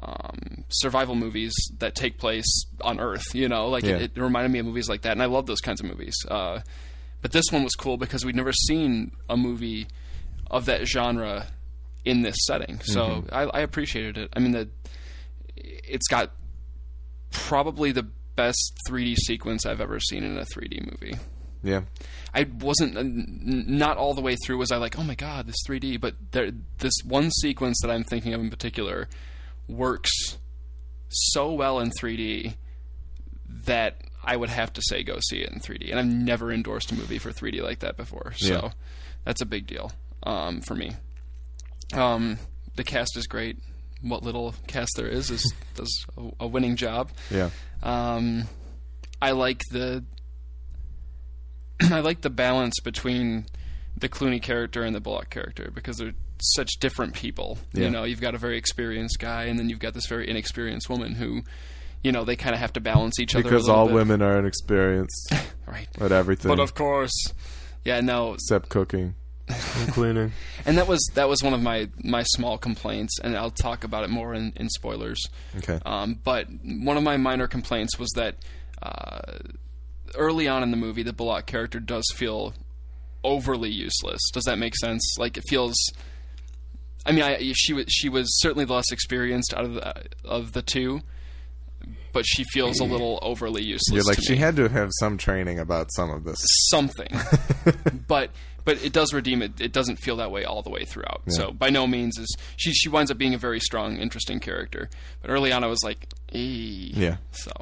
um, 0.00 0.64
survival 0.68 1.14
movies 1.14 1.54
that 1.78 1.94
take 1.94 2.18
place 2.18 2.66
on 2.80 3.00
Earth. 3.00 3.24
You 3.34 3.48
know, 3.48 3.68
like 3.68 3.84
Yeah. 3.84 3.96
it, 3.96 4.12
it 4.14 4.20
reminded 4.20 4.50
me 4.52 4.58
of 4.58 4.66
movies 4.66 4.88
like 4.88 5.02
that, 5.02 5.12
and 5.12 5.22
I 5.22 5.26
love 5.26 5.46
those 5.46 5.60
kinds 5.60 5.80
of 5.80 5.86
movies. 5.86 6.14
Uh, 6.28 6.60
but 7.22 7.32
this 7.32 7.46
one 7.50 7.62
was 7.64 7.74
cool 7.74 7.96
because 7.96 8.24
we'd 8.24 8.36
never 8.36 8.52
seen 8.52 9.12
a 9.30 9.36
movie 9.36 9.86
of 10.50 10.66
that 10.66 10.86
genre 10.86 11.46
in 12.04 12.20
this 12.22 12.36
setting, 12.46 12.80
so 12.82 13.00
Mm-hmm. 13.00 13.34
I, 13.34 13.42
I 13.44 13.60
appreciated 13.60 14.18
it. 14.18 14.30
I 14.36 14.40
mean, 14.40 14.52
the 14.52 14.68
it's 15.56 16.06
got 16.08 16.32
probably 17.30 17.92
the 17.92 18.06
best 18.36 18.78
3D 18.88 19.16
sequence 19.16 19.64
I've 19.66 19.80
ever 19.80 20.00
seen 20.00 20.24
in 20.24 20.36
a 20.36 20.42
3D 20.44 20.84
movie. 20.90 21.16
Yeah. 21.62 21.82
I 22.34 22.46
wasn't 22.60 22.94
not 23.68 23.96
all 23.96 24.12
the 24.12 24.20
way 24.20 24.36
through 24.44 24.58
was 24.58 24.70
I 24.70 24.76
like, 24.76 24.98
oh 24.98 25.02
my 25.02 25.14
god, 25.14 25.46
this 25.46 25.56
3D. 25.66 26.00
But 26.00 26.14
there, 26.32 26.50
this 26.78 26.92
one 27.04 27.30
sequence 27.30 27.78
that 27.82 27.90
I'm 27.90 28.04
thinking 28.04 28.34
of 28.34 28.40
in 28.40 28.50
particular 28.50 29.08
works 29.68 30.10
so 31.08 31.52
well 31.52 31.80
in 31.80 31.90
3D 31.90 32.54
that 33.66 34.00
I 34.22 34.36
would 34.36 34.48
have 34.50 34.72
to 34.74 34.82
say 34.82 35.02
go 35.02 35.18
see 35.28 35.38
it 35.42 35.50
in 35.50 35.60
3D. 35.60 35.90
And 35.90 35.98
I've 35.98 36.06
never 36.06 36.50
endorsed 36.52 36.90
a 36.92 36.94
movie 36.94 37.18
for 37.18 37.30
3D 37.30 37.62
like 37.62 37.80
that 37.80 37.96
before, 37.96 38.32
so 38.36 38.54
Yeah. 38.54 38.70
that's 39.24 39.40
a 39.40 39.46
big 39.46 39.66
deal 39.66 39.92
um, 40.22 40.60
for 40.62 40.74
me. 40.74 40.92
Um, 41.92 42.38
the 42.76 42.84
cast 42.84 43.16
is 43.16 43.26
great. 43.26 43.58
What 44.02 44.22
little 44.22 44.54
cast 44.66 44.92
there 44.96 45.06
is 45.06 45.30
is 45.30 45.52
does 45.74 46.04
a, 46.16 46.30
a 46.40 46.46
winning 46.46 46.76
job. 46.76 47.10
Yeah. 47.30 47.50
Um, 47.82 48.44
I 49.22 49.30
like 49.32 49.60
the 49.70 50.04
I 51.82 52.00
like 52.00 52.20
the 52.22 52.30
balance 52.30 52.74
between 52.82 53.46
the 53.96 54.08
Clooney 54.08 54.42
character 54.42 54.82
and 54.82 54.94
the 54.94 55.00
Bullock 55.00 55.30
character 55.30 55.70
because 55.72 55.98
they're 55.98 56.14
such 56.40 56.72
different 56.80 57.14
people. 57.14 57.58
Yeah. 57.72 57.84
You 57.84 57.90
know, 57.90 58.04
you've 58.04 58.20
got 58.20 58.34
a 58.34 58.38
very 58.38 58.56
experienced 58.56 59.18
guy, 59.18 59.44
and 59.44 59.58
then 59.58 59.68
you've 59.68 59.78
got 59.78 59.94
this 59.94 60.06
very 60.06 60.28
inexperienced 60.28 60.88
woman 60.88 61.14
who, 61.14 61.42
you 62.02 62.12
know, 62.12 62.24
they 62.24 62.36
kind 62.36 62.54
of 62.54 62.60
have 62.60 62.72
to 62.74 62.80
balance 62.80 63.18
each 63.20 63.34
other. 63.34 63.44
Because 63.44 63.66
little 63.66 63.76
all 63.80 63.86
bit. 63.86 63.94
women 63.94 64.22
are 64.22 64.38
inexperienced 64.38 65.32
right? 65.66 65.88
at 66.00 66.12
everything 66.12 66.48
But 66.48 66.60
of 66.60 66.74
course, 66.74 67.32
yeah, 67.84 68.00
no, 68.00 68.34
except 68.34 68.68
cooking. 68.68 69.14
Including 69.82 70.32
and 70.64 70.78
that 70.78 70.88
was 70.88 71.06
that 71.14 71.28
was 71.28 71.42
one 71.42 71.52
of 71.52 71.60
my 71.60 71.90
my 72.02 72.22
small 72.22 72.56
complaints, 72.56 73.18
and 73.22 73.36
I'll 73.36 73.50
talk 73.50 73.84
about 73.84 74.02
it 74.02 74.08
more 74.08 74.32
in, 74.32 74.54
in 74.56 74.70
spoilers. 74.70 75.22
Okay. 75.58 75.78
Um, 75.84 76.18
but 76.24 76.46
one 76.62 76.96
of 76.96 77.02
my 77.02 77.18
minor 77.18 77.46
complaints 77.46 77.98
was 77.98 78.08
that 78.16 78.36
uh, 78.82 79.20
early 80.14 80.48
on 80.48 80.62
in 80.62 80.70
the 80.70 80.78
movie, 80.78 81.02
the 81.02 81.12
Bullock 81.12 81.44
character 81.44 81.78
does 81.78 82.04
feel 82.14 82.54
overly 83.24 83.70
useless. 83.70 84.20
Does 84.32 84.44
that 84.44 84.58
make 84.58 84.76
sense? 84.76 85.16
Like 85.18 85.36
it 85.36 85.44
feels. 85.48 85.74
I 87.06 87.12
mean, 87.12 87.22
I, 87.22 87.52
she 87.54 87.72
was 87.72 87.86
she 87.88 88.08
was 88.08 88.26
certainly 88.40 88.64
the 88.64 88.72
less 88.74 88.90
experienced 88.92 89.52
out 89.54 89.64
of 89.64 89.74
the 89.74 89.94
of 90.24 90.52
the 90.52 90.62
two, 90.62 91.00
but 92.12 92.24
she 92.26 92.44
feels 92.52 92.80
a 92.80 92.84
little 92.84 93.18
overly 93.22 93.62
useless. 93.62 93.92
You're 93.92 94.04
like 94.04 94.22
she 94.22 94.36
had 94.36 94.56
to 94.56 94.68
have 94.68 94.90
some 95.00 95.18
training 95.18 95.58
about 95.58 95.88
some 95.92 96.10
of 96.10 96.24
this. 96.24 96.38
something, 96.70 97.08
but 98.08 98.30
but 98.64 98.82
it 98.82 98.94
does 98.94 99.12
redeem 99.12 99.42
it. 99.42 99.60
It 99.60 99.72
doesn't 99.72 99.96
feel 99.96 100.16
that 100.16 100.30
way 100.30 100.44
all 100.44 100.62
the 100.62 100.70
way 100.70 100.84
throughout. 100.84 101.22
So 101.28 101.50
by 101.50 101.68
no 101.68 101.86
means 101.86 102.16
is 102.18 102.34
she 102.56 102.72
she 102.72 102.88
winds 102.88 103.10
up 103.10 103.18
being 103.18 103.34
a 103.34 103.38
very 103.38 103.60
strong, 103.60 103.98
interesting 103.98 104.40
character. 104.40 104.88
But 105.20 105.30
early 105.30 105.52
on, 105.52 105.62
I 105.64 105.66
was 105.66 105.82
like. 105.84 106.06
Yeah. 106.32 107.16
So 107.32 107.52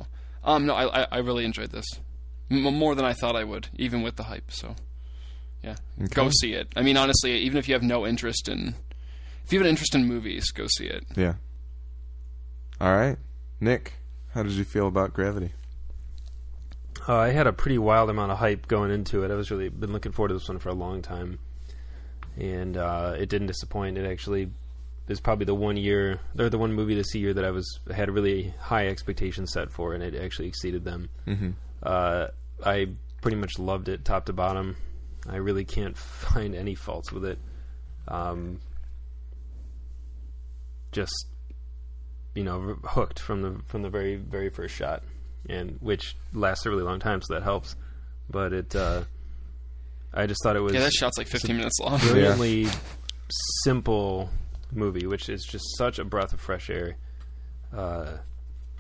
um 0.45 0.67
no, 0.67 0.75
I 0.75 1.03
I, 1.03 1.07
I 1.11 1.19
really 1.19 1.45
enjoyed 1.45 1.71
this 1.73 1.87
M- 2.51 2.63
more 2.63 2.95
than 2.95 3.05
I 3.05 3.13
thought 3.13 3.35
I 3.35 3.43
would, 3.45 3.69
even 3.77 4.03
with 4.03 4.15
the 4.17 4.25
hype. 4.25 4.53
So 4.53 4.77
yeah, 5.63 5.77
go 6.11 6.29
see 6.41 6.53
it. 6.53 6.69
I 6.77 6.83
mean, 6.83 6.97
honestly, 6.97 7.39
even 7.39 7.59
if 7.59 7.69
you 7.69 7.75
have 7.75 7.83
no 7.83 8.07
interest 8.07 8.49
in 8.49 8.75
if 9.45 9.53
you 9.53 9.59
have 9.59 9.67
an 9.67 9.71
interest 9.71 9.95
in 9.95 10.07
movies, 10.07 10.51
go 10.51 10.67
see 10.67 10.87
it. 10.87 11.05
Yeah. 11.17 11.35
All 12.81 12.95
right. 12.95 13.19
Nick, 13.61 13.95
how 14.35 14.43
did 14.43 14.53
you 14.53 14.65
feel 14.65 14.87
about 14.87 15.13
Gravity? 15.13 15.53
Uh, 17.09 17.17
I 17.17 17.31
had 17.31 17.47
a 17.47 17.53
pretty 17.53 17.79
wild 17.79 18.11
amount 18.11 18.33
of 18.33 18.39
hype 18.39 18.69
going 18.69 18.91
into 18.91 19.25
it. 19.25 19.31
I 19.31 19.35
was 19.35 19.51
really 19.51 19.69
been 19.69 19.93
looking 19.93 20.13
forward 20.13 20.29
to 20.29 20.35
this 20.35 20.49
one 20.49 20.59
for 20.59 20.69
a 20.69 20.75
long 20.75 21.03
time, 21.03 21.39
and 22.37 22.77
uh, 22.77 23.15
it 23.19 23.29
didn't 23.29 23.49
disappoint. 23.49 23.99
It 23.99 24.07
actually 24.07 24.51
is 25.09 25.21
probably 25.21 25.47
the 25.47 25.55
one 25.55 25.77
year 25.77 26.21
or 26.39 26.49
the 26.49 26.59
one 26.59 26.73
movie 26.73 26.95
this 26.95 27.13
year 27.15 27.35
that 27.35 27.45
I 27.45 27.51
was 27.51 27.81
had 27.93 28.09
really 28.11 28.55
high 28.61 28.87
expectations 28.87 29.53
set 29.53 29.71
for, 29.71 29.95
and 29.95 30.03
it 30.03 30.15
actually 30.15 30.47
exceeded 30.49 30.85
them. 30.85 31.09
Mm-hmm. 31.27 31.51
Uh, 31.83 32.29
I 32.65 32.89
pretty 33.21 33.37
much 33.37 33.59
loved 33.59 33.89
it 33.89 34.05
top 34.05 34.27
to 34.27 34.33
bottom. 34.33 34.77
I 35.29 35.37
really 35.37 35.65
can't 35.65 35.97
find 35.99 36.55
any 36.55 36.75
faults 36.75 37.13
with 37.13 37.25
it. 37.25 37.39
Um, 38.09 38.61
just 40.91 41.27
you 42.35 42.45
know, 42.45 42.77
hooked 42.85 43.19
from 43.21 43.43
the 43.43 43.61
from 43.67 43.83
the 43.83 43.91
very 43.91 44.17
very 44.17 44.49
first 44.51 44.75
shot, 44.75 45.03
and 45.49 45.77
which 45.81 46.17
lasts 46.33 46.65
a 46.67 46.71
really 46.71 46.83
long 46.83 46.99
time, 46.99 47.21
so 47.23 47.35
that 47.35 47.43
helps. 47.43 47.77
But 48.31 48.53
it, 48.53 48.75
uh, 48.75 49.03
I 50.15 50.27
just 50.27 50.41
thought 50.43 50.57
it 50.57 50.61
was 50.61 50.73
Yeah, 50.73 50.81
that 50.81 50.93
shot's 50.93 51.19
like 51.19 51.29
15 51.29 51.57
minutes 51.57 51.79
long. 51.81 51.99
brilliantly 51.99 52.67
simple 53.65 54.31
movie, 54.71 55.07
which 55.07 55.29
is 55.29 55.45
just 55.45 55.65
such 55.77 55.99
a 55.99 56.05
breath 56.05 56.33
of 56.33 56.41
fresh 56.41 56.71
air. 56.71 56.97
Uh, 57.77 58.19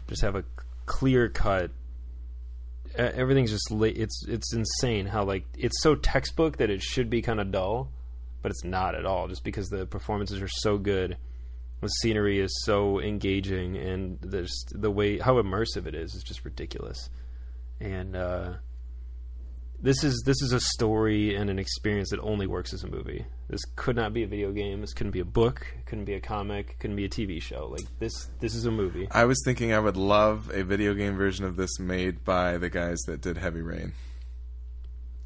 just 0.08 0.22
have 0.22 0.36
a 0.36 0.44
clear 0.86 1.28
cut. 1.28 1.70
Everything's 2.96 3.50
just 3.50 3.70
la- 3.70 3.86
it's 3.86 4.24
it's 4.28 4.52
insane 4.54 5.06
how 5.06 5.24
like 5.24 5.44
it's 5.56 5.80
so 5.82 5.94
textbook 5.94 6.58
that 6.58 6.70
it 6.70 6.82
should 6.82 7.10
be 7.10 7.22
kind 7.22 7.40
of 7.40 7.50
dull, 7.50 7.90
but 8.42 8.50
it's 8.50 8.64
not 8.64 8.94
at 8.94 9.06
all. 9.06 9.28
Just 9.28 9.44
because 9.44 9.68
the 9.68 9.86
performances 9.86 10.40
are 10.42 10.48
so 10.48 10.78
good, 10.78 11.16
the 11.80 11.88
scenery 11.88 12.40
is 12.40 12.50
so 12.64 13.00
engaging, 13.00 13.76
and 13.76 14.18
there's 14.20 14.64
the 14.70 14.90
way 14.90 15.18
how 15.18 15.34
immersive 15.34 15.86
it 15.86 15.94
is 15.94 16.14
is 16.14 16.22
just 16.22 16.44
ridiculous. 16.44 17.10
And 17.80 18.14
uh, 18.14 18.54
this 19.82 20.04
is 20.04 20.22
this 20.24 20.40
is 20.40 20.52
a 20.52 20.60
story 20.60 21.34
and 21.34 21.50
an 21.50 21.58
experience 21.58 22.10
that 22.10 22.20
only 22.20 22.46
works 22.46 22.72
as 22.72 22.84
a 22.84 22.88
movie. 22.88 23.26
This 23.48 23.60
could 23.76 23.96
not 23.96 24.12
be 24.12 24.22
a 24.22 24.26
video 24.26 24.52
game. 24.52 24.80
This 24.80 24.94
couldn't 24.94 25.10
be 25.10 25.20
a 25.20 25.24
book. 25.24 25.66
Couldn't 25.86 26.04
be 26.04 26.14
a 26.14 26.20
comic. 26.20 26.78
Couldn't 26.78 26.96
be 26.96 27.04
a 27.04 27.08
TV 27.08 27.42
show. 27.42 27.66
Like 27.66 27.86
this. 27.98 28.12
This 28.40 28.54
is 28.54 28.64
a 28.64 28.70
movie. 28.70 29.08
I 29.10 29.24
was 29.24 29.42
thinking 29.44 29.72
I 29.72 29.80
would 29.80 29.96
love 29.96 30.50
a 30.54 30.62
video 30.62 30.94
game 30.94 31.16
version 31.16 31.44
of 31.44 31.56
this 31.56 31.80
made 31.80 32.24
by 32.24 32.58
the 32.58 32.70
guys 32.70 33.00
that 33.06 33.20
did 33.20 33.36
Heavy 33.36 33.60
Rain. 33.60 33.92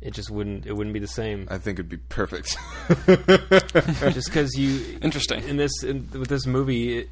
It 0.01 0.15
just 0.15 0.31
wouldn't. 0.31 0.67
It 0.67 0.73
wouldn't 0.73 0.95
be 0.95 1.01
the 1.01 1.07
same. 1.07 1.47
I 1.51 1.59
think 1.59 1.79
it'd 1.79 1.91
be 1.91 1.99
perfect. 1.99 2.57
just 4.15 4.29
because 4.29 4.57
you 4.57 4.99
Interesting. 5.03 5.45
in 5.45 5.57
this 5.59 5.83
in, 5.83 6.09
with 6.13 6.29
this 6.29 6.47
movie. 6.47 6.99
It, 7.01 7.11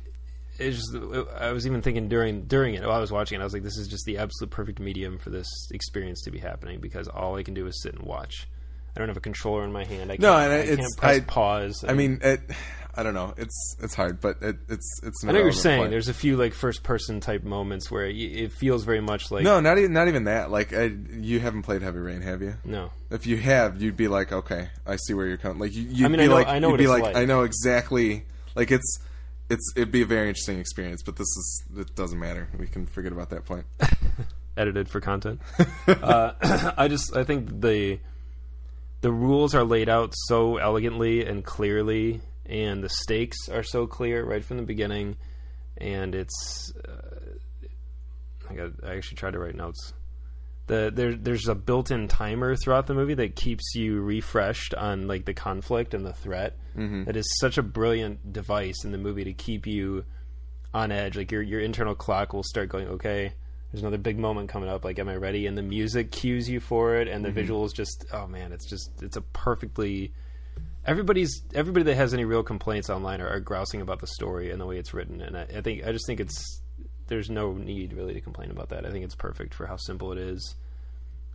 it's 0.58 0.76
just, 0.76 0.94
I 1.38 1.52
was 1.52 1.66
even 1.66 1.82
thinking 1.82 2.08
during 2.08 2.44
during 2.44 2.74
it 2.74 2.82
while 2.82 2.92
I 2.92 3.00
was 3.00 3.12
watching 3.12 3.38
it, 3.38 3.42
I 3.42 3.44
was 3.44 3.52
like, 3.52 3.62
"This 3.62 3.76
is 3.76 3.88
just 3.88 4.04
the 4.06 4.18
absolute 4.18 4.50
perfect 4.50 4.78
medium 4.80 5.18
for 5.18 5.30
this 5.30 5.48
experience 5.72 6.22
to 6.22 6.30
be 6.30 6.38
happening." 6.38 6.80
Because 6.80 7.08
all 7.08 7.36
I 7.36 7.42
can 7.42 7.54
do 7.54 7.66
is 7.66 7.80
sit 7.82 7.94
and 7.94 8.02
watch. 8.02 8.46
I 8.96 9.00
don't 9.00 9.08
have 9.08 9.16
a 9.16 9.20
controller 9.20 9.64
in 9.64 9.72
my 9.72 9.84
hand. 9.84 10.12
I 10.12 10.14
can't, 10.16 10.20
No, 10.20 10.36
and 10.38 10.52
I 10.52 10.56
it's- 10.58 10.76
can't 10.78 10.96
press 10.96 11.16
I- 11.16 11.20
pause. 11.20 11.84
I 11.88 11.94
mean, 11.94 12.20
it, 12.22 12.40
I 12.94 13.02
don't 13.02 13.14
know. 13.14 13.34
It's 13.36 13.76
it's 13.82 13.92
hard, 13.94 14.20
but 14.20 14.36
it, 14.40 14.56
it's 14.68 15.00
it's. 15.02 15.24
I 15.24 15.28
know 15.28 15.32
what 15.32 15.42
you're 15.42 15.50
saying. 15.52 15.80
point. 15.80 15.90
There's 15.90 16.06
a 16.08 16.14
few 16.14 16.36
like 16.36 16.54
first 16.54 16.84
person 16.84 17.18
type 17.18 17.42
moments 17.42 17.90
where 17.90 18.06
it, 18.06 18.14
it 18.14 18.52
feels 18.52 18.84
very 18.84 19.00
much 19.00 19.32
like 19.32 19.42
no, 19.42 19.58
not 19.58 19.78
even 19.78 19.92
not 19.92 20.06
even 20.06 20.24
that. 20.24 20.52
Like 20.52 20.72
I, 20.72 20.92
you 21.12 21.40
haven't 21.40 21.62
played 21.62 21.82
Heavy 21.82 21.98
Rain, 21.98 22.20
have 22.22 22.40
you? 22.40 22.54
no. 22.64 22.90
If 23.10 23.26
you 23.26 23.36
have, 23.36 23.82
you'd 23.82 23.96
be 23.96 24.06
like, 24.06 24.30
okay, 24.32 24.68
I 24.86 24.94
see 24.94 25.12
where 25.14 25.26
you're 25.26 25.38
coming. 25.38 25.58
Like 25.58 25.74
you, 25.74 25.82
you'd 25.82 26.04
I 26.06 26.08
mean, 26.08 26.18
be 26.18 26.24
I 26.24 26.26
know- 26.28 26.34
like, 26.34 26.46
I 26.46 26.58
know 26.60 26.68
you'd 26.68 26.72
what 26.72 26.78
be 26.78 26.84
it's 26.84 26.90
like, 26.92 27.02
like. 27.02 27.16
I 27.16 27.24
know 27.24 27.42
exactly. 27.42 28.26
Like 28.54 28.70
it's, 28.70 28.98
it's, 29.54 29.72
it'd 29.76 29.90
be 29.90 30.02
a 30.02 30.06
very 30.06 30.28
interesting 30.28 30.58
experience. 30.58 31.02
But 31.02 31.16
this 31.16 31.26
is, 31.26 31.64
it 31.76 31.94
doesn't 31.94 32.18
matter. 32.18 32.48
We 32.58 32.66
can 32.66 32.86
forget 32.86 33.12
about 33.12 33.30
that 33.30 33.44
point. 33.44 33.66
edited 34.56 34.88
for 34.88 35.00
content. 35.00 35.40
uh, 35.88 36.72
I 36.76 36.88
just 36.88 37.16
I 37.16 37.24
think 37.24 37.60
the 37.60 37.98
the 39.00 39.12
rules 39.12 39.54
are 39.54 39.64
laid 39.64 39.88
out 39.88 40.14
so 40.26 40.56
elegantly 40.56 41.24
and 41.26 41.44
clearly, 41.44 42.20
and 42.46 42.82
the 42.82 42.88
stakes 42.88 43.48
are 43.48 43.62
so 43.62 43.86
clear 43.86 44.24
right 44.24 44.44
from 44.44 44.56
the 44.56 44.62
beginning, 44.62 45.16
and 45.76 46.14
it's. 46.14 46.72
Uh, 46.76 47.30
I 48.48 48.54
got. 48.54 48.72
I 48.84 48.96
actually 48.96 49.16
tried 49.16 49.32
to 49.32 49.38
write 49.38 49.54
notes. 49.54 49.92
The 50.66 50.90
there 50.94 51.14
there's 51.14 51.48
a 51.48 51.54
built-in 51.54 52.08
timer 52.08 52.56
throughout 52.56 52.86
the 52.86 52.94
movie 52.94 53.14
that 53.14 53.36
keeps 53.36 53.74
you 53.74 54.00
refreshed 54.00 54.74
on 54.74 55.06
like 55.06 55.26
the 55.26 55.34
conflict 55.34 55.92
and 55.92 56.06
the 56.06 56.12
threat. 56.14 56.56
Mm-hmm. 56.76 57.04
That 57.04 57.16
is 57.16 57.26
such 57.38 57.58
a 57.58 57.62
brilliant 57.62 58.32
device 58.32 58.84
in 58.84 58.92
the 58.92 58.98
movie 58.98 59.24
to 59.24 59.32
keep 59.34 59.66
you 59.66 60.04
on 60.72 60.90
edge. 60.90 61.16
Like 61.16 61.30
your 61.30 61.42
your 61.42 61.60
internal 61.60 61.94
clock 61.94 62.32
will 62.32 62.42
start 62.42 62.70
going, 62.70 62.88
okay, 62.88 63.32
there's 63.70 63.82
another 63.82 63.98
big 63.98 64.18
moment 64.18 64.48
coming 64.48 64.68
up. 64.68 64.84
Like, 64.84 64.98
am 64.98 65.08
I 65.08 65.16
ready? 65.16 65.46
And 65.46 65.58
the 65.58 65.62
music 65.62 66.12
cues 66.12 66.48
you 66.48 66.60
for 66.60 66.94
it, 66.96 67.08
and 67.08 67.24
the 67.24 67.30
visuals 67.30 67.74
just, 67.74 68.06
oh 68.12 68.26
man, 68.26 68.52
it's 68.52 68.68
just 68.68 68.90
it's 69.02 69.16
a 69.16 69.20
perfectly. 69.20 70.12
Everybody's 70.86 71.42
everybody 71.54 71.84
that 71.86 71.96
has 71.96 72.14
any 72.14 72.24
real 72.24 72.42
complaints 72.42 72.88
online 72.88 73.20
are, 73.20 73.28
are 73.28 73.40
grousing 73.40 73.80
about 73.80 74.00
the 74.00 74.06
story 74.06 74.50
and 74.50 74.60
the 74.60 74.66
way 74.66 74.78
it's 74.78 74.94
written, 74.94 75.20
and 75.20 75.36
I, 75.36 75.42
I 75.42 75.60
think 75.60 75.84
I 75.84 75.92
just 75.92 76.06
think 76.06 76.20
it's 76.20 76.62
there's 77.06 77.30
no 77.30 77.52
need 77.52 77.92
really 77.92 78.14
to 78.14 78.20
complain 78.20 78.50
about 78.50 78.70
that. 78.70 78.86
I 78.86 78.90
think 78.90 79.04
it's 79.04 79.14
perfect 79.14 79.54
for 79.54 79.66
how 79.66 79.76
simple 79.76 80.12
it 80.12 80.18
is. 80.18 80.54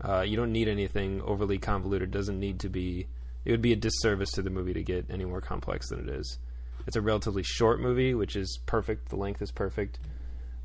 Uh, 0.02 0.22
you 0.22 0.38
don't 0.38 0.52
need 0.52 0.68
anything 0.68 1.22
overly 1.22 1.58
convoluted. 1.58 2.12
Doesn't 2.12 2.40
need 2.40 2.60
to 2.62 2.70
be. 2.70 3.08
It 3.46 3.52
would 3.52 3.62
be 3.62 3.74
a 3.74 3.78
disservice 3.78 4.32
to 4.32 4.42
the 4.42 4.50
movie 4.50 4.74
to 4.74 4.84
get 4.84 5.06
any 5.10 5.26
more 5.26 5.42
complex 5.42 5.90
than 5.90 6.00
it 6.00 6.10
is. 6.10 6.40
It's 6.88 6.96
a 6.96 7.02
relatively 7.02 7.44
short 7.44 7.80
movie, 7.80 8.14
which 8.14 8.36
is 8.36 8.60
perfect. 8.66 9.10
The 9.10 9.16
length 9.16 9.42
is 9.42 9.52
perfect. 9.52 10.00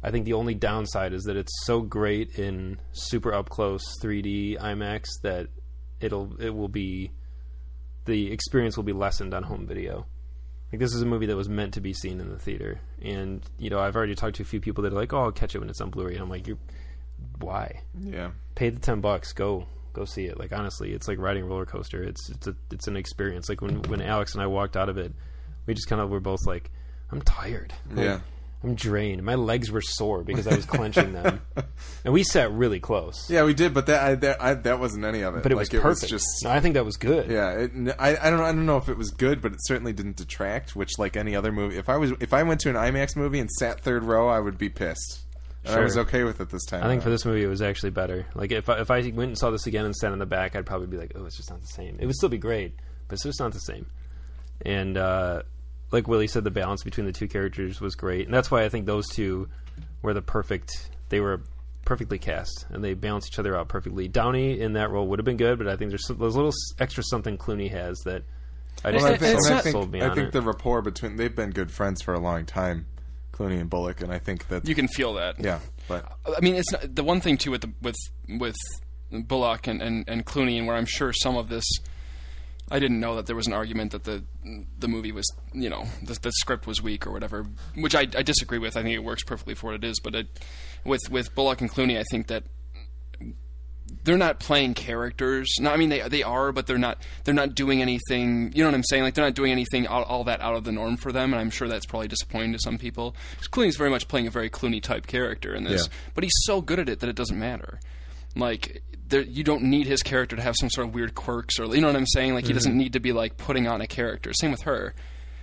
I 0.03 0.11
think 0.11 0.27
the 0.27 0.35
only 0.35 0.55
downside 0.55 1.12
is 1.12 1.23
that 1.25 1.37
it's 1.37 1.53
so 1.64 1.81
great 1.81 2.38
in 2.38 2.79
super 2.93 3.33
up 3.33 3.49
close 3.49 3.83
3D 4.03 4.61
IMAX 4.61 5.07
that 5.23 5.49
it'll 6.01 6.40
it 6.40 6.51
will 6.51 6.69
be 6.69 7.11
the 8.05 8.31
experience 8.31 8.77
will 8.77 8.85
be 8.85 8.93
lessened 8.93 9.33
on 9.33 9.45
home 9.45 9.67
video. 9.67 10.07
Like 10.75 10.81
this 10.81 10.93
is 10.93 11.03
a 11.03 11.07
movie 11.07 11.27
that 11.27 11.37
was 11.37 11.49
meant 11.49 11.75
to 11.75 11.81
be 11.81 11.93
seen 11.93 12.19
in 12.19 12.31
the 12.31 12.37
theater, 12.37 12.81
and 13.01 13.41
you 13.59 13.71
know 13.71 13.79
I've 13.79 13.95
already 13.95 14.17
talked 14.17 14.35
to 14.39 14.43
a 14.43 14.45
few 14.45 14.61
people 14.61 14.83
that 14.83 14.93
are 14.93 14.97
like, 14.97 15.13
"Oh, 15.13 15.21
I'll 15.21 15.31
catch 15.31 15.55
it 15.55 15.61
when 15.61 15.71
it's 15.71 15.81
on 15.81 15.91
Blu-ray," 15.91 16.15
and 16.15 16.21
I'm 16.21 16.29
like, 16.29 16.49
"You, 16.49 16.59
why? 17.39 17.83
Yeah. 17.97 18.33
Pay 18.57 18.71
the 18.71 18.81
ten 18.81 19.01
bucks, 19.01 19.33
go 19.33 19.69
go 19.93 20.05
see 20.05 20.25
it." 20.25 20.37
Like 20.37 20.53
honestly, 20.53 20.93
it's 20.93 21.07
like 21.07 21.21
riding 21.21 21.45
a 21.45 21.47
roller 21.47 21.65
coaster. 21.65 22.03
It's 22.03 22.29
it's 22.29 22.49
a 22.49 22.57
it's 22.73 22.89
an 22.89 22.97
experience. 22.97 23.49
Like 23.49 23.63
when 23.63 23.83
when 23.83 24.03
Alex 24.03 24.35
and 24.35 24.43
I 24.43 24.49
walked 24.49 24.77
out 24.77 24.89
of 24.89 24.99
it, 24.99 25.13
we 25.67 25.75
just 25.75 25.89
kind 25.89 26.03
of 26.03 26.11
were 26.11 26.19
both 26.19 26.45
like, 26.45 26.73
"I'm 27.13 27.23
tired." 27.23 27.73
Like, 27.91 28.05
Yeah. 28.05 28.21
I'm 28.64 28.74
drained. 28.74 29.22
My 29.22 29.35
legs 29.35 29.70
were 29.70 29.83
sore 29.83 30.24
because 30.24 30.46
I 30.46 30.57
was 30.57 30.64
clenching 30.64 31.12
them, 31.12 31.42
and 32.05 32.14
we 32.14 32.24
sat 32.24 32.50
really 32.50 32.81
close. 32.81 33.29
Yeah, 33.29 33.44
we 33.44 33.55
did, 33.55 33.74
but 33.74 33.87
that 33.87 34.03
I, 34.03 34.14
that 34.14 34.42
I, 34.42 34.55
that 34.55 34.81
wasn't 34.81 35.05
any 35.05 35.20
of 35.20 35.37
it. 35.37 35.42
But 35.42 35.53
it 35.53 35.57
like, 35.57 35.70
was 35.72 35.81
perfect. 35.81 36.11
just 36.11 36.27
no, 36.42 36.50
I 36.50 36.61
think 36.61 36.74
that 36.74 36.85
was 36.85 36.96
good. 36.96 37.31
yeah. 37.31 37.50
It, 37.50 37.94
I 37.98 38.16
I 38.16 38.31
don't 38.31 38.40
I 38.40 38.53
don't 38.53 38.66
know 38.66 38.79
if 38.79 38.88
it 38.88 38.96
was 38.96 39.11
good, 39.11 39.42
but 39.42 39.53
it 39.53 39.59
certainly 39.62 39.92
didn't 39.92 40.16
detract. 40.16 40.74
Which 40.74 40.98
like 40.98 41.16
any 41.16 41.37
other 41.37 41.53
movie, 41.53 41.77
if 41.77 41.88
I 41.88 41.98
was 41.98 42.12
if 42.20 42.33
I 42.33 42.42
went 42.42 42.61
to 42.61 42.70
an 42.70 42.77
IMAX 42.77 43.16
movie 43.16 43.38
and 43.38 43.50
sat 43.50 43.81
third 43.81 44.03
row, 44.03 44.29
I 44.29 44.40
would 44.40 44.57
be 44.59 44.70
pissed. 44.70 45.20
And 45.66 45.77
I 45.77 45.83
was 45.83 45.96
okay 45.96 46.24
with 46.24 46.40
it 46.40 46.50
this 46.50 46.64
time. 46.66 46.85
I 46.85 46.88
think 46.88 47.03
for 47.03 47.09
this 47.09 47.24
movie, 47.24 47.42
it 47.42 47.48
was 47.48 47.62
actually 47.62 47.90
better. 47.90 48.27
Like 48.35 48.53
if 48.53 48.68
I, 48.68 48.81
if 48.81 48.90
I 48.90 49.00
went 49.00 49.29
and 49.29 49.38
saw 49.38 49.50
this 49.50 49.66
again 49.66 49.87
and 49.87 49.96
sat 49.96 50.12
in 50.12 50.18
the 50.18 50.27
back, 50.27 50.57
I'd 50.57 50.66
probably 50.66 50.88
be 50.88 50.98
like, 50.98 51.12
"Oh, 51.14 51.24
it's 51.24 51.37
just 51.37 51.50
not 51.50 51.61
the 51.61 51.66
same." 51.66 51.96
It 51.98 52.07
would 52.07 52.14
still 52.14 52.29
be 52.29 52.38
great, 52.38 52.74
but 53.09 53.14
it's 53.14 53.22
just 53.22 53.40
not 53.40 53.53
the 53.53 53.61
same. 53.61 53.87
And 54.61 54.96
uh, 54.96 55.42
like 55.94 56.07
Willie 56.09 56.26
said, 56.28 56.44
the 56.44 56.50
balance 56.50 56.83
between 56.85 57.07
the 57.07 57.12
two 57.12 57.26
characters 57.28 57.80
was 57.80 57.94
great, 57.94 58.26
and 58.26 58.35
that's 58.35 58.50
why 58.50 58.64
I 58.64 58.68
think 58.68 58.85
those 58.87 59.07
two 59.09 59.48
were 60.02 60.12
the 60.12 60.20
perfect. 60.22 60.90
They 61.09 61.20
were 61.20 61.40
perfectly 61.87 62.18
cast, 62.18 62.66
and 62.70 62.83
they 62.85 62.94
balance 62.94 63.26
each 63.28 63.38
other 63.38 63.57
out 63.57 63.68
perfectly. 63.68 64.09
Downey 64.09 64.61
in 64.61 64.72
that 64.74 64.90
role 64.90 65.07
would 65.09 65.18
have 65.18 65.24
been 65.24 65.37
good, 65.37 65.59
but 65.59 65.68
I 65.68 65.76
think 65.76 65.90
there's 65.90 66.07
some, 66.07 66.18
there's 66.18 66.35
a 66.35 66.38
little 66.38 66.52
extra 66.78 67.02
something 67.04 67.37
Clooney 67.38 67.70
has 67.70 67.98
that 68.04 68.22
I 68.85 68.92
just 68.92 69.04
Well, 69.04 69.12
I 69.12 69.14
It's- 69.14 69.20
think, 69.20 69.38
it's 69.38 69.46
I 69.50 69.54
not- 69.54 69.62
think, 69.62 69.72
sold 69.72 69.92
me 69.92 70.00
I 70.02 70.09
on 70.09 70.14
think 70.16 70.28
it. 70.28 70.33
the 70.33 70.42
rapport 70.42 70.83
between 70.83 71.16
they've 71.16 71.35
been 71.35 71.50
good 71.50 71.70
friends 71.70 72.02
for 72.02 72.12
a 72.14 72.18
long 72.18 72.44
time, 72.46 72.87
Clooney 73.33 73.61
and 73.61 73.68
Bullock, 73.70 74.00
and 74.00 74.12
I 74.12 74.18
think 74.18 74.48
that 74.48 74.66
You 74.68 74.74
can 74.74 74.88
feel 74.88 75.14
that. 75.14 75.38
yeah, 75.38 75.61
but 75.88 76.04
I 76.37 76.40
mean, 76.40 76.54
it's 76.57 76.70
not, 76.72 76.94
the 76.94 77.04
one 77.04 77.20
thing 77.20 77.37
too 77.38 77.50
with 77.50 77.61
the, 77.61 77.72
with 77.83 77.96
with 78.38 78.57
Bullock 79.12 79.66
and, 79.68 79.80
and, 79.83 80.04
and 80.09 80.24
Clooney, 80.26 80.57
and 80.59 80.66
where 80.66 80.76
I'm 80.76 80.87
sure 80.87 81.12
some 81.12 81.37
of 81.37 81.48
this, 81.48 81.64
I 82.70 82.79
didn't 82.79 82.98
know 82.98 83.16
that 83.16 83.27
there 83.27 83.37
was 83.37 83.46
an 83.46 83.53
argument 83.53 83.92
that 83.92 84.05
the 84.05 84.24
the 84.79 84.88
movie 84.88 85.12
was, 85.12 85.31
you 85.53 85.68
know, 85.68 85.85
the, 86.03 86.18
the 86.20 86.33
script 86.33 86.66
was 86.66 86.81
weak 86.83 87.07
or 87.07 87.11
whatever, 87.12 87.44
which 87.77 87.94
I, 87.94 88.00
I 88.16 88.22
disagree 88.22 88.59
with. 88.59 88.77
I 88.77 88.83
think 88.83 88.94
it 88.94 89.00
works 89.05 89.22
perfectly 89.22 89.55
for 89.55 89.66
what 89.66 89.74
it 89.77 89.85
is. 89.85 90.00
But 90.00 90.14
it, 90.14 90.27
with 90.85 91.03
with 91.11 91.35
Bullock 91.35 91.61
and 91.61 91.70
Clooney, 91.70 91.98
I 91.98 92.05
think 92.11 92.29
that 92.29 92.45
they're 94.03 94.16
not 94.18 94.41
playing 94.41 94.74
characters. 94.74 95.53
No, 95.61 95.70
I 95.70 95.76
mean 95.76 95.91
they 95.91 96.01
they 96.09 96.22
are, 96.22 96.53
but 96.53 96.66
they're 96.66 96.78
not 96.78 96.99
they're 97.24 97.34
not 97.34 97.55
doing 97.55 97.82
anything. 97.82 98.51
You 98.55 98.62
know 98.64 98.68
what 98.70 98.74
I'm 98.74 98.82
saying? 98.84 99.03
Like 99.03 99.14
they're 99.14 99.24
not 99.26 99.34
doing 99.34 99.53
anything 99.53 99.86
all, 99.86 100.03
all 100.05 100.24
that 100.24 100.41
out 100.41 100.55
of 100.57 100.64
the 100.64 100.72
norm 100.72 100.97
for 100.97 101.12
them, 101.12 101.32
and 101.34 101.41
I'm 101.41 101.51
sure 101.51 101.68
that's 101.68 101.86
probably 101.86 102.09
disappointing 102.09 102.53
to 102.53 102.59
some 102.59 102.78
people. 102.78 103.14
Clooney's 103.51 103.76
very 103.76 103.91
much 103.91 104.09
playing 104.09 104.26
a 104.26 104.30
very 104.30 104.49
Clooney 104.49 104.82
type 104.82 105.07
character 105.07 105.55
in 105.55 105.64
this, 105.64 105.86
Yeah. 105.86 105.93
but 106.14 106.24
he's 106.24 106.32
so 106.45 106.61
good 106.62 106.78
at 106.78 106.89
it 106.89 107.01
that 107.01 107.11
it 107.11 107.16
doesn't 107.16 107.39
matter. 107.39 107.78
Like 108.37 108.82
there, 109.09 109.22
you 109.22 109.45
don't 109.45 109.62
need 109.64 109.87
his 109.87 110.03
character 110.03 110.37
to 110.37 110.43
have 110.43 110.57
some 110.59 110.70
sort 110.70 110.89
of 110.89 110.95
weird 110.95 111.14
quirks 111.14 111.59
or 111.59 111.66
you 111.66 111.80
know 111.80 111.87
what 111.87 111.97
I'm 111.97 112.07
saying. 112.07 112.35
Like 112.35 112.45
he 112.45 112.51
mm-hmm. 112.51 112.57
doesn't 112.57 112.76
need 112.76 112.95
to 112.95 113.01
be 113.01 113.12
like 113.12 113.37
putting 113.37 113.66
on 113.66 113.80
a 113.80 113.87
character. 113.87 114.32
Same 114.32 114.51
with 114.51 114.62
her. 114.62 114.95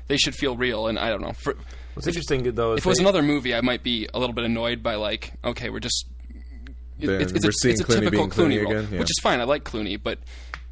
They 0.08 0.18
should 0.18 0.36
feel 0.36 0.58
real, 0.58 0.88
and 0.88 1.00
I 1.00 1.10
don't 1.10 1.22
know. 1.22 1.34
For, 1.34 1.56
What's 1.94 2.08
interesting 2.08 2.44
though 2.56 2.74
is 2.74 2.80
if 2.80 2.86
it 2.86 2.90
was 2.90 2.98
they- 2.98 3.04
another 3.04 3.22
movie, 3.22 3.56
I 3.56 3.62
might 3.62 3.84
be 3.84 4.08
a 4.14 4.20
little 4.20 4.34
bit 4.34 4.46
annoyed 4.46 4.84
by 4.84 4.96
like, 4.96 5.34
okay, 5.44 5.70
we're 5.70 5.80
just 5.80 6.06
it- 7.00 7.10
it's, 7.10 7.32
it's, 7.32 7.46
we're 7.46 7.70
a, 7.70 7.72
it's 7.72 7.82
a 7.82 7.84
Clooney 7.84 8.00
typical 8.00 8.10
being 8.12 8.30
Clooney 8.30 8.60
Clooney 8.60 8.64
role, 8.64 8.72
again, 8.72 8.90
yeah. 8.92 9.00
which 9.00 9.10
is 9.10 9.20
fine. 9.22 9.40
I 9.40 9.46
like 9.46 9.64
Clooney, 9.64 10.02
but 10.02 10.20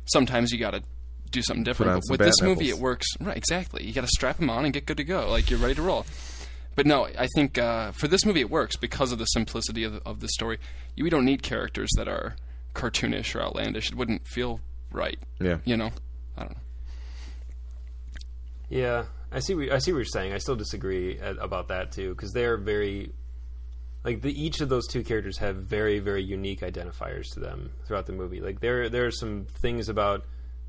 sometimes 0.06 0.52
you 0.52 0.60
gotta 0.60 0.84
do 1.32 1.42
something 1.42 1.64
different. 1.64 2.04
But 2.08 2.12
with 2.12 2.20
this 2.20 2.42
movie, 2.42 2.70
it 2.70 2.78
works 2.78 3.08
right 3.20 3.38
exactly. 3.38 3.86
You 3.86 3.94
got 3.94 4.02
to 4.02 4.08
strap 4.08 4.38
them 4.38 4.50
on 4.50 4.66
and 4.66 4.74
get 4.74 4.86
good 4.86 4.98
to 4.98 5.04
go. 5.04 5.30
Like 5.30 5.50
you're 5.50 5.60
ready 5.60 5.76
to 5.76 5.82
roll. 5.82 6.06
But 6.76 6.86
no, 6.86 7.06
I 7.06 7.28
think 7.36 7.58
uh, 7.58 7.92
for 7.92 8.08
this 8.08 8.26
movie 8.26 8.42
it 8.42 8.50
works 8.50 8.78
because 8.78 9.12
of 9.12 9.20
the 9.20 9.26
simplicity 9.26 9.84
of 9.84 9.94
the, 9.94 10.02
of 10.06 10.22
the 10.22 10.30
story. 10.30 10.60
You, 10.96 11.04
we 11.04 11.10
don't 11.10 11.26
need 11.26 11.44
characters 11.44 11.90
that 11.98 12.08
are 12.08 12.36
cartoonish 12.74 13.36
or 13.36 13.42
outlandish. 13.42 13.90
It 13.90 13.96
wouldn't 13.96 14.28
feel 14.28 14.62
right. 14.92 15.20
Yeah. 15.40 15.58
You 15.66 15.78
know, 15.78 15.92
I 16.38 16.44
don't 16.44 16.52
know. 16.52 16.62
Yeah, 18.70 19.06
I 19.32 19.40
see. 19.40 19.56
What, 19.56 19.72
I 19.72 19.80
see 19.80 19.92
what 19.92 19.98
you're 19.98 20.06
saying. 20.06 20.34
I 20.34 20.38
still 20.38 20.56
disagree 20.56 21.20
at, 21.20 21.38
about 21.40 21.70
that 21.70 21.92
too 21.92 22.14
because 22.14 22.32
they 22.32 22.46
are 22.46 22.58
very 22.58 23.12
like 24.04 24.22
the 24.22 24.32
each 24.32 24.62
of 24.62 24.70
those 24.70 24.88
two 24.88 25.04
characters 25.04 25.38
have 25.40 25.58
very 25.58 26.00
very 26.00 26.24
unique 26.24 26.62
identifiers 26.62 27.34
to 27.34 27.40
them 27.40 27.72
throughout 27.86 28.06
the 28.06 28.14
movie. 28.14 28.40
Like 28.40 28.60
there 28.60 28.90
there 28.90 29.06
are 29.06 29.12
some 29.12 29.48
things 29.62 29.90
about 29.90 30.24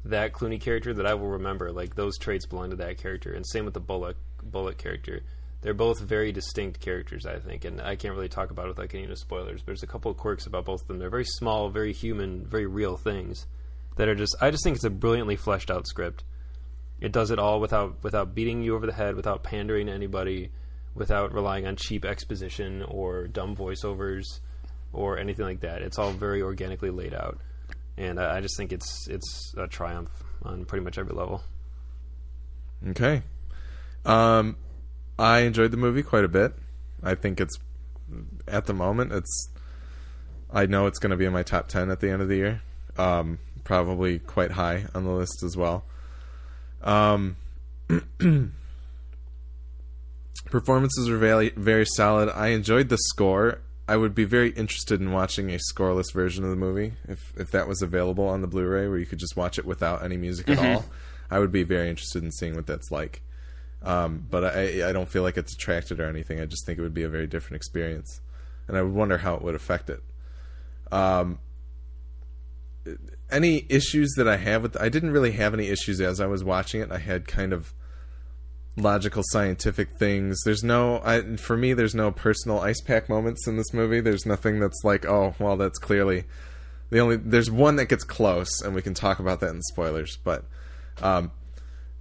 that 0.04 0.32
Clooney 0.32 0.60
character 0.60 0.94
that 0.94 1.06
I 1.06 1.14
will 1.14 1.28
remember. 1.28 1.72
Like 1.72 1.94
those 1.94 2.18
traits 2.18 2.46
belong 2.46 2.70
to 2.70 2.76
that 2.76 2.98
character, 2.98 3.32
and 3.32 3.46
same 3.46 3.64
with 3.64 3.74
the 3.74 3.80
Bullock 3.80 4.16
Bullock 4.42 4.78
character. 4.78 5.22
They're 5.62 5.74
both 5.74 6.00
very 6.00 6.32
distinct 6.32 6.80
characters, 6.80 7.26
I 7.26 7.38
think, 7.38 7.64
and 7.64 7.80
I 7.82 7.94
can't 7.94 8.14
really 8.14 8.30
talk 8.30 8.50
about 8.50 8.66
it 8.66 8.68
without 8.68 8.88
getting 8.88 9.04
into 9.04 9.16
spoilers. 9.16 9.60
But 9.60 9.66
there's 9.66 9.82
a 9.82 9.86
couple 9.86 10.10
of 10.10 10.16
quirks 10.16 10.46
about 10.46 10.64
both 10.64 10.82
of 10.82 10.88
them. 10.88 10.98
They're 10.98 11.10
very 11.10 11.24
small, 11.24 11.68
very 11.68 11.92
human, 11.92 12.46
very 12.46 12.66
real 12.66 12.96
things 12.96 13.46
that 13.96 14.08
are 14.08 14.14
just. 14.14 14.34
I 14.40 14.50
just 14.50 14.64
think 14.64 14.76
it's 14.76 14.84
a 14.84 14.90
brilliantly 14.90 15.36
fleshed 15.36 15.70
out 15.70 15.86
script. 15.86 16.24
It 17.00 17.12
does 17.12 17.30
it 17.30 17.38
all 17.38 17.60
without 17.60 18.02
without 18.02 18.34
beating 18.34 18.62
you 18.62 18.74
over 18.74 18.86
the 18.86 18.92
head, 18.92 19.16
without 19.16 19.42
pandering 19.42 19.86
to 19.86 19.92
anybody, 19.92 20.50
without 20.94 21.32
relying 21.32 21.66
on 21.66 21.76
cheap 21.76 22.04
exposition 22.06 22.82
or 22.82 23.26
dumb 23.26 23.54
voiceovers 23.54 24.24
or 24.92 25.18
anything 25.18 25.44
like 25.44 25.60
that. 25.60 25.82
It's 25.82 25.98
all 25.98 26.12
very 26.12 26.40
organically 26.40 26.90
laid 26.90 27.14
out, 27.14 27.38
and 27.98 28.18
I, 28.18 28.38
I 28.38 28.40
just 28.40 28.56
think 28.56 28.72
it's 28.72 29.08
it's 29.08 29.54
a 29.58 29.66
triumph 29.66 30.10
on 30.42 30.64
pretty 30.64 30.84
much 30.84 30.96
every 30.96 31.14
level. 31.14 31.42
Okay. 32.88 33.22
Um, 34.06 34.56
I 35.20 35.40
enjoyed 35.40 35.70
the 35.70 35.76
movie 35.76 36.02
quite 36.02 36.24
a 36.24 36.28
bit. 36.28 36.54
I 37.02 37.14
think 37.14 37.40
it's 37.40 37.58
at 38.48 38.64
the 38.64 38.72
moment 38.72 39.12
it's. 39.12 39.48
I 40.52 40.66
know 40.66 40.86
it's 40.86 40.98
going 40.98 41.10
to 41.10 41.16
be 41.16 41.26
in 41.26 41.32
my 41.32 41.42
top 41.42 41.68
ten 41.68 41.90
at 41.90 42.00
the 42.00 42.10
end 42.10 42.22
of 42.22 42.28
the 42.28 42.36
year. 42.36 42.62
Um, 42.96 43.38
probably 43.62 44.18
quite 44.18 44.52
high 44.52 44.86
on 44.94 45.04
the 45.04 45.10
list 45.10 45.42
as 45.44 45.56
well. 45.58 45.84
Um, 46.82 47.36
performances 50.46 51.08
are 51.10 51.18
very 51.18 51.50
very 51.50 51.84
solid. 51.84 52.30
I 52.30 52.48
enjoyed 52.48 52.88
the 52.88 52.98
score. 52.98 53.60
I 53.86 53.96
would 53.98 54.14
be 54.14 54.24
very 54.24 54.50
interested 54.50 55.00
in 55.00 55.12
watching 55.12 55.50
a 55.50 55.58
scoreless 55.72 56.14
version 56.14 56.44
of 56.44 56.50
the 56.50 56.56
movie 56.56 56.94
if 57.06 57.32
if 57.36 57.50
that 57.50 57.68
was 57.68 57.82
available 57.82 58.26
on 58.26 58.40
the 58.40 58.46
Blu-ray 58.46 58.88
where 58.88 58.98
you 58.98 59.06
could 59.06 59.18
just 59.18 59.36
watch 59.36 59.58
it 59.58 59.66
without 59.66 60.02
any 60.02 60.16
music 60.16 60.48
at 60.48 60.58
all. 60.58 60.86
I 61.30 61.38
would 61.40 61.52
be 61.52 61.62
very 61.62 61.90
interested 61.90 62.24
in 62.24 62.32
seeing 62.32 62.56
what 62.56 62.66
that's 62.66 62.90
like. 62.90 63.20
Um, 63.82 64.26
but 64.30 64.44
I 64.44 64.88
I 64.88 64.92
don't 64.92 65.08
feel 65.08 65.22
like 65.22 65.36
it's 65.36 65.54
attracted 65.54 66.00
or 66.00 66.08
anything. 66.08 66.40
I 66.40 66.44
just 66.46 66.66
think 66.66 66.78
it 66.78 66.82
would 66.82 66.94
be 66.94 67.02
a 67.02 67.08
very 67.08 67.26
different 67.26 67.56
experience, 67.56 68.20
and 68.68 68.76
I 68.76 68.82
would 68.82 68.92
wonder 68.92 69.18
how 69.18 69.34
it 69.34 69.42
would 69.42 69.54
affect 69.54 69.88
it. 69.88 70.02
Um, 70.92 71.38
any 73.30 73.64
issues 73.68 74.12
that 74.16 74.28
I 74.28 74.36
have 74.36 74.62
with 74.62 74.80
I 74.80 74.88
didn't 74.88 75.12
really 75.12 75.32
have 75.32 75.54
any 75.54 75.68
issues 75.68 76.00
as 76.00 76.20
I 76.20 76.26
was 76.26 76.44
watching 76.44 76.80
it. 76.80 76.90
I 76.90 76.98
had 76.98 77.26
kind 77.26 77.52
of 77.52 77.72
logical 78.76 79.22
scientific 79.26 79.96
things. 79.98 80.40
There's 80.44 80.64
no 80.64 81.00
I 81.04 81.36
for 81.36 81.56
me 81.56 81.72
there's 81.72 81.94
no 81.94 82.10
personal 82.10 82.60
ice 82.60 82.80
pack 82.80 83.08
moments 83.08 83.46
in 83.46 83.56
this 83.56 83.72
movie. 83.72 84.00
There's 84.00 84.26
nothing 84.26 84.60
that's 84.60 84.82
like, 84.84 85.06
"Oh, 85.06 85.34
well 85.38 85.56
that's 85.56 85.78
clearly 85.78 86.24
the 86.90 86.98
only 86.98 87.16
there's 87.16 87.50
one 87.50 87.76
that 87.76 87.86
gets 87.86 88.04
close 88.04 88.60
and 88.62 88.74
we 88.74 88.82
can 88.82 88.94
talk 88.94 89.18
about 89.18 89.40
that 89.40 89.50
in 89.50 89.62
spoilers, 89.62 90.16
but 90.16 90.44
um 91.02 91.30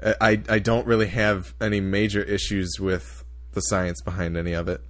I 0.03 0.41
I 0.47 0.59
don't 0.59 0.85
really 0.85 1.07
have 1.07 1.53
any 1.59 1.81
major 1.81 2.21
issues 2.21 2.79
with 2.79 3.23
the 3.53 3.61
science 3.61 4.01
behind 4.01 4.37
any 4.37 4.53
of 4.53 4.67
it. 4.67 4.81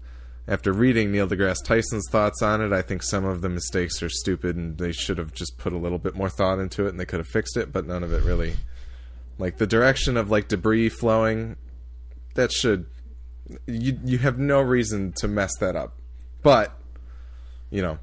After 0.48 0.74
reading 0.74 1.12
Neil 1.12 1.28
deGrasse 1.28 1.64
Tyson's 1.64 2.10
thoughts 2.10 2.42
on 2.42 2.62
it, 2.62 2.74
I 2.74 2.82
think 2.82 3.04
some 3.04 3.24
of 3.24 3.42
the 3.42 3.50
mistakes 3.50 4.02
are 4.02 4.10
stupid 4.10 4.56
and 4.56 4.78
they 4.78 4.92
should 4.92 5.20
have 5.20 5.32
just 5.34 5.58
put 5.58 5.74
a 5.74 5.78
little 5.78 6.00
bit 6.00 6.16
more 6.16 6.30
thought 6.30 6.58
into 6.60 6.88
it 6.88 6.90
and 6.90 7.00
they 7.00 7.06
could 7.06 7.20
have 7.20 7.28
fixed 7.28 7.56
it, 7.56 7.72
but 7.72 7.86
none 7.86 8.04
of 8.04 8.12
it 8.12 8.24
really 8.24 8.56
like 9.38 9.58
the 9.58 9.68
direction 9.68 10.18
of 10.18 10.30
like 10.30 10.48
debris 10.48 10.90
flowing 10.90 11.56
that 12.36 12.52
should 12.52 12.86
you 13.66 13.98
you 14.04 14.18
have 14.20 14.38
no 14.38 14.62
reason 14.62 15.12
to 15.14 15.28
mess 15.28 15.52
that 15.60 15.76
up. 15.76 15.96
But 16.44 16.78
you 17.70 17.82
know, 17.82 18.00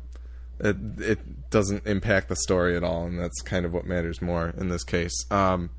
it 0.59 0.77
it 0.99 1.51
doesn't 1.51 1.87
impact 1.87 2.29
the 2.29 2.37
story 2.37 2.77
at 2.77 2.83
all 2.83 3.07
and 3.07 3.19
that's 3.19 3.41
kind 3.43 3.65
of 3.65 3.73
what 3.73 3.87
matters 3.87 4.23
more 4.23 4.55
in 4.57 4.69
this 4.69 4.85
case. 4.85 5.15
Um 5.31 5.71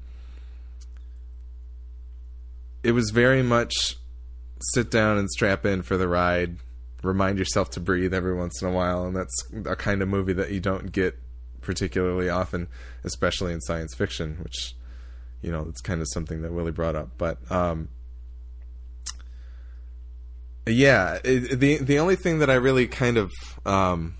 it 2.87 2.93
was 2.93 3.09
very 3.09 3.43
much 3.43 3.97
sit 4.71 4.89
down 4.89 5.17
and 5.17 5.29
strap 5.29 5.65
in 5.65 5.81
for 5.81 5.97
the 5.97 6.07
ride. 6.07 6.55
Remind 7.03 7.37
yourself 7.37 7.69
to 7.71 7.81
breathe 7.81 8.13
every 8.13 8.33
once 8.33 8.61
in 8.61 8.67
a 8.69 8.71
while, 8.71 9.05
and 9.05 9.13
that's 9.13 9.43
a 9.65 9.75
kind 9.75 10.01
of 10.01 10.07
movie 10.07 10.31
that 10.31 10.51
you 10.51 10.61
don't 10.61 10.93
get 10.93 11.19
particularly 11.59 12.29
often, 12.29 12.69
especially 13.03 13.51
in 13.51 13.59
science 13.59 13.93
fiction, 13.93 14.37
which 14.41 14.73
you 15.41 15.51
know 15.51 15.65
it's 15.67 15.81
kind 15.81 15.99
of 15.99 16.07
something 16.13 16.43
that 16.43 16.53
Willie 16.53 16.71
brought 16.71 16.95
up. 16.95 17.09
But 17.17 17.39
um, 17.51 17.89
yeah, 20.65 21.19
the 21.23 21.79
the 21.81 21.99
only 21.99 22.15
thing 22.15 22.39
that 22.39 22.49
I 22.49 22.55
really 22.55 22.87
kind 22.87 23.17
of 23.17 23.33
um, 23.65 24.15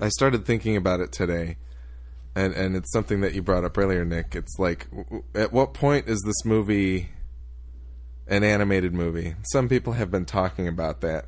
I 0.00 0.08
started 0.08 0.46
thinking 0.46 0.74
about 0.74 1.00
it 1.00 1.12
today 1.12 1.58
and 2.38 2.54
and 2.54 2.76
it's 2.76 2.92
something 2.92 3.20
that 3.20 3.34
you 3.34 3.42
brought 3.42 3.64
up 3.64 3.76
earlier, 3.76 4.04
Nick. 4.04 4.36
It's 4.36 4.58
like, 4.58 4.86
at 5.34 5.52
what 5.52 5.74
point 5.74 6.08
is 6.08 6.22
this 6.24 6.44
movie 6.44 7.10
an 8.28 8.44
animated 8.44 8.94
movie? 8.94 9.34
Some 9.50 9.68
people 9.68 9.94
have 9.94 10.10
been 10.10 10.24
talking 10.24 10.68
about 10.68 11.00
that, 11.00 11.26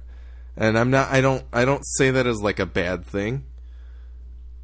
and 0.57 0.79
I'm 0.79 0.91
not. 0.91 1.11
I 1.11 1.21
don't. 1.21 1.45
I 1.53 1.65
don't 1.65 1.83
say 1.97 2.11
that 2.13 2.27
as 2.27 2.41
like 2.41 2.61
a 2.61 2.67
bad 2.67 3.05
thing. 3.05 3.45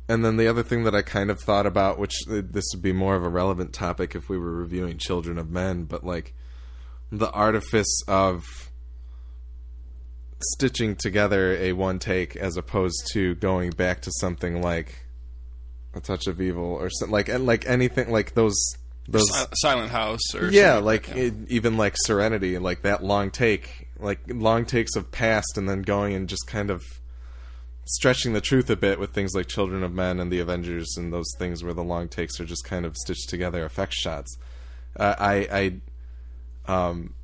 And 0.09 0.25
then 0.25 0.37
the 0.37 0.47
other 0.47 0.63
thing 0.63 0.85
that 0.85 0.95
I 0.95 1.03
kind 1.03 1.31
of 1.33 1.41
thought 1.41 1.67
about, 1.67 1.99
which 1.99 2.15
uh, 2.31 2.41
this 2.49 2.65
would 2.73 2.83
be 2.83 2.93
more 2.93 3.17
of 3.17 3.25
a 3.25 3.29
relevant 3.29 3.73
topic 3.73 4.15
if 4.15 4.29
we 4.29 4.39
were 4.39 4.53
reviewing 4.53 4.99
Children 4.99 5.37
of 5.37 5.51
Men, 5.51 5.83
but 5.83 6.05
like 6.05 6.33
the 7.11 7.31
artifice 7.33 8.03
of 8.07 8.45
stitching 10.41 10.95
together 10.95 11.57
a 11.57 11.73
one 11.73 11.99
take 11.99 12.37
as 12.37 12.57
opposed 12.57 13.09
to 13.15 13.35
going 13.37 13.71
back 13.71 14.03
to 14.03 14.13
something 14.21 14.63
like 14.63 15.06
a 15.97 16.01
touch 16.01 16.27
of 16.27 16.41
evil 16.41 16.65
or 16.65 16.91
something 16.91 17.13
like 17.13 17.29
and 17.29 17.47
like 17.47 17.67
anything 17.67 18.11
like 18.11 18.35
those 18.35 18.57
those 19.09 19.29
Si- 19.33 19.47
Silent 19.55 19.91
House 19.91 20.35
or 20.35 20.51
yeah 20.51 20.77
like 20.77 21.07
that, 21.07 21.17
it, 21.17 21.35
even 21.49 21.77
like 21.77 21.95
serenity 21.97 22.59
like 22.59 22.83
that 22.83 23.03
long 23.03 23.31
take 23.31 23.89
like 23.99 24.21
long 24.29 24.65
takes 24.65 24.95
of 24.97 25.11
past 25.11 25.57
and 25.57 25.69
then 25.69 25.83
going 25.83 26.15
and 26.15 26.29
just 26.29 26.47
kind 26.47 26.71
of 26.71 26.83
stretching 27.87 28.33
the 28.33 28.41
truth 28.41 28.69
a 28.69 28.77
bit 28.77 28.99
with 28.99 29.11
things 29.13 29.35
like 29.35 29.47
children 29.47 29.83
of 29.83 29.93
men 29.93 30.19
and 30.19 30.31
the 30.31 30.41
avengers 30.41 30.97
and 30.97 31.13
those 31.13 31.31
things 31.39 31.63
where 31.63 31.75
the 31.75 31.85
long 31.85 32.09
takes 32.09 32.41
are 32.41 32.45
just 32.45 32.65
kind 32.65 32.85
of 32.85 32.97
stitched 32.97 33.29
together 33.29 33.65
effect 33.65 33.93
shots. 33.93 34.37
Uh, 34.97 35.15
i 35.19 35.81
i 36.69 36.73
um 36.91 37.15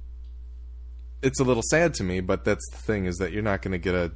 it's 1.23 1.41
a 1.41 1.45
little 1.45 1.63
sad 1.71 1.95
to 1.95 2.05
me 2.05 2.21
but 2.21 2.45
that's 2.45 2.69
the 2.71 2.77
thing 2.77 3.07
is 3.07 3.17
that 3.17 3.33
you're 3.33 3.43
not 3.43 3.63
going 3.63 3.73
to 3.73 3.79
get 3.79 3.95
a 3.95 4.13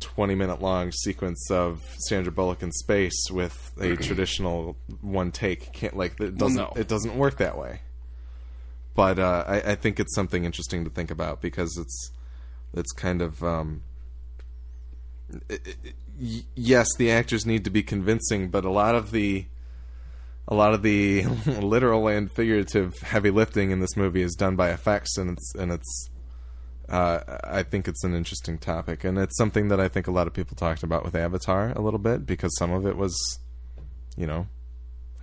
20 0.00 0.34
minute 0.34 0.60
long 0.62 0.92
sequence 0.92 1.50
of 1.50 1.82
Sandra 2.08 2.32
Bullock 2.32 2.62
in 2.62 2.72
space 2.72 3.30
with 3.30 3.72
a 3.80 3.96
traditional 3.96 4.76
one 5.00 5.30
take. 5.32 5.72
Can't 5.72 5.96
like 5.96 6.20
it 6.20 6.36
doesn't 6.36 6.56
no. 6.56 6.72
it 6.76 6.88
doesn't 6.88 7.16
work 7.16 7.38
that 7.38 7.58
way. 7.58 7.80
But 8.94 9.18
uh, 9.18 9.44
I, 9.46 9.56
I 9.72 9.74
think 9.76 10.00
it's 10.00 10.14
something 10.14 10.44
interesting 10.44 10.84
to 10.84 10.90
think 10.90 11.10
about 11.10 11.40
because 11.40 11.76
it's 11.78 12.10
it's 12.74 12.92
kind 12.92 13.22
of 13.22 13.42
um, 13.42 13.82
it- 15.48 15.66
it- 15.66 15.94
yes 16.56 16.88
the 16.98 17.10
actors 17.12 17.46
need 17.46 17.62
to 17.62 17.70
be 17.70 17.80
convincing 17.82 18.48
but 18.48 18.64
a 18.64 18.70
lot 18.70 18.96
of 18.96 19.12
the 19.12 19.46
a 20.48 20.54
lot 20.54 20.74
of 20.74 20.82
the 20.82 21.22
literal 21.46 22.08
and 22.08 22.32
figurative 22.32 22.98
heavy 23.02 23.30
lifting 23.30 23.70
in 23.70 23.78
this 23.78 23.96
movie 23.96 24.22
is 24.22 24.34
done 24.34 24.56
by 24.56 24.70
effects 24.70 25.16
and 25.16 25.30
it's 25.30 25.54
and 25.54 25.70
it's 25.70 26.10
uh, 26.88 27.38
I 27.44 27.62
think 27.62 27.88
it's 27.88 28.04
an 28.04 28.14
interesting 28.14 28.58
topic, 28.58 29.04
and 29.04 29.18
it's 29.18 29.36
something 29.36 29.68
that 29.68 29.80
I 29.80 29.88
think 29.88 30.06
a 30.06 30.12
lot 30.12 30.26
of 30.26 30.32
people 30.32 30.56
talked 30.56 30.82
about 30.82 31.04
with 31.04 31.14
Avatar 31.14 31.70
a 31.70 31.80
little 31.80 31.98
bit 31.98 32.26
because 32.26 32.56
some 32.56 32.72
of 32.72 32.86
it 32.86 32.96
was, 32.96 33.16
you 34.16 34.26
know, 34.26 34.46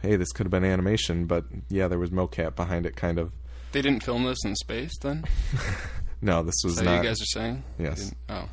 hey, 0.01 0.15
this 0.15 0.31
could 0.31 0.45
have 0.45 0.51
been 0.51 0.65
animation, 0.65 1.25
but 1.25 1.45
yeah, 1.69 1.87
there 1.87 1.99
was 1.99 2.11
mocap 2.11 2.55
behind 2.55 2.85
it, 2.85 2.95
kind 2.95 3.17
of. 3.17 3.33
They 3.71 3.81
didn't 3.81 4.03
film 4.03 4.23
this 4.23 4.43
in 4.45 4.55
space 4.55 4.97
then? 5.01 5.25
No, 6.21 6.41
this 6.41 6.55
was 6.63 6.77
that 6.77 6.85
not. 6.85 6.97
you 6.97 7.03
guys 7.09 7.21
are 7.21 7.25
saying? 7.25 7.63
Yes. 7.77 8.13
Oh. 8.29 8.49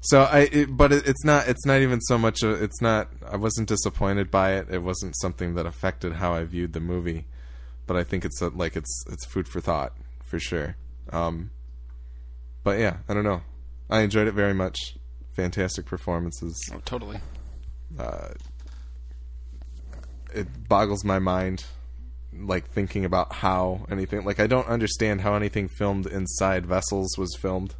So 0.00 0.22
I, 0.22 0.40
it, 0.40 0.76
but 0.76 0.92
it, 0.92 1.08
it's 1.08 1.24
not. 1.24 1.48
It's 1.48 1.64
not 1.64 1.80
even 1.80 2.00
so 2.02 2.18
much. 2.18 2.42
A, 2.42 2.50
it's 2.50 2.82
not. 2.82 3.08
I 3.26 3.36
wasn't 3.36 3.68
disappointed 3.68 4.30
by 4.30 4.54
it. 4.54 4.68
It 4.70 4.82
wasn't 4.82 5.16
something 5.18 5.54
that 5.54 5.64
affected 5.64 6.14
how 6.14 6.34
I 6.34 6.44
viewed 6.44 6.74
the 6.74 6.80
movie. 6.80 7.26
But 7.86 7.96
I 7.96 8.04
think 8.04 8.26
it's 8.26 8.42
a, 8.42 8.48
like 8.48 8.76
it's 8.76 9.04
it's 9.10 9.24
food 9.24 9.48
for 9.48 9.62
thought 9.62 9.94
for 10.22 10.38
sure. 10.38 10.76
Um, 11.10 11.50
but 12.64 12.78
yeah, 12.78 12.96
I 13.08 13.14
don't 13.14 13.24
know. 13.24 13.42
I 13.88 14.00
enjoyed 14.00 14.26
it 14.26 14.32
very 14.32 14.54
much. 14.54 14.96
Fantastic 15.32 15.86
performances. 15.86 16.58
oh, 16.72 16.80
totally. 16.84 17.20
Uh, 17.98 18.28
it 20.32 20.68
boggles 20.68 21.04
my 21.04 21.18
mind 21.18 21.64
like 22.36 22.68
thinking 22.70 23.04
about 23.04 23.32
how 23.32 23.86
anything 23.90 24.24
like 24.24 24.40
I 24.40 24.48
don't 24.48 24.66
understand 24.66 25.20
how 25.20 25.34
anything 25.36 25.68
filmed 25.68 26.06
inside 26.06 26.66
vessels 26.66 27.16
was 27.16 27.36
filmed 27.36 27.74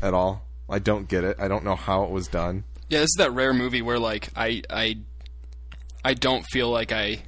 at 0.00 0.14
all. 0.14 0.46
I 0.68 0.78
don't 0.78 1.08
get 1.08 1.24
it. 1.24 1.36
I 1.38 1.48
don't 1.48 1.64
know 1.64 1.76
how 1.76 2.04
it 2.04 2.10
was 2.10 2.28
done. 2.28 2.64
Yeah, 2.88 3.00
this 3.00 3.10
is 3.10 3.16
that 3.18 3.32
rare 3.32 3.52
movie 3.52 3.82
where 3.82 3.98
like 3.98 4.30
I 4.36 4.62
I 4.70 4.96
I 6.04 6.14
don't 6.14 6.44
feel 6.50 6.70
like 6.70 6.92
I 6.92 7.22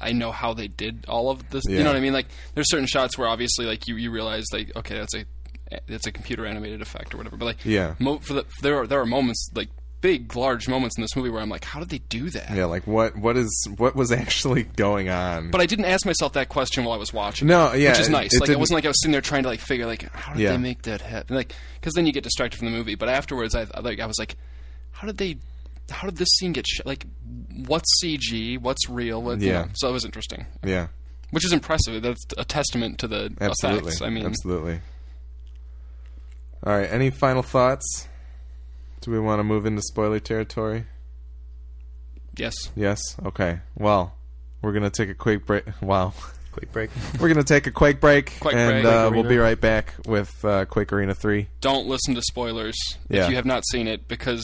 I 0.00 0.12
know 0.12 0.32
how 0.32 0.54
they 0.54 0.68
did 0.68 1.04
all 1.08 1.30
of 1.30 1.50
this. 1.50 1.64
You 1.68 1.80
know 1.80 1.90
what 1.90 1.96
I 1.96 2.00
mean? 2.00 2.14
Like 2.14 2.26
there's 2.54 2.70
certain 2.70 2.86
shots 2.86 3.18
where 3.18 3.28
obviously 3.28 3.66
like 3.66 3.86
you, 3.86 3.96
you 3.96 4.10
realize 4.10 4.46
like 4.52 4.74
okay 4.76 4.98
that's 4.98 5.14
a 5.14 5.24
that's 5.86 6.06
a 6.06 6.12
computer 6.12 6.46
animated 6.46 6.82
effect 6.82 7.14
or 7.14 7.18
whatever. 7.18 7.36
But 7.36 7.44
like 7.46 7.64
Yeah. 7.64 7.94
mo- 7.98 8.18
for 8.18 8.34
the 8.34 8.46
there 8.62 8.76
are 8.80 8.86
there 8.86 9.00
are 9.00 9.06
moments 9.06 9.48
like 9.54 9.68
big 10.00 10.34
large 10.34 10.66
moments 10.66 10.96
in 10.96 11.02
this 11.02 11.14
movie 11.14 11.28
where 11.28 11.42
I'm 11.42 11.50
like 11.50 11.64
how 11.64 11.78
did 11.78 11.90
they 11.90 11.98
do 11.98 12.30
that? 12.30 12.50
Yeah, 12.56 12.64
like 12.64 12.86
what 12.86 13.16
what 13.16 13.36
is 13.36 13.50
what 13.76 13.94
was 13.94 14.10
actually 14.22 14.62
going 14.62 15.08
on? 15.10 15.50
But 15.50 15.60
I 15.60 15.66
didn't 15.66 15.84
ask 15.86 16.06
myself 16.06 16.32
that 16.34 16.48
question 16.48 16.84
while 16.84 16.94
I 16.94 16.98
was 16.98 17.12
watching. 17.12 17.48
No, 17.48 17.72
yeah, 17.72 17.90
which 17.90 18.00
is 18.00 18.08
nice. 18.08 18.34
it 18.34 18.40
like 18.40 18.50
it 18.50 18.58
wasn't 18.58 18.76
like 18.76 18.84
I 18.84 18.88
was 18.88 19.00
sitting 19.02 19.12
there 19.12 19.20
trying 19.20 19.42
to 19.42 19.48
like 19.48 19.60
figure 19.60 19.86
like 19.86 20.10
how 20.12 20.32
did 20.32 20.42
Yeah. 20.42 20.52
they 20.52 20.58
make 20.58 20.82
that 20.82 21.00
happen? 21.02 21.36
Like 21.36 21.54
because 21.80 21.94
then 21.94 22.06
you 22.06 22.12
get 22.12 22.22
distracted 22.24 22.56
from 22.58 22.66
the 22.70 22.76
movie. 22.76 22.94
But 22.94 23.08
afterwards, 23.08 23.54
I 23.54 23.66
like 23.80 24.00
I 24.00 24.06
was 24.06 24.18
like, 24.18 24.36
how 24.92 25.06
did 25.06 25.18
they? 25.18 25.36
How 25.90 26.06
did 26.06 26.18
this 26.18 26.28
scene 26.38 26.52
get 26.52 26.68
shot? 26.68 26.86
Like, 26.86 27.04
what's 27.66 27.88
CG? 28.02 28.58
What's 28.60 28.88
real? 28.88 29.20
What, 29.22 29.40
you 29.40 29.48
Yeah. 29.48 29.62
know, 29.62 29.68
so 29.74 29.88
it 29.88 29.92
was 29.92 30.04
interesting, 30.04 30.46
yeah, 30.64 30.86
which 31.30 31.44
is 31.44 31.52
impressive. 31.52 32.00
That's 32.00 32.24
a 32.38 32.44
testament 32.44 33.00
to 33.00 33.08
the 33.08 33.34
absolutely. 33.40 33.88
effects. 33.88 34.00
I 34.02 34.08
mean, 34.08 34.24
absolutely. 34.24 34.80
All 36.64 36.76
right, 36.76 36.90
any 36.90 37.10
final 37.10 37.42
thoughts? 37.42 38.06
Do 39.00 39.10
we 39.10 39.18
want 39.18 39.38
to 39.40 39.44
move 39.44 39.64
into 39.66 39.82
spoiler 39.82 40.20
territory? 40.20 40.84
yes. 42.36 42.54
Yes. 42.76 43.00
Okay. 43.24 43.60
Well, 43.76 44.14
we're 44.62 44.72
gonna 44.72 44.90
take 44.90 45.08
a 45.08 45.14
quick 45.14 45.46
break. 45.46 45.64
Wow. 45.82 46.12
Quick 46.52 46.72
break. 46.72 46.90
We're 47.20 47.28
gonna 47.28 47.44
take 47.44 47.68
a 47.68 47.70
Quake 47.70 48.00
break, 48.00 48.32
Quake 48.40 48.56
and 48.56 48.82
break. 48.82 48.84
uh, 48.92 49.08
Quake 49.08 49.14
we'll 49.22 49.30
be 49.30 49.38
right 49.38 49.58
back 49.60 49.94
with 50.04 50.44
uh, 50.44 50.64
Quake 50.64 50.92
Arena 50.92 51.14
Three. 51.14 51.46
Don't 51.60 51.86
listen 51.86 52.16
to 52.16 52.22
spoilers 52.22 52.74
Yeah. 53.08 53.22
if 53.24 53.30
you 53.30 53.36
have 53.36 53.46
not 53.46 53.62
seen 53.70 53.86
it 53.86 54.08
because 54.08 54.42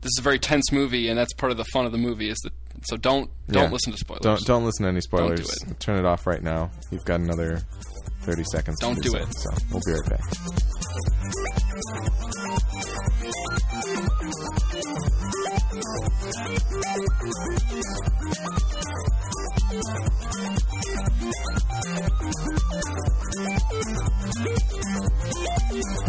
this 0.00 0.08
is 0.14 0.18
a 0.18 0.22
very 0.22 0.38
tense 0.38 0.72
movie, 0.72 1.10
and 1.10 1.18
that's 1.18 1.34
part 1.34 1.52
of 1.52 1.58
the 1.58 1.64
fun 1.74 1.84
of 1.84 1.92
the 1.92 1.98
movie. 1.98 2.30
Is 2.30 2.38
that 2.42 2.52
so? 2.86 2.96
Don't 2.96 3.30
don't 3.50 3.64
Yeah. 3.64 3.70
listen 3.70 3.92
to 3.92 3.98
spoilers. 3.98 4.22
Don't 4.22 4.44
don't 4.46 4.64
listen 4.64 4.84
to 4.84 4.88
any 4.88 5.02
spoilers. 5.02 5.46
do 5.46 5.70
it. 5.72 5.78
Turn 5.78 5.98
it 5.98 6.06
off 6.06 6.26
right 6.26 6.42
now. 6.42 6.70
You've 6.90 7.04
got 7.04 7.20
another 7.20 7.60
thirty 8.26 8.44
seconds. 8.44 8.78
Don't 8.80 9.00
do 9.00 9.10
so. 9.10 9.18
it. 9.18 9.28
So 9.34 9.50
we'll 9.70 9.82
be 9.86 9.92
right 9.92 10.10
back. 10.10 10.20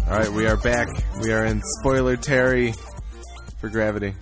All 0.07 0.17
right, 0.17 0.31
we 0.31 0.47
are 0.47 0.57
back. 0.57 0.87
We 1.21 1.31
are 1.33 1.45
in 1.45 1.61
spoiler 1.79 2.17
Terry 2.17 2.73
for 3.59 3.69
Gravity, 3.69 4.15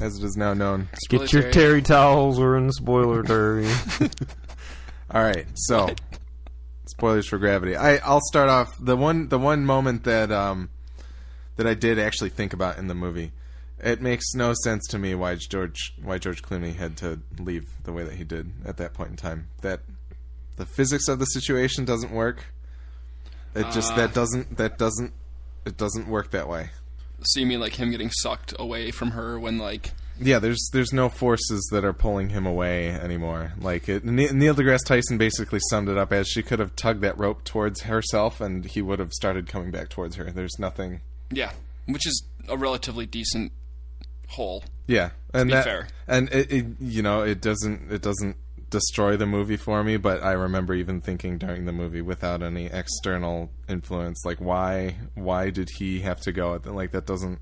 as 0.00 0.16
it 0.18 0.24
is 0.24 0.36
now 0.36 0.54
known. 0.54 0.88
Get 1.10 1.32
your 1.32 1.42
Spoiler 1.42 1.52
terry 1.52 1.82
towels. 1.82 2.38
We're 2.40 2.56
in 2.56 2.68
the 2.68 2.72
spoiler 2.72 3.22
terry. 3.22 3.66
All 5.10 5.22
right, 5.22 5.46
so 5.54 5.88
spoilers 6.86 7.26
for 7.26 7.38
Gravity. 7.38 7.76
I 7.76 7.96
I'll 7.98 8.20
start 8.28 8.48
off 8.48 8.74
the 8.80 8.96
one 8.96 9.28
the 9.28 9.38
one 9.38 9.64
moment 9.64 10.04
that 10.04 10.30
um 10.30 10.70
that 11.56 11.66
I 11.66 11.74
did 11.74 11.98
actually 11.98 12.30
think 12.30 12.52
about 12.52 12.78
in 12.78 12.88
the 12.88 12.94
movie. 12.94 13.32
It 13.82 14.00
makes 14.00 14.34
no 14.34 14.54
sense 14.62 14.86
to 14.88 14.98
me 14.98 15.14
why 15.14 15.34
George 15.36 15.94
why 16.02 16.18
George 16.18 16.42
Clooney 16.42 16.74
had 16.74 16.96
to 16.98 17.20
leave 17.38 17.66
the 17.84 17.92
way 17.92 18.02
that 18.04 18.14
he 18.14 18.24
did 18.24 18.50
at 18.64 18.76
that 18.78 18.94
point 18.94 19.10
in 19.10 19.16
time. 19.16 19.48
That 19.60 19.80
the 20.56 20.66
physics 20.66 21.08
of 21.08 21.18
the 21.18 21.26
situation 21.26 21.84
doesn't 21.84 22.12
work. 22.12 22.44
It 23.54 23.70
just 23.72 23.92
Uh. 23.92 23.96
that 23.96 24.14
doesn't 24.14 24.56
that 24.56 24.78
doesn't 24.78 25.12
it 25.66 25.76
doesn't 25.76 26.08
work 26.08 26.30
that 26.32 26.48
way. 26.48 26.70
So 27.22 27.40
you 27.40 27.46
mean 27.46 27.60
like 27.60 27.74
him 27.74 27.90
getting 27.90 28.10
sucked 28.10 28.52
away 28.58 28.90
from 28.90 29.12
her 29.12 29.38
when 29.38 29.58
like 29.58 29.92
Yeah, 30.20 30.38
there's 30.38 30.68
there's 30.72 30.92
no 30.92 31.08
forces 31.08 31.68
that 31.72 31.84
are 31.84 31.92
pulling 31.92 32.28
him 32.30 32.46
away 32.46 32.90
anymore. 32.90 33.52
Like 33.60 33.88
it, 33.88 34.04
Neil 34.04 34.54
deGrasse 34.54 34.84
Tyson 34.86 35.18
basically 35.18 35.60
summed 35.70 35.88
it 35.88 35.96
up 35.98 36.12
as 36.12 36.28
she 36.28 36.42
could 36.42 36.58
have 36.60 36.76
tugged 36.76 37.00
that 37.02 37.18
rope 37.18 37.44
towards 37.44 37.82
herself, 37.82 38.40
and 38.40 38.64
he 38.64 38.80
would 38.80 38.98
have 39.00 39.12
started 39.12 39.48
coming 39.48 39.70
back 39.70 39.88
towards 39.88 40.16
her. 40.16 40.30
There's 40.30 40.58
nothing. 40.58 41.00
yeah, 41.30 41.52
which 41.86 42.06
is 42.06 42.24
a 42.48 42.56
relatively 42.56 43.06
decent 43.06 43.52
hole. 44.28 44.64
Yeah, 44.86 45.10
and 45.32 45.48
be 45.48 45.54
that, 45.54 45.64
fair. 45.64 45.88
and 46.06 46.28
it, 46.32 46.52
it 46.52 46.66
you 46.80 47.02
know 47.02 47.22
it 47.22 47.40
doesn't 47.40 47.90
it 47.90 48.02
doesn't 48.02 48.36
destroy 48.70 49.16
the 49.16 49.26
movie 49.26 49.56
for 49.56 49.82
me, 49.84 49.96
but 49.96 50.22
I 50.22 50.32
remember 50.32 50.74
even 50.74 51.00
thinking 51.00 51.38
during 51.38 51.64
the 51.64 51.72
movie 51.72 52.02
without 52.02 52.42
any 52.42 52.66
external 52.66 53.50
influence, 53.68 54.24
like 54.24 54.38
why 54.38 54.96
why 55.14 55.50
did 55.50 55.70
he 55.78 56.00
have 56.00 56.20
to 56.22 56.32
go? 56.32 56.60
Like 56.64 56.92
that 56.92 57.06
doesn't 57.06 57.40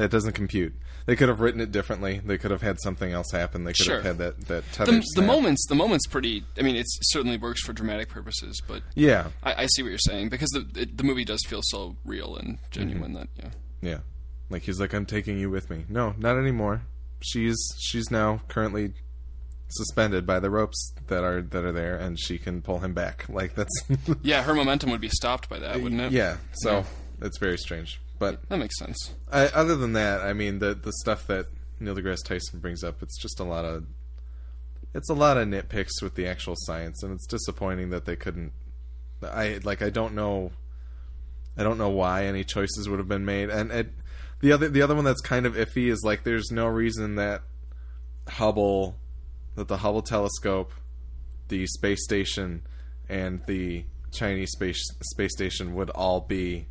that 0.00 0.10
doesn't 0.10 0.32
compute. 0.32 0.74
They 1.06 1.16
could 1.16 1.28
have 1.28 1.40
written 1.40 1.60
it 1.60 1.72
differently. 1.72 2.20
They 2.24 2.38
could 2.38 2.50
have 2.50 2.62
had 2.62 2.78
something 2.80 3.12
else 3.12 3.30
happen. 3.32 3.64
They 3.64 3.72
could 3.72 3.84
Sure. 3.86 3.96
have 4.02 4.18
had 4.18 4.18
that 4.18 4.46
that 4.48 4.64
The, 4.86 5.02
the 5.14 5.22
moments, 5.22 5.66
the 5.68 5.74
moments, 5.74 6.06
pretty. 6.06 6.44
I 6.58 6.62
mean, 6.62 6.76
it 6.76 6.86
certainly 6.88 7.36
works 7.36 7.62
for 7.62 7.72
dramatic 7.72 8.08
purposes, 8.08 8.60
but 8.66 8.82
Yeah, 8.94 9.28
I, 9.42 9.62
I 9.62 9.66
see 9.66 9.82
what 9.82 9.88
you're 9.90 9.98
saying 9.98 10.28
because 10.28 10.48
the 10.50 10.66
it, 10.80 10.96
the 10.96 11.04
movie 11.04 11.24
does 11.24 11.42
feel 11.46 11.60
so 11.64 11.96
real 12.04 12.36
and 12.36 12.58
genuine 12.70 13.12
Mm-hmm. 13.14 13.14
that 13.14 13.28
yeah. 13.82 13.90
yeah. 13.90 13.98
Like 14.50 14.62
he's 14.62 14.80
like, 14.80 14.92
I'm 14.92 15.06
taking 15.06 15.38
you 15.38 15.48
with 15.50 15.70
me. 15.70 15.84
No, 15.88 16.14
not 16.18 16.36
anymore. 16.38 16.82
She's 17.22 17.58
she's 17.78 18.10
now 18.10 18.40
currently 18.48 18.92
suspended 19.68 20.26
by 20.26 20.40
the 20.40 20.50
ropes 20.50 20.92
that 21.08 21.22
are 21.22 21.40
that 21.42 21.64
are 21.64 21.72
there, 21.72 21.96
and 21.96 22.18
she 22.18 22.38
can 22.38 22.60
pull 22.62 22.80
him 22.80 22.92
back. 22.94 23.26
Like 23.28 23.54
that's 23.54 23.70
Yeah, 24.22 24.42
her 24.42 24.54
momentum 24.54 24.90
would 24.90 25.00
be 25.00 25.08
stopped 25.08 25.48
by 25.48 25.58
that, 25.60 25.80
wouldn't 25.80 26.00
it? 26.00 26.12
yeah. 26.12 26.36
So 26.54 26.84
it's 27.20 27.38
very 27.38 27.56
strange. 27.58 28.00
But 28.20 28.46
that 28.50 28.58
makes 28.58 28.78
sense. 28.78 29.14
I, 29.32 29.46
other 29.46 29.74
than 29.74 29.94
that, 29.94 30.20
I 30.20 30.34
mean 30.34 30.58
the 30.58 30.74
the 30.74 30.92
stuff 30.92 31.26
that 31.28 31.46
Neil 31.80 31.96
deGrasse 31.96 32.22
Tyson 32.22 32.60
brings 32.60 32.84
up, 32.84 33.02
it's 33.02 33.18
just 33.20 33.40
a 33.40 33.44
lot 33.44 33.64
of 33.64 33.86
it's 34.92 35.08
a 35.08 35.14
lot 35.14 35.38
of 35.38 35.48
nitpicks 35.48 36.02
with 36.02 36.16
the 36.16 36.26
actual 36.26 36.54
science, 36.58 37.02
and 37.02 37.14
it's 37.14 37.26
disappointing 37.26 37.88
that 37.90 38.04
they 38.04 38.16
couldn't. 38.16 38.52
I 39.22 39.60
like 39.64 39.80
I 39.80 39.88
don't 39.88 40.14
know. 40.14 40.52
I 41.56 41.62
don't 41.62 41.78
know 41.78 41.88
why 41.88 42.26
any 42.26 42.44
choices 42.44 42.90
would 42.90 42.98
have 42.98 43.08
been 43.08 43.24
made, 43.24 43.48
and 43.48 43.72
it, 43.72 43.88
the 44.40 44.52
other 44.52 44.68
the 44.68 44.82
other 44.82 44.94
one 44.94 45.04
that's 45.04 45.22
kind 45.22 45.46
of 45.46 45.54
iffy 45.54 45.90
is 45.90 46.02
like 46.04 46.22
there's 46.22 46.50
no 46.50 46.66
reason 46.66 47.14
that 47.14 47.40
Hubble, 48.28 48.96
that 49.54 49.68
the 49.68 49.78
Hubble 49.78 50.02
telescope, 50.02 50.72
the 51.48 51.66
space 51.66 52.04
station, 52.04 52.62
and 53.08 53.40
the 53.46 53.86
Chinese 54.12 54.50
space 54.50 54.84
space 55.04 55.32
station 55.32 55.74
would 55.74 55.88
all 55.88 56.20
be 56.20 56.66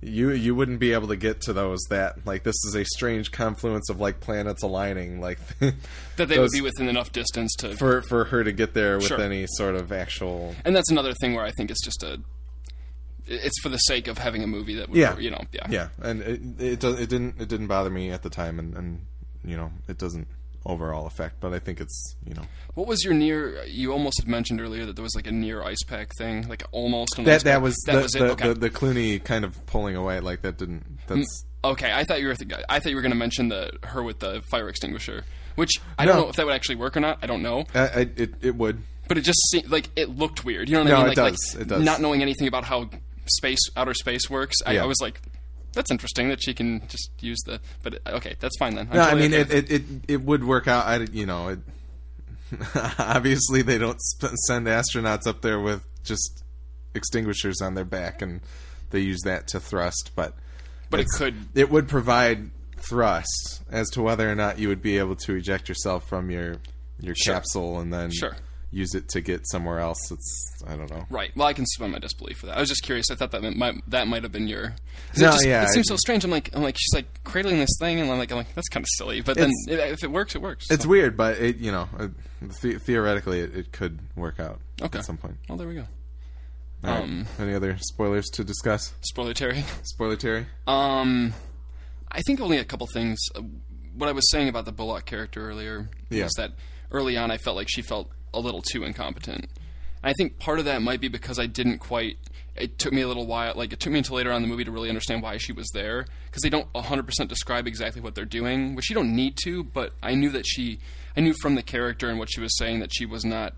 you 0.00 0.30
you 0.30 0.54
wouldn't 0.54 0.78
be 0.78 0.92
able 0.92 1.08
to 1.08 1.16
get 1.16 1.40
to 1.40 1.52
those 1.52 1.80
that 1.90 2.24
like 2.24 2.44
this 2.44 2.54
is 2.66 2.74
a 2.76 2.84
strange 2.84 3.32
confluence 3.32 3.90
of 3.90 3.98
like 4.00 4.20
planets 4.20 4.62
aligning 4.62 5.20
like 5.20 5.38
That 5.58 5.74
they 6.16 6.24
those- 6.36 6.38
would 6.38 6.52
be 6.52 6.60
within 6.60 6.88
enough 6.88 7.10
distance 7.12 7.52
to. 7.58 7.76
for 7.76 8.02
for 8.02 8.24
her 8.26 8.44
to 8.44 8.52
get 8.52 8.74
there 8.74 8.96
with 8.98 9.06
Sure. 9.06 9.20
any 9.20 9.46
sort 9.56 9.74
of 9.74 9.90
actual 9.90 10.54
and 10.64 10.74
that's 10.76 10.90
another 10.90 11.14
thing 11.20 11.34
where 11.34 11.44
I 11.44 11.50
think 11.50 11.70
it's 11.70 11.84
just 11.84 12.02
a. 12.02 12.20
It's 13.30 13.60
for 13.60 13.68
the 13.68 13.76
sake 13.78 14.08
of 14.08 14.16
having 14.16 14.42
a 14.42 14.46
movie 14.46 14.76
that 14.76 14.88
would, 14.88 14.96
Yeah. 14.96 15.18
you 15.18 15.30
know, 15.30 15.42
yeah. 15.52 15.66
yeah 15.68 15.88
and 16.00 16.22
it 16.22 16.40
it, 16.60 16.84
it 16.84 17.08
didn't 17.10 17.40
it 17.40 17.48
didn't 17.48 17.66
bother 17.66 17.90
me 17.90 18.10
at 18.10 18.22
the 18.22 18.30
time 18.30 18.58
and 18.58 18.74
and 18.76 19.04
you 19.44 19.56
know 19.56 19.70
it 19.88 19.98
doesn't 19.98 20.28
overall 20.66 21.06
effect, 21.06 21.36
but 21.40 21.52
I 21.52 21.58
think 21.58 21.80
it's 21.80 22.16
you 22.26 22.34
know 22.34 22.42
What 22.74 22.86
was 22.86 23.02
your 23.04 23.14
near? 23.14 23.64
You 23.64 23.92
almost 23.92 24.20
had 24.20 24.28
mentioned 24.28 24.60
earlier 24.60 24.84
that 24.86 24.96
there 24.96 25.02
was 25.02 25.14
like 25.14 25.26
a 25.26 25.32
near 25.32 25.62
ice 25.62 25.82
pack 25.86 26.10
thing, 26.18 26.48
like 26.48 26.62
almost. 26.72 27.18
An 27.18 27.24
that 27.24 27.44
that 27.44 27.62
was 27.62 27.74
that 27.86 27.94
the, 27.96 28.00
was 28.02 28.14
it. 28.14 28.18
the, 28.18 28.30
okay. 28.32 28.48
the 28.48 28.54
the 28.54 28.70
Clooney 28.70 29.22
kind 29.22 29.44
of 29.44 29.64
pulling 29.66 29.96
away 29.96 30.20
like 30.20 30.42
that 30.42 30.58
didn't 30.58 30.84
mm, 30.84 30.98
that's 31.06 31.44
okay, 31.64 31.92
I 31.92 32.04
thought 32.04 32.20
you 32.20 32.28
were. 32.28 32.34
Th- 32.34 32.50
I 32.68 32.78
thought 32.80 32.90
you 32.90 32.96
were 32.96 33.02
going 33.02 33.12
to 33.12 33.18
mention 33.18 33.48
the 33.48 33.70
her 33.84 34.02
with 34.02 34.18
the 34.20 34.42
fire 34.50 34.68
extinguisher, 34.68 35.24
which 35.56 35.70
I 35.98 36.04
don't 36.06 36.16
know 36.16 36.28
if 36.28 36.36
that 36.36 36.46
would 36.46 36.54
actually 36.54 36.76
work 36.76 36.96
or 36.96 37.00
not. 37.00 37.18
I 37.22 37.26
don't 37.26 37.42
know, 37.42 37.64
I, 37.74 37.78
I, 37.80 38.00
it 38.16 38.34
it 38.42 38.54
would 38.56 38.82
but 39.08 39.16
it 39.16 39.22
just 39.22 39.40
seemed 39.50 39.70
like 39.70 39.88
it 39.96 40.10
looked 40.18 40.44
weird. 40.44 40.68
You 40.68 40.74
know 40.74 40.80
what 40.82 40.88
No, 40.90 40.96
I 40.96 40.98
mean? 41.04 41.12
it 41.12 41.16
Like, 41.16 41.32
does. 41.32 41.54
like 41.54 41.62
It 41.62 41.68
does. 41.68 41.82
not 41.84 42.00
knowing 42.02 42.20
anything 42.20 42.46
about 42.46 42.64
how 42.64 42.90
space, 43.24 43.58
outer 43.74 43.94
space 43.94 44.28
works. 44.28 44.56
I, 44.66 44.72
Yeah. 44.72 44.82
I 44.82 44.86
was 44.86 44.98
like, 45.00 45.22
that's 45.78 45.92
interesting 45.92 46.28
that 46.28 46.42
she 46.42 46.52
can 46.54 46.82
just 46.88 47.10
use 47.20 47.38
the. 47.46 47.60
But 47.84 48.00
okay, 48.06 48.34
that's 48.40 48.58
fine 48.58 48.74
then. 48.74 48.88
I'm 48.90 48.96
No, 48.96 49.02
I 49.02 49.14
mean 49.14 49.32
okay 49.32 49.42
it, 49.42 49.50
it, 49.52 49.70
it, 49.70 49.82
it 50.08 50.22
would 50.22 50.42
work 50.42 50.66
out. 50.66 50.86
I 50.86 50.96
you 51.12 51.24
know 51.24 51.48
it. 51.50 51.60
obviously, 52.98 53.62
they 53.62 53.78
don't 53.78 54.00
sp- 54.02 54.34
send 54.46 54.66
astronauts 54.66 55.26
up 55.26 55.40
there 55.42 55.60
with 55.60 55.84
just 56.02 56.42
extinguishers 56.94 57.60
on 57.60 57.74
their 57.74 57.84
back, 57.84 58.22
and 58.22 58.40
they 58.90 59.00
use 59.00 59.20
that 59.24 59.46
to 59.48 59.60
thrust. 59.60 60.10
But 60.16 60.34
But 60.90 61.00
it 61.00 61.06
could- 61.16 61.46
it 61.54 61.70
would 61.70 61.86
provide 61.88 62.50
thrust 62.78 63.62
as 63.70 63.88
to 63.90 64.02
whether 64.02 64.28
or 64.30 64.34
not 64.34 64.58
you 64.58 64.68
would 64.68 64.82
be 64.82 64.98
able 64.98 65.14
to 65.16 65.34
eject 65.34 65.68
yourself 65.68 66.08
from 66.08 66.30
your 66.30 66.56
your 67.00 67.14
Sure. 67.14 67.34
capsule, 67.34 67.78
and 67.78 67.92
then 67.92 68.10
Sure. 68.10 68.36
Use 68.70 68.94
it 68.94 69.08
to 69.08 69.20
get 69.20 69.46
somewhere 69.48 69.78
else. 69.80 70.10
It's 70.10 70.62
I 70.66 70.76
don't 70.76 70.90
know. 70.90 71.06
Right. 71.10 71.30
Well, 71.36 71.46
I 71.46 71.52
can 71.54 71.64
suspend 71.66 71.92
my 71.92 71.98
disbelief 71.98 72.38
for 72.38 72.46
that. 72.46 72.56
I 72.56 72.60
was 72.60 72.68
just 72.68 72.82
curious. 72.82 73.10
I 73.10 73.14
thought 73.14 73.30
that 73.30 73.42
might 73.56 73.88
that 73.90 74.06
might 74.08 74.22
have 74.22 74.32
been 74.32 74.46
your. 74.48 74.74
No, 75.16 75.28
it 75.28 75.32
just, 75.32 75.46
yeah, 75.46 75.62
It 75.64 75.70
seems 75.70 75.88
so 75.88 75.96
strange. 75.96 76.24
I'm 76.24 76.30
like, 76.30 76.54
I'm 76.54 76.62
like, 76.62 76.76
she's 76.78 76.94
like 76.94 77.22
cradling 77.24 77.58
this 77.58 77.76
thing, 77.80 77.98
and 78.00 78.10
I'm 78.10 78.18
like, 78.18 78.30
I'm 78.30 78.36
like, 78.38 78.54
that's 78.54 78.68
kind 78.68 78.84
of 78.84 78.88
silly. 78.96 79.20
But 79.22 79.36
then, 79.36 79.50
if 79.68 80.02
it 80.04 80.10
works, 80.10 80.34
it 80.34 80.42
works. 80.42 80.66
It's 80.70 80.82
So- 80.84 80.88
weird, 80.88 81.16
but 81.16 81.38
it 81.38 81.56
you 81.58 81.72
know 81.72 81.88
the- 82.60 82.78
theoretically 82.78 83.40
it, 83.40 83.56
it 83.56 83.72
could 83.72 83.98
work 84.16 84.38
out 84.40 84.60
Okay. 84.82 84.98
at 84.98 85.04
some 85.04 85.16
point. 85.16 85.36
Well, 85.48 85.56
there 85.58 85.66
we 85.68 85.74
go. 85.74 85.86
Right. 86.82 87.02
Um, 87.02 87.26
Any 87.40 87.54
other 87.54 87.76
spoilers 87.80 88.26
to 88.34 88.44
discuss? 88.44 88.92
Spoiler 89.00 89.34
Terry. 89.34 89.64
Spoiler 89.82 90.14
Terry. 90.16 90.46
Um, 90.68 91.32
I 92.10 92.20
think 92.22 92.40
only 92.40 92.58
a 92.58 92.64
couple 92.64 92.86
things. 92.86 93.18
Uh, 93.34 93.42
What 93.96 94.08
I 94.08 94.12
was 94.12 94.30
saying 94.30 94.48
about 94.48 94.64
the 94.64 94.70
Bullock 94.72 95.04
character 95.06 95.48
earlier 95.50 95.88
Yeah. 96.08 96.24
was 96.24 96.34
that 96.36 96.52
early 96.92 97.16
on 97.16 97.32
I 97.32 97.36
felt 97.38 97.56
like 97.56 97.66
she 97.68 97.82
felt 97.82 98.08
a 98.32 98.40
little 98.40 98.62
too 98.62 98.84
incompetent. 98.84 99.48
And 100.02 100.10
I 100.10 100.12
think 100.14 100.38
part 100.38 100.58
of 100.58 100.64
that 100.66 100.82
might 100.82 101.00
be 101.00 101.08
because 101.08 101.38
I 101.38 101.46
didn't 101.46 101.78
quite. 101.78 102.16
It 102.56 102.78
took 102.78 102.92
me 102.92 103.02
a 103.02 103.08
little 103.08 103.26
while. 103.26 103.54
Like 103.56 103.72
it 103.72 103.80
took 103.80 103.92
me 103.92 103.98
until 103.98 104.16
later 104.16 104.30
on 104.30 104.36
in 104.36 104.42
the 104.42 104.48
movie 104.48 104.64
to 104.64 104.70
really 104.70 104.88
understand 104.88 105.22
why 105.22 105.36
she 105.36 105.52
was 105.52 105.68
there 105.72 106.06
because 106.26 106.42
they 106.42 106.50
don't 106.50 106.72
100% 106.72 107.28
describe 107.28 107.66
exactly 107.66 108.00
what 108.00 108.14
they're 108.14 108.24
doing, 108.24 108.74
which 108.74 108.90
you 108.90 108.94
don't 108.94 109.14
need 109.14 109.36
to. 109.44 109.64
But 109.64 109.92
I 110.02 110.14
knew 110.14 110.30
that 110.30 110.46
she. 110.46 110.78
I 111.16 111.20
knew 111.20 111.34
from 111.40 111.56
the 111.56 111.62
character 111.62 112.08
and 112.08 112.18
what 112.18 112.30
she 112.30 112.40
was 112.40 112.56
saying 112.56 112.78
that 112.80 112.90
she 112.92 113.04
was 113.04 113.24
not 113.24 113.54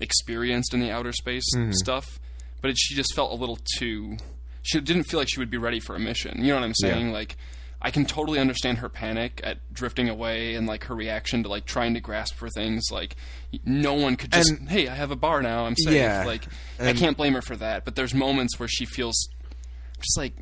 experienced 0.00 0.74
in 0.74 0.80
the 0.80 0.90
outer 0.90 1.12
space 1.12 1.44
mm-hmm. 1.54 1.72
stuff, 1.72 2.18
but 2.60 2.70
it, 2.70 2.78
she 2.78 2.94
just 2.94 3.14
felt 3.14 3.32
a 3.32 3.34
little 3.34 3.58
too. 3.78 4.16
She 4.62 4.80
didn't 4.80 5.04
feel 5.04 5.20
like 5.20 5.28
she 5.30 5.38
would 5.38 5.50
be 5.50 5.58
ready 5.58 5.78
for 5.78 5.94
a 5.94 6.00
mission. 6.00 6.42
You 6.42 6.48
know 6.48 6.56
what 6.56 6.64
I'm 6.64 6.74
saying? 6.74 7.08
Yeah. 7.08 7.12
Like, 7.12 7.36
I 7.80 7.90
can 7.90 8.06
totally 8.06 8.38
understand 8.38 8.78
her 8.78 8.88
panic 8.88 9.40
at 9.44 9.58
drifting 9.72 10.08
away 10.08 10.54
and 10.54 10.66
like 10.66 10.84
her 10.84 10.94
reaction 10.94 11.42
to 11.42 11.48
like 11.48 11.66
trying 11.66 11.94
to 11.94 12.00
grasp 12.00 12.34
for 12.34 12.48
things. 12.48 12.84
Like, 12.90 13.16
no 13.64 13.94
one 13.94 14.16
could 14.16 14.32
just, 14.32 14.50
And- 14.50 14.68
hey, 14.68 14.88
I 14.88 14.94
have 14.94 15.10
a 15.10 15.16
bar 15.16 15.42
now, 15.42 15.66
I'm 15.66 15.76
safe. 15.76 15.94
Yeah, 15.94 16.24
Like, 16.26 16.46
I 16.80 16.92
can't 16.94 17.16
blame 17.16 17.34
her 17.34 17.42
for 17.42 17.56
that. 17.56 17.84
But 17.84 17.94
there's 17.94 18.14
moments 18.14 18.58
where 18.58 18.68
she 18.68 18.86
feels 18.86 19.28
just 20.00 20.16
like, 20.18 20.34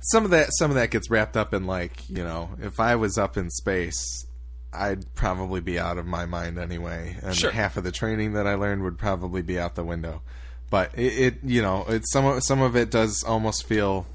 Some 0.00 0.24
of 0.24 0.30
that 0.30 0.50
some 0.58 0.70
of 0.70 0.76
that 0.76 0.90
gets 0.90 1.10
wrapped 1.10 1.36
up 1.36 1.52
in 1.52 1.66
like 1.66 2.08
you 2.08 2.22
know 2.22 2.50
if 2.62 2.78
I 2.78 2.94
was 2.96 3.18
up 3.18 3.36
in 3.36 3.50
space. 3.50 4.24
I'd 4.70 5.12
probably 5.14 5.62
be 5.62 5.78
out 5.78 5.96
of 5.96 6.04
my 6.06 6.26
mind 6.26 6.58
anyway, 6.58 7.16
and 7.22 7.34
Sure. 7.34 7.50
half 7.50 7.78
of 7.78 7.84
the 7.84 7.90
training 7.90 8.34
that 8.34 8.46
I 8.46 8.54
learned 8.54 8.82
would 8.82 8.98
probably 8.98 9.40
be 9.40 9.58
out 9.58 9.74
the 9.76 9.82
window. 9.82 10.20
But 10.68 10.92
it, 10.94 11.12
it 11.18 11.34
you 11.42 11.62
know, 11.62 11.86
it 11.88 12.02
some 12.12 12.26
of 12.26 12.42
some 12.44 12.60
of 12.60 12.76
it 12.76 12.90
does 12.90 13.24
almost 13.26 13.66
feel 13.66 14.06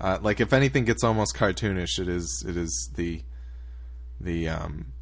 uh, 0.00 0.18
like 0.22 0.40
if 0.40 0.52
anything 0.52 0.84
gets 0.84 1.02
almost 1.04 1.34
cartoonish, 1.36 1.98
it 1.98 2.08
is 2.08 2.44
it 2.46 2.56
is 2.56 2.90
the 2.96 3.22
the 4.20 4.48
um. 4.48 4.92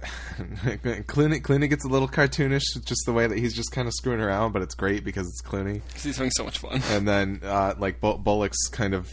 Clooney, 0.38 1.42
Clooney 1.42 1.68
gets 1.68 1.84
a 1.84 1.88
little 1.88 2.08
cartoonish, 2.08 2.62
just 2.86 3.02
the 3.04 3.12
way 3.12 3.26
that 3.26 3.36
he's 3.36 3.52
just 3.54 3.70
kind 3.70 3.86
of 3.86 3.92
screwing 3.92 4.20
around, 4.20 4.52
but 4.52 4.62
it's 4.62 4.74
great 4.74 5.04
because 5.04 5.26
it's 5.26 5.42
Clooney. 5.42 5.82
because 5.88 6.02
he's 6.04 6.16
having 6.16 6.30
so 6.30 6.44
much 6.44 6.58
fun. 6.58 6.80
and 6.88 7.06
then 7.06 7.40
uh, 7.44 7.74
like 7.78 8.00
Bull- 8.00 8.16
Bullock's 8.16 8.66
kind 8.68 8.94
of 8.94 9.10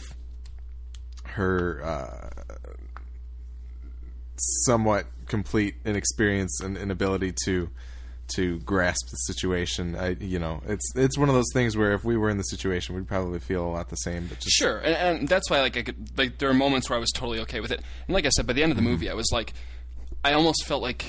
her 1.24 1.82
uh, 1.84 2.30
somewhat 4.36 5.06
complete 5.26 5.74
inexperience 5.84 6.60
and 6.62 6.78
inability 6.78 7.34
to 7.44 7.68
to 8.34 8.58
grasp 8.60 9.08
the 9.10 9.16
situation. 9.16 9.96
I 9.96 10.16
you 10.20 10.38
know 10.38 10.62
it's 10.66 10.92
it's 10.94 11.18
one 11.18 11.28
of 11.28 11.34
those 11.34 11.50
things 11.52 11.76
where 11.76 11.92
if 11.92 12.04
we 12.04 12.16
were 12.16 12.30
in 12.30 12.36
the 12.36 12.44
situation, 12.44 12.94
we'd 12.94 13.08
probably 13.08 13.38
feel 13.38 13.66
a 13.66 13.70
lot 13.70 13.88
the 13.88 13.96
same. 13.96 14.26
But 14.26 14.40
just 14.40 14.56
Sure, 14.56 14.78
and, 14.78 15.18
and 15.18 15.28
that's 15.28 15.50
why 15.50 15.60
like 15.60 15.76
I 15.76 15.82
could 15.82 16.18
like 16.18 16.38
there 16.38 16.48
are 16.48 16.54
moments 16.54 16.88
where 16.88 16.96
I 16.96 17.00
was 17.00 17.10
totally 17.10 17.40
okay 17.40 17.60
with 17.60 17.70
it, 17.70 17.80
and 18.06 18.14
like 18.14 18.26
I 18.26 18.30
said, 18.30 18.46
by 18.46 18.52
the 18.52 18.62
end 18.62 18.72
of 18.72 18.76
the 18.76 18.82
mm-hmm. 18.82 18.92
movie, 18.92 19.10
I 19.10 19.14
was 19.14 19.30
like, 19.32 19.52
I 20.24 20.32
almost 20.32 20.66
felt 20.66 20.82
like 20.82 21.06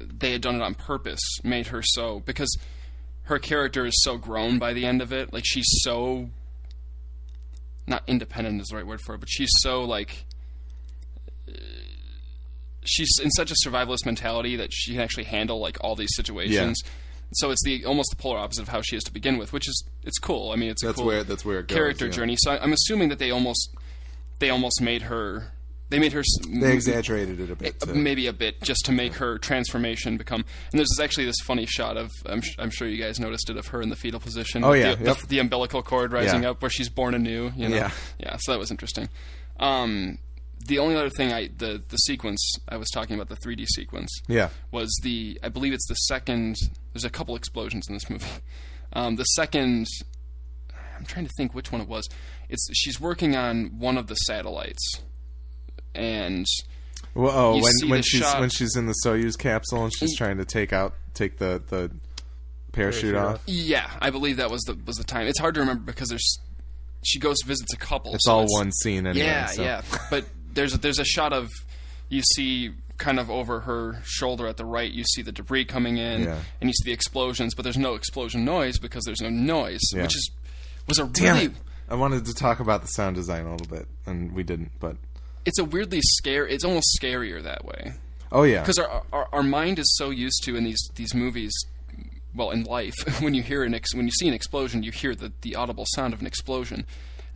they 0.00 0.32
had 0.32 0.40
done 0.40 0.56
it 0.56 0.62
on 0.62 0.74
purpose, 0.74 1.20
made 1.42 1.68
her 1.68 1.82
so 1.82 2.20
because 2.20 2.56
her 3.24 3.38
character 3.38 3.84
is 3.84 4.02
so 4.02 4.16
grown 4.16 4.58
by 4.58 4.72
the 4.72 4.86
end 4.86 5.02
of 5.02 5.12
it. 5.12 5.32
Like 5.32 5.44
she's 5.46 5.66
so 5.82 6.30
not 7.86 8.02
independent 8.06 8.60
is 8.60 8.68
the 8.68 8.76
right 8.76 8.86
word 8.86 9.00
for 9.00 9.14
it, 9.14 9.18
but 9.18 9.28
she's 9.30 9.50
so 9.60 9.84
like 9.84 10.26
she's 12.84 13.10
in 13.22 13.30
such 13.30 13.50
a 13.50 13.54
survivalist 13.66 14.06
mentality 14.06 14.56
that 14.56 14.72
she 14.72 14.92
can 14.92 15.00
actually 15.00 15.24
handle 15.24 15.58
like 15.60 15.76
all 15.80 15.94
these 15.96 16.14
situations. 16.14 16.80
Yeah. 16.84 16.90
So 17.34 17.50
it's 17.50 17.62
the 17.64 17.84
almost 17.84 18.10
the 18.10 18.16
polar 18.16 18.38
opposite 18.38 18.62
of 18.62 18.68
how 18.68 18.80
she 18.80 18.96
is 18.96 19.04
to 19.04 19.12
begin 19.12 19.36
with, 19.36 19.52
which 19.52 19.68
is 19.68 19.84
it's 20.02 20.18
cool. 20.18 20.50
I 20.50 20.56
mean, 20.56 20.70
it's 20.70 20.82
a 20.82 20.86
That's 20.86 20.96
cool 20.98 21.06
where- 21.06 21.24
that's 21.24 21.44
where 21.44 21.58
it 21.60 21.68
goes, 21.68 21.76
character 21.76 22.06
yeah. 22.06 22.12
journey. 22.12 22.36
So 22.38 22.52
I'm 22.52 22.72
assuming 22.72 23.10
that 23.10 23.18
they 23.18 23.30
almost 23.30 23.74
they 24.38 24.48
almost 24.50 24.80
made 24.80 25.02
her 25.02 25.52
they 25.90 25.98
made 25.98 26.12
her 26.12 26.22
they 26.50 26.72
exaggerated 26.74 27.40
it 27.40 27.50
a 27.50 27.56
bit. 27.56 27.76
uh, 27.82 27.92
maybe 27.94 28.26
a 28.26 28.32
bit 28.32 28.60
just 28.62 28.84
to 28.86 28.92
make 28.92 29.14
her 29.14 29.38
transformation 29.38 30.16
become. 30.18 30.44
And 30.72 30.78
there's 30.78 30.98
actually 31.00 31.24
this 31.24 31.40
funny 31.44 31.64
shot 31.66 31.96
of 31.96 32.10
I'm, 32.26 32.40
sh- 32.42 32.54
I'm 32.58 32.68
sure 32.70 32.86
you 32.86 33.02
guys 33.02 33.18
noticed 33.18 33.48
it 33.50 33.56
of 33.56 33.66
her 33.68 33.80
in 33.82 33.88
the 33.88 33.96
fetal 33.96 34.20
position. 34.20 34.64
Oh, 34.64 34.72
yeah, 34.74 34.94
the, 34.96 35.04
yep. 35.04 35.16
the, 35.18 35.26
the 35.26 35.38
umbilical 35.38 35.82
cord 35.82 36.12
rising 36.12 36.42
Yeah. 36.42 36.50
up 36.50 36.60
where 36.62 36.70
she's 36.70 36.90
born 36.90 37.14
anew. 37.14 37.52
You 37.56 37.70
know? 37.70 37.76
Yeah. 37.76 37.90
yeah. 38.18 38.36
So 38.40 38.52
that 38.52 38.58
was 38.58 38.70
interesting. 38.70 39.08
Um, 39.58 40.18
the 40.66 40.78
only 40.78 40.96
other 40.96 41.10
thing 41.10 41.32
I 41.32 41.48
the 41.56 41.82
the 41.88 41.96
sequence 41.98 42.40
I 42.68 42.76
was 42.76 42.88
talking 42.90 43.14
about 43.18 43.28
the 43.28 43.36
3D 43.36 43.66
sequence 43.66 44.10
Yeah. 44.28 44.48
was 44.70 44.90
the 45.02 45.38
I 45.42 45.48
believe 45.48 45.72
it's 45.72 45.86
the 45.88 45.94
second. 45.94 46.56
There's 46.92 47.04
a 47.04 47.10
couple 47.10 47.36
explosions 47.36 47.86
in 47.88 47.94
this 47.94 48.08
movie. 48.10 48.26
Um, 48.94 49.16
the 49.16 49.24
second, 49.24 49.86
I'm 50.96 51.04
trying 51.04 51.26
to 51.26 51.30
think 51.36 51.54
which 51.54 51.70
one 51.70 51.82
it 51.82 51.88
was. 51.88 52.08
It's 52.48 52.66
she's 52.72 52.98
working 52.98 53.36
on 53.36 53.78
one 53.78 53.98
of 53.98 54.06
the 54.06 54.14
satellites, 54.14 54.82
and 55.94 56.46
Well, 57.14 57.32
oh, 57.34 57.60
when 57.62 57.90
when 57.90 58.02
she's 58.02 58.20
shot- 58.20 58.40
when 58.40 58.48
she's 58.50 58.76
in 58.76 58.86
the 58.86 58.94
Soyuz 59.04 59.38
capsule 59.38 59.84
and 59.84 59.92
she's 59.94 60.16
trying 60.16 60.38
to 60.38 60.46
take 60.46 60.72
out 60.72 60.94
take 61.12 61.36
the 61.36 61.62
the 61.68 61.90
parachute 62.72 63.12
Parachute 63.12 63.14
off. 63.16 63.34
off. 63.36 63.42
yeah, 63.46 63.90
I 64.00 64.08
believe 64.08 64.38
that 64.38 64.50
was 64.50 64.62
the 64.62 64.78
was 64.86 64.96
the 64.96 65.04
time. 65.04 65.26
It's 65.26 65.38
hard 65.38 65.54
to 65.56 65.60
remember 65.60 65.84
because 65.84 66.08
there's 66.08 66.38
she 67.04 67.18
goes 67.18 67.36
visits 67.44 67.72
a 67.74 67.76
couple. 67.76 68.14
It's 68.14 68.24
so 68.24 68.32
all 68.32 68.46
one 68.48 68.72
scene 68.72 69.06
anyway. 69.06 69.26
Yeah, 69.26 69.46
so. 69.46 69.62
yeah. 69.62 69.82
But 70.10 70.24
there's 70.52 70.74
a, 70.74 70.78
there's 70.78 70.98
a 70.98 71.04
shot 71.04 71.32
of 71.32 71.48
you 72.08 72.22
see 72.34 72.70
kind 72.96 73.20
of 73.20 73.30
over 73.30 73.60
her 73.60 74.00
shoulder 74.04 74.46
at 74.48 74.56
the 74.56 74.64
right. 74.64 74.90
You 74.90 75.04
see 75.04 75.22
the 75.22 75.30
debris 75.32 75.64
coming 75.66 75.98
in, 75.98 76.22
Yeah. 76.22 76.38
and 76.60 76.68
you 76.68 76.74
see 76.74 76.84
the 76.86 76.92
explosions. 76.92 77.54
But 77.54 77.62
there's 77.62 77.78
no 77.78 77.94
explosion 77.94 78.44
noise 78.44 78.78
because 78.78 79.04
there's 79.04 79.20
no 79.20 79.30
noise, 79.30 79.80
Yeah. 79.94 80.02
which 80.02 80.16
is 80.16 80.30
was 80.88 80.98
a 80.98 81.06
Damn 81.06 81.34
really 81.36 81.46
it! 81.46 81.52
I 81.88 81.94
wanted 81.94 82.24
to 82.26 82.34
talk 82.34 82.60
about 82.60 82.82
the 82.82 82.88
sound 82.88 83.16
design 83.16 83.46
a 83.46 83.52
little 83.52 83.66
bit, 83.66 83.86
and 84.06 84.32
we 84.32 84.42
didn't. 84.42 84.72
But 84.80 84.96
it's 85.44 85.58
a 85.58 85.64
weirdly 85.64 86.00
scare. 86.02 86.46
It's 86.46 86.64
almost 86.64 86.98
scarier 87.00 87.42
that 87.42 87.64
way 87.64 87.92
oh 88.32 88.42
yeah, 88.42 88.60
because 88.60 88.78
our, 88.78 89.02
our 89.12 89.28
our 89.32 89.42
mind 89.42 89.78
is 89.78 89.96
so 89.96 90.10
used 90.10 90.42
to 90.44 90.56
in 90.56 90.64
these 90.64 90.80
these 90.96 91.14
movies. 91.14 91.52
Well, 92.34 92.50
in 92.50 92.64
life, 92.64 92.94
when 93.22 93.32
you 93.34 93.42
hear 93.42 93.62
an 93.64 93.74
ex- 93.74 93.94
when 93.94 94.06
you 94.06 94.12
see 94.12 94.28
an 94.28 94.34
explosion, 94.34 94.82
you 94.82 94.92
hear 94.92 95.14
the 95.14 95.32
the 95.42 95.54
audible 95.56 95.84
sound 95.94 96.12
of 96.14 96.20
an 96.20 96.26
explosion. 96.26 96.84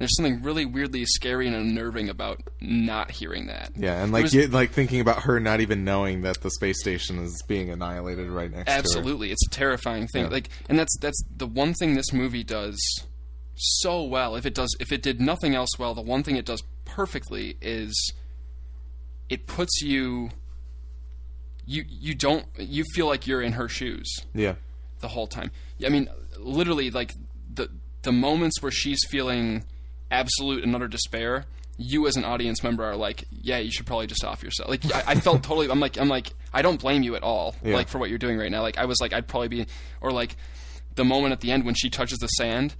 There's 0.02 0.16
something 0.16 0.42
really 0.42 0.64
weirdly 0.66 1.04
scary 1.04 1.46
and 1.46 1.54
unnerving 1.54 2.08
about 2.08 2.40
not 2.60 3.12
hearing 3.12 3.46
that. 3.46 3.70
yeah, 3.76 4.02
and 4.02 4.12
like 4.12 4.24
was- 4.24 4.34
you, 4.34 4.48
like 4.48 4.72
thinking 4.72 5.00
about 5.00 5.22
her 5.22 5.38
not 5.38 5.60
even 5.60 5.84
knowing 5.84 6.22
that 6.22 6.40
the 6.40 6.50
space 6.50 6.80
station 6.80 7.20
is 7.20 7.40
being 7.46 7.70
annihilated 7.70 8.28
right 8.28 8.50
next 8.50 8.66
to 8.66 8.72
her. 8.72 8.78
Absolutely, 8.78 9.30
it's 9.30 9.46
a 9.46 9.50
terrifying 9.50 10.08
thing. 10.08 10.24
Yeah. 10.24 10.30
Like, 10.30 10.48
and 10.68 10.76
that's 10.76 10.96
that's 10.98 11.22
the 11.36 11.46
one 11.46 11.72
thing 11.74 11.94
this 11.94 12.12
movie 12.12 12.42
does 12.42 12.80
so 13.54 14.02
well. 14.02 14.34
If 14.34 14.44
it 14.44 14.54
does, 14.54 14.74
if 14.80 14.90
it 14.90 15.02
did 15.02 15.20
nothing 15.20 15.54
else 15.54 15.78
well, 15.78 15.94
the 15.94 16.02
one 16.02 16.24
thing 16.24 16.34
it 16.34 16.46
does 16.46 16.64
perfectly 16.84 17.56
is 17.60 18.12
it 19.28 19.46
puts 19.46 19.82
you. 19.82 20.30
You 21.64 21.84
you 21.88 22.16
don't 22.16 22.46
you 22.58 22.82
feel 22.92 23.06
like 23.06 23.28
you're 23.28 23.40
in 23.40 23.52
her 23.52 23.68
shoes 23.68 24.12
Yeah, 24.34 24.54
the 24.98 25.06
whole 25.06 25.28
time. 25.28 25.52
I 25.86 25.90
mean, 25.90 26.08
literally, 26.40 26.90
like 26.90 27.12
the 27.54 27.68
the 28.02 28.10
moments 28.10 28.60
where 28.60 28.72
she's 28.72 28.98
feeling 29.08 29.64
absolute 30.12 30.62
and 30.64 30.74
utter 30.76 30.88
despair. 30.88 31.46
You 31.78 32.06
as 32.06 32.16
an 32.16 32.24
audience 32.24 32.62
member 32.62 32.84
are 32.84 32.94
like, 32.96 33.24
yeah, 33.30 33.58
you 33.58 33.72
should 33.72 33.86
probably 33.86 34.06
just 34.06 34.22
off 34.24 34.42
yourself. 34.42 34.68
Like 34.68 34.84
I, 34.94 35.12
I 35.12 35.14
felt 35.16 35.42
totally. 35.42 35.68
I'm 35.70 35.80
like, 35.80 35.98
I'm 35.98 36.08
like, 36.08 36.32
I 36.52 36.62
don't 36.62 36.80
blame 36.80 37.02
you 37.02 37.16
at 37.16 37.22
all. 37.22 37.56
Yeah. 37.64 37.74
Like 37.74 37.88
for 37.88 37.98
what 37.98 38.10
you're 38.10 38.18
doing 38.18 38.38
right 38.38 38.50
now. 38.50 38.60
Like 38.62 38.78
I 38.78 38.84
was 38.84 39.00
like, 39.00 39.12
I'd 39.12 39.26
probably 39.26 39.48
be, 39.48 39.66
or 40.00 40.12
like 40.12 40.36
the 40.94 41.04
moment 41.04 41.32
at 41.32 41.40
the 41.40 41.50
end 41.50 41.64
when 41.64 41.74
she 41.74 41.88
touches 41.90 42.18
the 42.18 42.28
sand. 42.28 42.74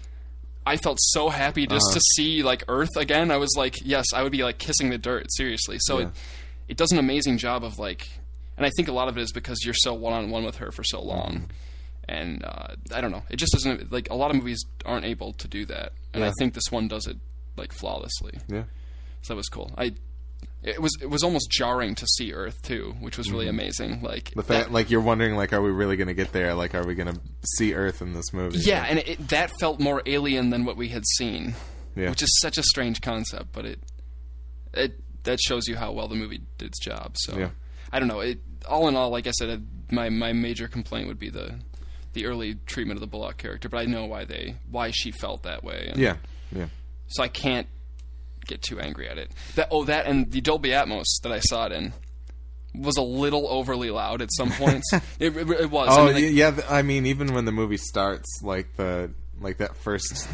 I 0.65 0.77
felt 0.77 0.99
so 1.01 1.29
happy 1.31 1.67
just 1.67 1.87
Uh-huh. 1.87 1.95
to 1.95 2.01
see 2.15 2.43
like 2.45 2.63
Earth 2.69 2.97
again. 2.97 3.31
I 3.33 3.37
was 3.39 3.53
like, 3.57 3.79
yes, 3.85 4.05
I 4.15 4.23
would 4.23 4.31
be 4.31 4.45
like 4.45 4.59
kissing 4.59 4.91
the 4.91 4.99
dirt. 4.99 5.27
Seriously. 5.31 5.79
So 5.81 5.99
Yeah. 5.99 6.05
it 6.07 6.13
it 6.69 6.77
does 6.77 6.93
an 6.93 6.99
amazing 6.99 7.39
job 7.39 7.65
of 7.65 7.79
like, 7.81 8.07
and 8.57 8.65
I 8.65 8.71
think 8.77 8.87
a 8.89 8.93
lot 8.93 9.09
of 9.09 9.17
it 9.19 9.23
is 9.23 9.33
because 9.33 9.65
you're 9.65 9.75
so 9.75 9.93
one 9.95 10.13
on 10.13 10.31
one 10.31 10.45
with 10.45 10.57
her 10.57 10.71
for 10.71 10.85
so 10.85 11.03
long, 11.03 11.33
Mm-hmm. 11.33 11.45
And 12.09 12.45
uh, 12.45 12.69
I 12.95 13.01
don't 13.01 13.13
know. 13.13 13.23
It 13.31 13.37
just 13.37 13.53
doesn't 13.53 13.93
like 13.93 14.09
a 14.11 14.15
lot 14.15 14.31
of 14.31 14.37
movies 14.37 14.65
aren't 14.85 15.05
able 15.07 15.33
to 15.35 15.49
do 15.49 15.65
that, 15.67 15.93
and 16.15 16.25
I 16.25 16.33
think 16.39 16.55
this 16.55 16.71
one 16.71 16.89
does 16.89 17.07
it 17.07 17.17
like 17.57 17.73
flawlessly. 17.73 18.39
yeah. 18.49 18.65
So 19.23 19.35
that 19.35 19.37
was 19.37 19.49
cool. 19.49 19.71
I. 19.77 19.95
It 20.65 20.81
was 20.81 20.97
it 21.01 21.11
was 21.11 21.25
almost 21.25 21.51
jarring 21.51 21.97
to 21.97 22.07
see 22.07 22.33
Earth 22.33 22.63
too, 22.63 22.95
which 23.01 23.19
was 23.19 23.31
really 23.33 23.49
amazing. 23.49 24.01
Like 24.01 24.27
Mm-hmm. 24.27 24.41
The 24.41 24.45
fact, 24.47 24.67
that- 24.67 24.73
like 24.73 24.91
you're 24.91 25.01
wondering, 25.01 25.35
like, 25.35 25.53
are 25.53 25.61
we 25.61 25.71
really 25.71 25.97
going 25.97 26.07
to 26.09 26.15
get 26.15 26.33
there? 26.33 26.55
Like, 26.55 26.75
are 26.77 26.87
we 26.87 26.95
going 26.95 27.13
to 27.13 27.21
see 27.57 27.75
Earth 27.75 28.01
in 28.01 28.13
this 28.13 28.33
movie? 28.33 28.59
Yeah, 28.61 28.85
and 28.89 29.01
it, 29.01 29.29
that 29.29 29.51
felt 29.59 29.81
more 29.81 30.03
alien 30.07 30.51
than 30.51 30.65
what 30.65 30.77
we 30.77 30.89
had 30.89 31.03
seen, 31.17 31.55
Yeah. 31.97 32.11
which 32.11 32.23
is 32.23 32.39
such 32.41 32.59
a 32.59 32.63
strange 32.63 33.01
concept. 33.01 33.51
But 33.53 33.67
it, 33.67 33.81
it 34.75 35.01
that 35.25 35.41
shows 35.41 35.67
you 35.67 35.75
how 35.77 35.91
well 35.93 36.07
the 36.09 36.15
movie 36.15 36.43
did 36.59 36.67
its 36.69 36.79
job. 36.79 37.17
So, 37.19 37.37
Yeah. 37.39 37.51
I 37.93 37.99
don't 37.99 38.09
know. 38.09 38.21
It 38.21 38.39
all 38.69 38.87
in 38.89 38.95
all, 38.97 39.11
like 39.11 39.27
I 39.27 39.33
said, 39.33 39.51
uh, 39.51 39.57
my 39.91 40.11
my 40.11 40.33
major 40.33 40.69
complaint 40.69 41.09
would 41.09 41.19
be 41.19 41.29
the 41.31 41.57
the 42.13 42.27
early 42.27 42.55
treatment 42.67 42.97
of 42.97 43.01
the 43.01 43.07
Bullock 43.07 43.39
character. 43.39 43.69
But 43.69 43.79
I 43.79 43.85
know 43.85 44.05
why 44.07 44.25
they 44.25 44.57
why 44.71 44.91
she 44.91 45.11
felt 45.11 45.43
that 45.45 45.65
way. 45.65 45.89
And 45.91 45.99
Yeah, 46.01 46.17
yeah. 46.55 46.67
So 47.09 47.23
I 47.23 47.29
can't 47.29 47.67
get 48.47 48.63
too 48.63 48.81
angry 48.81 49.09
at 49.09 49.19
it. 49.19 49.31
That 49.55 49.69
oh 49.71 49.85
that 49.85 50.07
and 50.07 50.31
the 50.31 50.41
Dolby 50.41 50.71
Atmos 50.71 51.05
that 51.23 51.33
I 51.33 51.41
saw 51.41 51.67
it 51.67 51.73
in 51.73 51.93
was 52.75 52.97
a 52.97 53.03
little 53.03 53.47
overly 53.49 53.91
loud 53.91 54.23
at 54.23 54.33
some 54.33 54.51
points. 54.51 54.91
it, 55.19 55.37
it, 55.37 55.51
it 55.51 55.71
was. 55.71 55.89
Oh 55.91 56.03
I 56.09 56.13
mean, 56.13 56.25
like, 56.25 56.35
yeah. 56.35 56.61
I 56.69 56.83
mean, 56.83 57.07
even 57.07 57.35
when 57.35 57.45
the 57.45 57.53
movie 57.53 57.77
starts, 57.77 58.29
like 58.43 58.77
the 58.77 59.11
like 59.41 59.59
that 59.59 59.77
first 59.77 60.29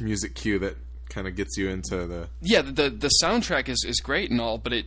music 0.00 0.34
cue 0.34 0.58
that 0.60 0.76
kind 1.08 1.26
of 1.26 1.36
gets 1.36 1.56
you 1.56 1.68
into 1.68 2.06
the 2.06 2.28
yeah, 2.40 2.62
the 2.62 2.90
the 2.90 3.10
soundtrack 3.22 3.68
is, 3.68 3.84
is 3.86 4.00
great 4.00 4.30
and 4.30 4.40
all, 4.40 4.58
but 4.58 4.72
it 4.72 4.86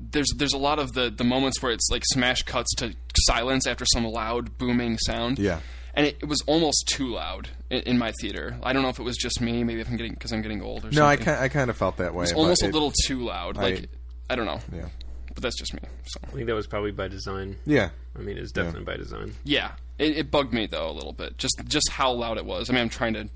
there's 0.00 0.28
there's 0.36 0.52
a 0.54 0.58
lot 0.58 0.78
of 0.78 0.92
the, 0.92 1.10
the 1.10 1.24
moments 1.24 1.62
where 1.62 1.72
it's 1.72 1.88
like 1.90 2.02
smash 2.12 2.42
cuts 2.42 2.74
to 2.76 2.94
silence 3.26 3.66
after 3.66 3.84
some 3.92 4.04
loud 4.04 4.56
booming 4.58 4.96
sound. 4.98 5.38
Yeah. 5.38 5.60
and 5.94 6.06
it, 6.06 6.16
it 6.22 6.24
was 6.26 6.40
almost 6.46 6.88
too 6.88 7.08
loud 7.08 7.48
in, 7.68 7.80
in 7.82 7.98
my 7.98 8.12
theater. 8.20 8.56
I 8.62 8.72
don't 8.72 8.82
know 8.82 8.88
if 8.88 8.98
it 8.98 9.02
was 9.02 9.16
just 9.16 9.40
me, 9.40 9.62
maybe 9.64 9.80
if 9.80 9.88
I'm 9.88 9.96
getting 9.96 10.14
because 10.14 10.32
I'm 10.32 10.42
getting 10.42 10.62
old 10.62 10.84
or 10.86 10.90
No, 10.90 11.04
I 11.04 11.16
something. 11.16 11.24
kind 11.34 11.38
I 11.44 11.48
kind 11.48 11.70
of 11.70 11.76
felt 11.76 11.96
that 11.98 12.14
way. 12.14 12.24
it's 12.24 12.32
but 12.32 12.38
almost 12.40 12.62
a 12.62 12.68
little 12.68 12.92
too 13.06 13.20
loud. 13.24 13.56
Like 13.56 13.88
I, 14.30 14.36
don't 14.36 14.46
know, 14.46 14.60
Yeah. 14.74 14.88
but 15.34 15.42
that's 15.42 15.58
just 15.58 15.74
me. 15.74 15.80
So 16.06 16.20
I 16.24 16.30
think 16.30 16.46
that 16.46 16.54
was 16.54 16.66
probably 16.66 16.92
by 16.92 17.08
design. 17.08 17.56
Yeah. 17.66 17.90
I 18.16 18.20
mean, 18.20 18.38
it's 18.38 18.52
definitely 18.52 18.84
by 18.84 18.96
design. 18.96 19.34
yeah, 19.44 19.72
it, 19.98 20.16
it 20.16 20.30
bugged 20.30 20.52
me 20.52 20.66
though 20.66 20.88
a 20.90 20.92
little 20.92 21.12
bit. 21.12 21.36
Just 21.38 21.60
just 21.66 21.90
how 21.90 22.12
loud 22.12 22.38
it 22.38 22.44
was. 22.44 22.70
I 22.70 22.72
mean, 22.72 22.82
I'm 22.82 22.88
trying 22.88 23.14
to 23.14 23.28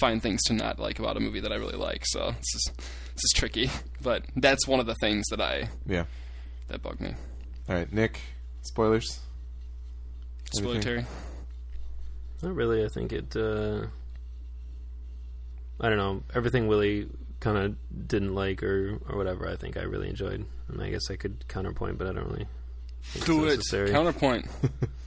find 0.00 0.22
things 0.22 0.42
to 0.44 0.52
not 0.54 0.78
like 0.78 0.98
about 0.98 1.16
a 1.16 1.20
movie 1.20 1.40
that 1.40 1.52
I 1.52 1.56
really 1.56 1.76
like. 1.76 2.02
So 2.06 2.30
this 2.32 2.54
is 2.54 2.70
this 2.76 3.24
is 3.24 3.32
tricky, 3.34 3.70
but 4.02 4.24
that's 4.36 4.66
one 4.66 4.80
of 4.80 4.86
the 4.86 4.94
things 4.96 5.24
that 5.30 5.40
I 5.40 5.68
Yeah. 5.86 6.04
that 6.68 6.82
bugged 6.82 7.00
me. 7.00 7.14
All 7.68 7.74
right, 7.76 7.92
Nick. 7.92 8.20
Spoilers. 8.62 9.20
Spoiler 10.52 10.74
Anything? 10.76 10.82
Terry. 10.94 11.06
Not 12.42 12.54
really. 12.54 12.84
I 12.84 12.88
think 12.94 13.12
it. 13.12 13.34
Uh, 13.36 13.86
I 15.80 15.88
don't 15.88 15.98
know. 15.98 16.22
Everything 16.34 16.66
Willie 16.68 17.08
kind 17.40 17.58
of 17.58 18.08
didn't 18.08 18.34
like 18.34 18.62
or 18.62 18.98
or 19.08 19.16
whatever. 19.16 19.48
I 19.48 19.56
think 19.56 19.76
I 19.76 19.82
really 19.82 20.08
enjoyed, 20.08 20.44
and 20.68 20.82
I 20.82 20.90
guess 20.90 21.10
I 21.10 21.16
could 21.16 21.46
counterpoint, 21.48 21.98
but 21.98 22.06
I 22.06 22.12
don't 22.12 22.26
really. 22.26 22.46
think 23.02 23.16
it's 23.16 23.24
Do 23.26 23.44
it. 23.44 23.56
necessary. 23.56 23.90
Counterpoint. 23.90 24.46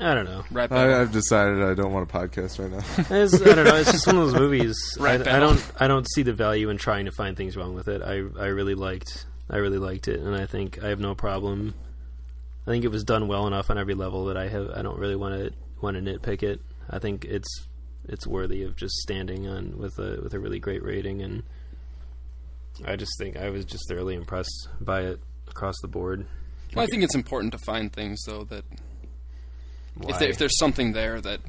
I 0.00 0.14
don't 0.14 0.26
know. 0.26 0.44
Rap 0.52 0.70
I, 0.70 0.74
battle. 0.76 0.94
I've 1.00 1.12
decided 1.12 1.62
I 1.62 1.74
don't 1.74 1.92
want 1.92 2.08
a 2.08 2.12
podcast 2.12 2.58
right 2.60 2.70
now. 2.70 3.16
It's, 3.22 3.34
I 3.34 3.54
don't 3.54 3.64
know. 3.64 3.74
It's 3.76 3.90
just 3.90 4.06
one 4.06 4.16
of 4.16 4.30
those 4.30 4.34
movies. 4.40 4.76
I, 4.98 5.02
Right, 5.02 5.20
I 5.20 5.24
battle. 5.24 5.50
don't. 5.54 5.72
I 5.80 5.88
don't 5.88 6.06
see 6.12 6.22
the 6.22 6.32
value 6.32 6.68
in 6.70 6.76
trying 6.78 7.06
to 7.06 7.10
find 7.12 7.36
things 7.36 7.56
wrong 7.56 7.74
with 7.74 7.88
it. 7.88 8.02
I. 8.02 8.14
I 8.40 8.46
really 8.48 8.74
liked. 8.74 9.26
I 9.50 9.56
really 9.56 9.78
liked 9.78 10.08
it, 10.08 10.20
and 10.20 10.34
I 10.36 10.46
think 10.46 10.82
I 10.84 10.88
have 10.88 11.00
no 11.00 11.14
problem. 11.14 11.74
I 12.66 12.70
think 12.70 12.84
it 12.84 12.90
was 12.90 13.02
done 13.02 13.28
well 13.28 13.46
enough 13.46 13.70
on 13.70 13.78
every 13.78 13.94
level 13.94 14.26
that 14.26 14.36
I 14.36 14.48
have. 14.48 14.70
I 14.70 14.82
don't 14.82 14.98
really 14.98 15.16
want 15.16 15.34
to 15.34 15.52
want 15.80 15.96
to 15.96 16.02
nitpick 16.02 16.42
it. 16.42 16.60
I 16.90 16.98
think 16.98 17.24
it's 17.24 17.48
it's 18.08 18.26
worthy 18.26 18.62
of 18.62 18.76
just 18.76 18.94
standing 18.96 19.46
on 19.48 19.78
with 19.78 19.98
a 19.98 20.20
with 20.22 20.32
a 20.34 20.38
really 20.38 20.58
great 20.60 20.82
rating, 20.84 21.22
and 21.22 21.42
I 22.84 22.96
just 22.96 23.12
think 23.18 23.36
I 23.36 23.50
was 23.50 23.64
just 23.64 23.88
thoroughly 23.88 24.14
impressed 24.14 24.68
by 24.80 25.00
it 25.02 25.20
across 25.48 25.74
the 25.82 25.88
board. 25.88 26.26
Well, 26.74 26.84
I 26.84 26.86
think 26.86 27.02
it's 27.02 27.14
important 27.14 27.52
to 27.52 27.58
find 27.64 27.92
things 27.92 28.22
though 28.26 28.44
that 28.44 28.64
if, 30.06 30.18
there, 30.18 30.28
if 30.28 30.38
there's 30.38 30.58
something 30.58 30.92
there 30.92 31.20
that 31.20 31.40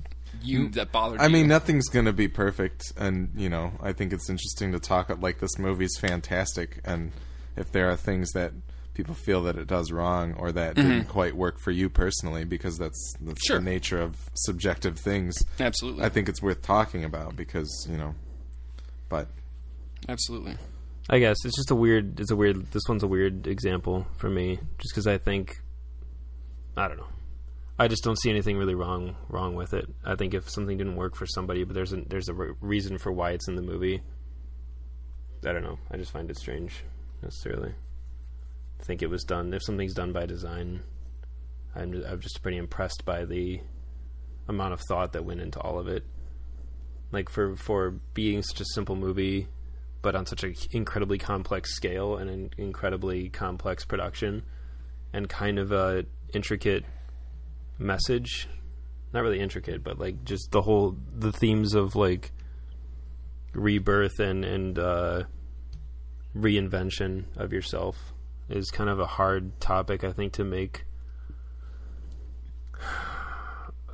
you 0.41 0.69
mm. 0.69 0.73
that 0.73 0.91
bothered 0.91 1.19
I 1.19 1.25
you. 1.25 1.33
mean, 1.33 1.47
nothing's 1.47 1.87
gonna 1.89 2.13
be 2.13 2.27
perfect, 2.27 2.93
and 2.97 3.31
you 3.35 3.49
know, 3.49 3.71
I 3.81 3.93
think 3.93 4.13
it's 4.13 4.29
interesting 4.29 4.71
to 4.71 4.79
talk 4.79 5.09
about 5.09 5.21
like 5.21 5.39
this 5.39 5.57
movie's 5.57 5.97
fantastic, 5.99 6.79
and 6.85 7.11
if 7.55 7.71
there 7.71 7.89
are 7.89 7.95
things 7.95 8.31
that 8.31 8.53
people 8.93 9.15
feel 9.15 9.43
that 9.43 9.57
it 9.57 9.67
does 9.67 9.91
wrong 9.91 10.33
or 10.33 10.51
that 10.51 10.75
mm-hmm. 10.75 10.89
didn't 10.89 11.07
quite 11.07 11.35
work 11.35 11.59
for 11.59 11.71
you 11.71 11.89
personally, 11.89 12.43
because 12.43 12.77
that's 12.77 13.13
that's 13.21 13.45
Sure. 13.45 13.59
the 13.59 13.63
nature 13.63 14.01
of 14.01 14.29
subjective 14.33 14.97
things. 14.97 15.37
absolutely, 15.59 16.03
I 16.03 16.09
think 16.09 16.29
it's 16.29 16.41
worth 16.41 16.61
talking 16.61 17.03
about 17.03 17.35
because 17.35 17.87
you 17.89 17.97
know, 17.97 18.15
but 19.09 19.27
absolutely. 20.07 20.57
I 21.11 21.17
guess 21.17 21.37
it's 21.43 21.55
just 21.55 21.71
a 21.71 21.75
weird. 21.75 22.19
It's 22.19 22.29
a 22.29 22.35
weird. 22.35 22.71
This 22.71 22.83
one's 22.87 23.01
a 23.01 23.07
weird 23.07 23.47
example 23.47 24.05
for 24.17 24.29
me, 24.29 24.59
just 24.77 24.93
because 24.93 25.07
I 25.07 25.17
think, 25.17 25.57
I 26.77 26.87
don't 26.87 26.97
know. 26.97 27.07
I 27.79 27.87
just 27.87 28.03
don't 28.03 28.19
see 28.19 28.29
anything 28.29 28.57
really 28.57 28.75
wrong 28.75 29.15
wrong 29.29 29.55
with 29.55 29.73
it. 29.73 29.87
I 30.03 30.15
think 30.15 30.33
if 30.33 30.49
something 30.49 30.77
didn't 30.77 30.97
work 30.97 31.15
for 31.15 31.25
somebody, 31.25 31.63
but 31.63 31.73
there's 31.73 31.93
a 31.93 32.01
there's 32.07 32.27
a 32.27 32.33
re- 32.33 32.53
reason 32.59 32.97
for 32.97 33.09
why 33.09 33.31
it's 33.31 33.47
in 33.47 33.55
the 33.55 33.61
movie. 33.61 34.01
I 35.47 35.53
don't 35.53 35.63
know. 35.63 35.79
I 35.89 35.95
just 35.95 36.11
find 36.11 36.29
it 36.29 36.37
strange, 36.37 36.83
necessarily. 37.23 37.73
I 38.81 38.83
think 38.83 39.01
it 39.01 39.09
was 39.09 39.23
done. 39.23 39.53
If 39.53 39.63
something's 39.63 39.93
done 39.93 40.11
by 40.11 40.25
design, 40.25 40.81
I'm 41.73 41.93
just, 41.93 42.05
I'm 42.05 42.19
just 42.19 42.41
pretty 42.41 42.57
impressed 42.57 43.05
by 43.05 43.23
the 43.23 43.61
amount 44.49 44.73
of 44.73 44.81
thought 44.81 45.13
that 45.13 45.23
went 45.23 45.39
into 45.39 45.61
all 45.61 45.79
of 45.79 45.87
it. 45.87 46.03
Like 47.13 47.29
for 47.29 47.55
for 47.55 47.91
being 48.13 48.43
such 48.43 48.59
a 48.59 48.65
simple 48.73 48.97
movie, 48.97 49.47
but 50.01 50.15
on 50.15 50.25
such 50.25 50.43
an 50.43 50.53
incredibly 50.71 51.17
complex 51.17 51.73
scale 51.77 52.17
and 52.17 52.29
an 52.29 52.49
incredibly 52.57 53.29
complex 53.29 53.85
production, 53.85 54.43
and 55.13 55.29
kind 55.29 55.57
of 55.57 55.71
a 55.71 56.03
intricate 56.33 56.83
message. 57.79 58.47
Not 59.13 59.23
really 59.23 59.39
intricate, 59.39 59.83
but 59.83 59.97
like 59.97 60.23
just 60.23 60.51
the 60.51 60.61
whole 60.61 60.95
the 61.15 61.31
themes 61.31 61.73
of 61.73 61.95
like 61.95 62.31
rebirth 63.53 64.19
and 64.19 64.45
and 64.45 64.77
uh, 64.77 65.23
reinvention 66.35 67.25
of 67.35 67.51
yourself 67.51 68.13
is 68.49 68.69
kind 68.69 68.89
of 68.89 68.99
a 68.99 69.05
hard 69.05 69.59
topic 69.59 70.03
I 70.03 70.11
think 70.11 70.33
to 70.33 70.43
make 70.43 70.85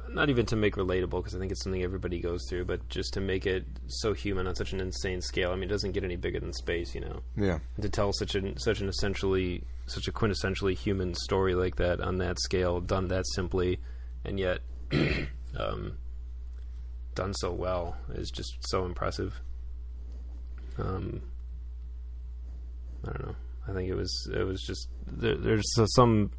not 0.09 0.29
even 0.29 0.45
to 0.47 0.55
make 0.55 0.75
relatable 0.75 1.11
because 1.11 1.35
I 1.35 1.39
think 1.39 1.51
it's 1.51 1.61
something 1.61 1.83
everybody 1.83 2.21
goes 2.21 2.41
through, 2.49 2.65
but 2.65 2.87
just 2.87 3.13
to 3.15 3.21
make 3.21 3.45
it 3.45 3.65
so 3.87 4.13
human 4.13 4.47
on 4.47 4.55
such 4.55 4.71
an 4.71 4.79
insane 4.79 5.21
scale. 5.21 5.51
I 5.51 5.55
mean, 5.55 5.65
it 5.65 5.67
doesn't 5.67 5.91
get 5.91 6.05
any 6.05 6.15
bigger 6.15 6.39
than 6.39 6.53
space, 6.53 6.95
you 6.95 7.01
know. 7.01 7.21
yeah, 7.35 7.59
And 7.75 7.83
to 7.83 7.89
tell 7.89 8.13
such 8.13 8.35
an 8.35 8.57
such 8.57 8.79
an 8.79 8.87
essentially 8.87 9.63
such 9.87 10.07
a 10.07 10.11
quintessentially 10.11 10.75
human 10.77 11.13
story 11.13 11.55
like 11.55 11.75
that 11.77 12.01
on 12.01 12.17
that 12.17 12.39
scale, 12.39 12.79
done 12.81 13.07
that 13.09 13.25
simply, 13.33 13.79
and 14.23 14.39
yet 14.39 14.59
um, 15.59 15.97
done 17.13 17.33
so 17.33 17.51
well 17.51 17.95
is 18.13 18.29
just 18.31 18.51
so 18.67 18.85
impressive. 18.85 19.33
Um, 20.77 21.21
I 23.07 23.11
don't 23.11 23.25
know. 23.27 23.35
I 23.67 23.73
think 23.73 23.89
it 23.89 23.95
was 23.95 24.29
it 24.33 24.43
was 24.43 24.61
just 24.61 24.89
there, 25.07 25.35
there's 25.35 25.63
some 25.95 26.31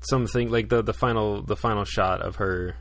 something 0.00 0.50
like 0.50 0.68
the 0.68 0.82
the 0.82 0.92
final 0.94 1.42
the 1.42 1.56
final 1.56 1.84
shot 1.84 2.20
of 2.22 2.36
her 2.36 2.76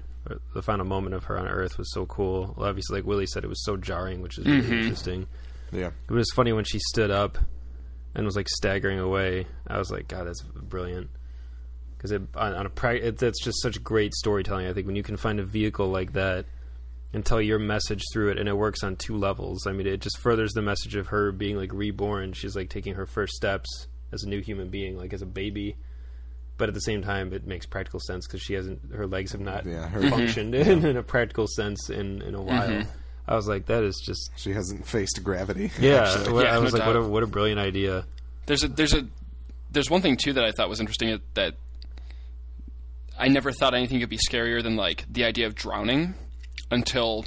the 0.54 0.62
final 0.62 0.86
moment 0.86 1.16
of 1.16 1.24
her 1.26 1.38
on 1.40 1.48
Earth 1.48 1.78
was 1.78 1.92
so 1.94 2.06
cool. 2.06 2.54
Obviously, 2.58 2.98
like 3.00 3.06
Willie 3.08 3.26
said, 3.28 3.44
it 3.44 3.48
was 3.48 3.64
so 3.64 3.78
jarring, 3.78 4.22
which 4.22 4.38
is 4.38 4.46
really 4.46 4.80
interesting. 4.82 5.26
yeah, 5.72 5.92
It 6.10 6.14
was 6.14 6.30
funny 6.36 6.52
when 6.52 6.66
she 6.66 6.80
stood 6.80 7.12
up 7.12 7.38
and 8.16 8.26
was 8.26 8.36
like 8.36 8.48
staggering 8.50 9.00
away. 9.00 9.48
I 9.68 9.78
was 9.78 9.92
like, 9.92 10.08
God, 10.08 10.26
that's 10.28 10.42
brilliant. 10.42 11.10
Because 11.98 12.12
it 12.12 12.22
on, 12.36 12.54
on 12.54 12.66
a 12.66 12.70
pra- 12.70 12.96
it, 12.96 13.18
that's 13.18 13.44
just 13.44 13.62
such 13.62 13.84
great 13.84 14.14
storytelling. 14.14 14.68
I 14.68 14.74
think 14.74 14.86
when 14.88 14.96
you 14.96 15.04
can 15.04 15.18
find 15.18 15.40
a 15.40 15.44
vehicle 15.44 15.88
like 15.90 16.14
that 16.14 16.46
and 17.14 17.26
tell 17.26 17.42
your 17.42 17.58
message 17.60 18.04
through 18.14 18.30
it, 18.32 18.38
and 18.38 18.48
it 18.50 18.54
works 18.58 18.84
on 18.84 18.96
two 18.98 19.16
levels. 19.18 19.66
I 19.66 19.72
mean, 19.72 19.88
it 19.88 20.02
just 20.02 20.18
furthers 20.20 20.54
the 20.54 20.62
message 20.62 20.96
of 20.96 21.08
her 21.08 21.32
being 21.32 21.58
like 21.58 21.72
reborn. 21.74 22.34
She's 22.34 22.56
like 22.56 22.70
taking 22.70 22.96
her 22.96 23.06
first 23.06 23.34
steps 23.34 23.88
as 24.14 24.24
a 24.24 24.30
new 24.30 24.42
human 24.42 24.70
being, 24.70 24.98
like 24.98 25.14
as 25.14 25.22
a 25.22 25.26
baby. 25.26 25.76
But 26.58 26.70
at 26.70 26.74
the 26.76 26.82
same 26.82 27.02
time, 27.04 27.34
it 27.34 27.46
makes 27.46 27.66
practical 27.68 28.00
sense 28.00 28.26
because 28.28 28.42
she 28.42 28.54
hasn't, 28.56 28.92
her 28.94 29.06
legs 29.08 29.32
have 29.34 29.42
not 29.42 29.66
Yeah, 29.66 29.88
her- 29.90 30.10
functioned 30.10 30.56
in, 30.56 30.84
in 30.86 30.98
a 30.98 31.04
practical 31.04 31.48
sense 31.48 31.90
in 31.90 32.22
in 32.24 32.36
a 32.36 32.42
while. 32.42 32.68
Mm-hmm. 32.70 32.90
I 33.28 33.36
was 33.36 33.48
like, 33.48 33.66
that 33.66 33.84
is 33.84 34.02
just 34.06 34.32
she 34.38 34.52
hasn't 34.52 34.88
faced 34.88 35.22
gravity. 35.24 35.72
yeah, 35.80 36.04
actually. 36.04 36.34
well, 36.34 36.44
Yeah, 36.44 36.56
I 36.56 36.60
was 36.60 36.74
no 36.74 36.80
like, 36.80 36.88
what 36.88 36.96
a 36.96 37.02
what 37.04 37.24
a 37.24 37.28
brilliant 37.28 37.60
idea. 37.60 38.06
There's 38.46 38.64
a 38.64 38.68
there's 38.70 38.94
a 38.94 39.06
there's 39.72 39.90
one 39.90 40.02
thing 40.02 40.18
too 40.18 40.34
that 40.34 40.44
I 40.44 40.52
thought 40.52 40.70
was 40.70 40.80
interesting 40.80 41.20
that 41.34 41.56
I 43.20 43.28
never 43.28 43.52
thought 43.52 43.74
anything 43.74 44.00
could 44.00 44.10
be 44.10 44.18
scarier 44.18 44.62
than 44.64 44.76
like 44.76 45.06
the 45.12 45.26
idea 45.26 45.48
of 45.48 45.56
drowning 45.56 46.14
until 46.72 47.26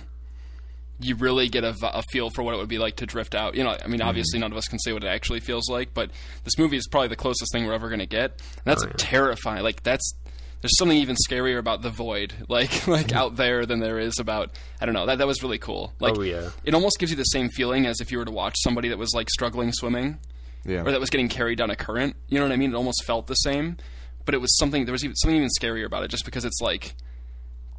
you 1.03 1.17
really 1.17 1.49
get 1.49 1.65
a 1.65 2.03
feel 2.11 2.29
for 2.31 2.43
what 2.43 2.55
it 2.55 2.59
would 2.59 2.69
be 2.69 2.79
like 2.79 2.97
to 2.97 3.07
drift 3.07 3.35
out. 3.35 3.55
You 3.55 3.65
know, 3.65 3.71
I 3.71 3.89
mean, 3.89 4.01
mm-hmm. 4.01 4.09
obviously 4.09 4.39
none 4.39 4.53
of 4.53 4.59
us 4.59 4.69
can 4.69 4.79
say 4.79 4.93
what 4.93 5.03
it 5.03 5.09
actually 5.09 5.41
feels 5.41 5.69
like, 5.71 5.95
but 5.95 6.11
this 6.45 6.59
movie 6.59 6.77
is 6.77 6.87
probably 6.89 7.09
the 7.09 7.17
closest 7.17 7.51
thing 7.53 7.67
we're 7.67 7.73
ever 7.73 7.89
going 7.89 8.01
to 8.01 8.07
get. 8.07 8.33
And 8.33 8.65
that's 8.65 8.85
Oh, 8.85 8.89
yeah. 8.89 8.95
terrifying. 8.99 9.63
Like 9.63 9.83
that's 9.83 10.13
there's 10.61 10.77
something 10.79 10.99
even 10.99 11.17
scarier 11.29 11.59
about 11.59 11.83
the 11.83 11.91
void, 11.91 12.35
like 12.49 12.87
like 12.87 13.13
out 13.13 13.37
there 13.37 13.67
than 13.67 13.81
there 13.81 13.99
is 13.99 14.19
about 14.19 14.51
I 14.81 14.87
don't 14.87 14.95
know. 14.95 15.07
That 15.07 15.19
that 15.19 15.27
was 15.27 15.43
really 15.43 15.59
cool. 15.59 15.93
Like 16.01 16.19
Oh, 16.19 16.23
yeah. 16.23 16.51
it 16.65 16.75
almost 16.75 16.99
gives 16.99 17.11
you 17.11 17.17
the 17.17 17.25
same 17.25 17.49
feeling 17.49 17.87
as 17.87 18.01
if 18.01 18.11
you 18.13 18.19
were 18.19 18.25
to 18.25 18.31
watch 18.31 18.55
somebody 18.59 18.89
that 18.89 18.99
was 18.99 19.13
like 19.15 19.31
struggling 19.31 19.73
swimming 19.73 20.19
yeah, 20.65 20.83
or 20.83 20.91
that 20.91 21.01
was 21.01 21.11
getting 21.11 21.29
carried 21.29 21.59
down 21.59 21.71
a 21.71 21.77
current. 21.77 22.17
You 22.29 22.39
know 22.39 22.45
what 22.45 22.53
I 22.53 22.57
mean? 22.57 22.73
It 22.73 22.77
almost 22.77 23.05
felt 23.05 23.27
the 23.27 23.35
same, 23.35 23.79
but 24.25 24.35
it 24.35 24.41
was 24.41 24.57
something. 24.59 24.85
There 24.85 24.93
was 24.93 25.05
even, 25.05 25.17
something 25.17 25.37
even 25.37 25.49
scarier 25.59 25.87
about 25.87 26.03
it, 26.05 26.09
just 26.09 26.25
because 26.25 26.45
it's 26.45 26.61
like 26.61 26.95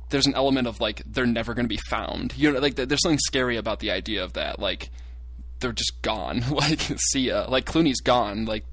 there's 0.09 0.25
an 0.25 0.33
element 0.35 0.67
of 0.67 0.79
like 0.79 1.01
they're 1.05 1.25
never 1.25 1.53
going 1.53 1.65
to 1.65 1.69
be 1.69 1.79
found. 1.89 2.35
You 2.37 2.51
know, 2.51 2.59
like 2.59 2.75
there's 2.75 3.01
something 3.01 3.19
scary 3.19 3.57
about 3.57 3.79
the 3.79 3.91
idea 3.91 4.23
of 4.23 4.33
that. 4.33 4.59
Like 4.59 4.89
they're 5.59 5.71
just 5.71 6.01
gone. 6.01 6.43
like 6.51 6.79
see 6.97 7.27
ya. 7.27 7.45
Like 7.47 7.65
Clooney's 7.65 8.01
gone. 8.01 8.45
Like 8.45 8.65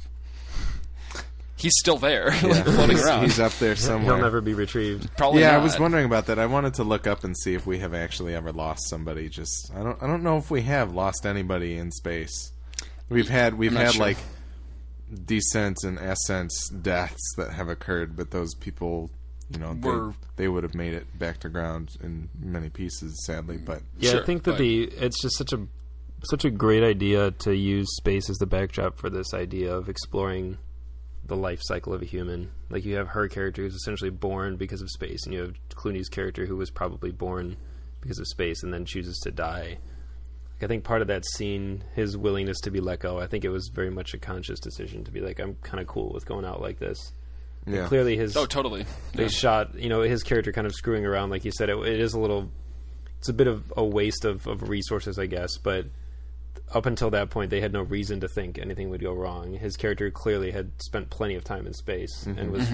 he's 1.58 1.72
still 1.78 1.96
there, 1.98 2.26
like 2.42 2.64
floating 2.64 2.96
he's, 2.96 3.04
around. 3.06 3.24
he's 3.24 3.40
up 3.40 3.52
there 3.54 3.76
somewhere. 3.76 4.14
He'll 4.16 4.22
never 4.24 4.40
be 4.40 4.54
retrieved. 4.54 5.14
Probably 5.16 5.40
yeah, 5.42 5.50
I 5.50 5.56
not. 5.58 5.64
was 5.64 5.78
wondering 5.78 6.06
about 6.06 6.26
that. 6.26 6.38
I 6.38 6.46
wanted 6.46 6.74
to 6.74 6.84
look 6.84 7.06
up 7.06 7.24
and 7.24 7.36
see 7.36 7.54
if 7.54 7.66
we 7.66 7.78
have 7.78 7.94
actually 7.94 8.34
ever 8.34 8.52
lost 8.52 8.88
somebody. 8.88 9.28
Just 9.28 9.70
I 9.74 9.82
don't 9.82 10.02
I 10.02 10.06
don't 10.06 10.22
know 10.22 10.38
if 10.38 10.50
we 10.50 10.62
have 10.62 10.92
lost 10.94 11.26
anybody 11.26 11.76
in 11.76 11.90
space. 11.90 12.52
We've 13.08 13.28
had 13.28 13.54
we've 13.54 13.72
not 13.72 13.84
had 13.84 13.92
sure. 13.94 14.06
like 14.06 14.18
descent 15.24 15.78
and 15.84 15.98
ascent 15.98 16.52
deaths 16.82 17.34
that 17.36 17.50
have 17.52 17.68
occurred, 17.68 18.16
but 18.16 18.30
those 18.30 18.54
people, 18.54 19.10
you 19.50 19.58
know, 19.58 19.76
Were- 19.80 20.08
they, 20.36 20.44
they 20.44 20.48
would 20.48 20.62
have 20.62 20.74
made 20.74 20.92
it 20.94 21.18
back 21.18 21.40
to 21.40 21.48
ground 21.48 21.96
in 22.02 22.28
many 22.38 22.68
pieces, 22.68 23.24
sadly. 23.24 23.56
But 23.56 23.82
Yeah, 23.98 24.10
Sure, 24.12 24.22
I 24.22 24.26
think 24.26 24.42
that 24.44 24.52
but- 24.52 24.58
the 24.58 24.84
it's 24.84 25.20
just 25.22 25.36
such 25.38 25.52
a 25.52 25.66
such 26.30 26.44
a 26.44 26.50
great 26.50 26.82
idea 26.82 27.30
to 27.30 27.54
use 27.54 27.86
space 27.96 28.28
as 28.28 28.36
the 28.38 28.46
backdrop 28.46 28.98
for 28.98 29.08
this 29.08 29.32
idea 29.32 29.72
of 29.72 29.88
exploring 29.88 30.58
the 31.28 31.36
life 31.36 31.60
cycle 31.62 31.94
of 31.94 32.02
a 32.02 32.06
human. 32.06 32.50
Like 32.70 32.84
you 32.84 32.96
have 32.96 33.08
her 33.08 33.28
character 33.28 33.62
who's 33.62 33.74
essentially 33.74 34.10
born 34.10 34.56
because 34.56 34.82
of 34.82 34.90
space, 34.90 35.24
and 35.24 35.32
you 35.34 35.40
have 35.42 35.54
Clooney's 35.70 36.08
character 36.08 36.44
who 36.46 36.56
was 36.56 36.70
probably 36.70 37.10
born 37.12 37.56
because 38.00 38.18
of 38.18 38.26
space 38.28 38.62
and 38.62 38.72
then 38.74 38.84
chooses 38.84 39.18
to 39.24 39.30
die. 39.30 39.78
Like, 40.54 40.64
I 40.64 40.66
think 40.66 40.84
part 40.84 41.02
of 41.02 41.08
that 41.08 41.24
scene, 41.34 41.84
his 41.94 42.16
willingness 42.16 42.58
to 42.62 42.70
be 42.70 42.80
let 42.80 43.00
go, 43.00 43.20
I 43.20 43.26
think 43.28 43.44
it 43.44 43.48
was 43.50 43.70
very 43.72 43.90
much 43.90 44.12
a 44.14 44.18
conscious 44.18 44.58
decision 44.60 45.04
to 45.04 45.10
be 45.12 45.20
like, 45.20 45.38
I'm 45.38 45.54
kind 45.62 45.80
of 45.80 45.86
cool 45.86 46.12
with 46.12 46.26
going 46.26 46.44
out 46.44 46.60
like 46.60 46.78
this. 46.80 47.12
yeah, 47.66 47.86
Clearly, 47.86 48.16
his 48.16 48.36
oh, 48.36 48.46
totally. 48.46 48.84
they 49.14 49.24
Yeah. 49.24 49.28
shot 49.28 49.74
you 49.78 49.88
know 49.88 50.00
his 50.02 50.22
character 50.22 50.50
kind 50.52 50.66
of 50.66 50.72
screwing 50.74 51.04
around 51.06 51.30
like 51.30 51.44
you 51.44 51.52
said 51.52 51.68
it, 51.68 51.76
it 51.78 52.00
is 52.00 52.14
a 52.14 52.18
little 52.20 52.50
it's 53.18 53.28
a 53.28 53.32
bit 53.34 53.46
of 53.48 53.72
a 53.76 53.84
waste 53.84 54.24
of, 54.24 54.46
of 54.46 54.68
resources 54.68 55.18
i 55.18 55.26
guess 55.26 55.58
but 55.58 55.84
up 56.74 56.86
until 56.86 57.10
that 57.10 57.30
point 57.30 57.50
they 57.50 57.60
had 57.60 57.72
no 57.72 57.82
reason 57.82 58.20
to 58.20 58.28
think 58.28 58.58
anything 58.58 58.90
would 58.90 59.00
go 59.02 59.12
wrong 59.12 59.54
his 59.54 59.76
character 59.76 60.10
clearly 60.10 60.50
had 60.50 60.70
spent 60.82 61.08
plenty 61.10 61.34
of 61.34 61.44
time 61.44 61.66
in 61.66 61.72
space 61.74 62.26
and 62.26 62.50
was 62.50 62.68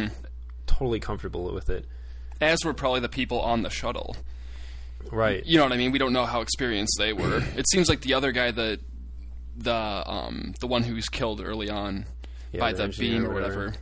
totally 0.66 0.98
comfortable 1.00 1.52
with 1.52 1.70
it 1.70 1.86
As 2.40 2.58
were 2.64 2.74
probably 2.74 3.00
the 3.00 3.08
people 3.08 3.40
on 3.40 3.62
the 3.62 3.70
shuttle. 3.70 4.16
right 5.12 5.44
You 5.46 5.58
know 5.58 5.64
what 5.64 5.72
I 5.72 5.76
mean? 5.76 5.92
We 5.92 5.98
don't 5.98 6.12
know 6.12 6.24
how 6.26 6.40
experienced 6.40 6.96
they 6.98 7.12
were. 7.12 7.38
it 7.56 7.68
seems 7.70 7.88
like 7.88 8.00
the 8.00 8.14
other 8.14 8.32
guy, 8.32 8.50
the 8.50 8.80
the 9.56 9.72
um 9.74 10.54
the 10.60 10.66
one 10.66 10.82
who 10.82 10.94
was 10.96 11.08
killed 11.08 11.40
early 11.40 11.70
on 11.70 12.06
Yeah, 12.52 12.60
by 12.60 12.72
the 12.72 12.88
the 12.88 12.96
beam 12.98 13.24
or 13.24 13.30
or 13.30 13.34
whatever, 13.34 13.64
whatever. 13.66 13.78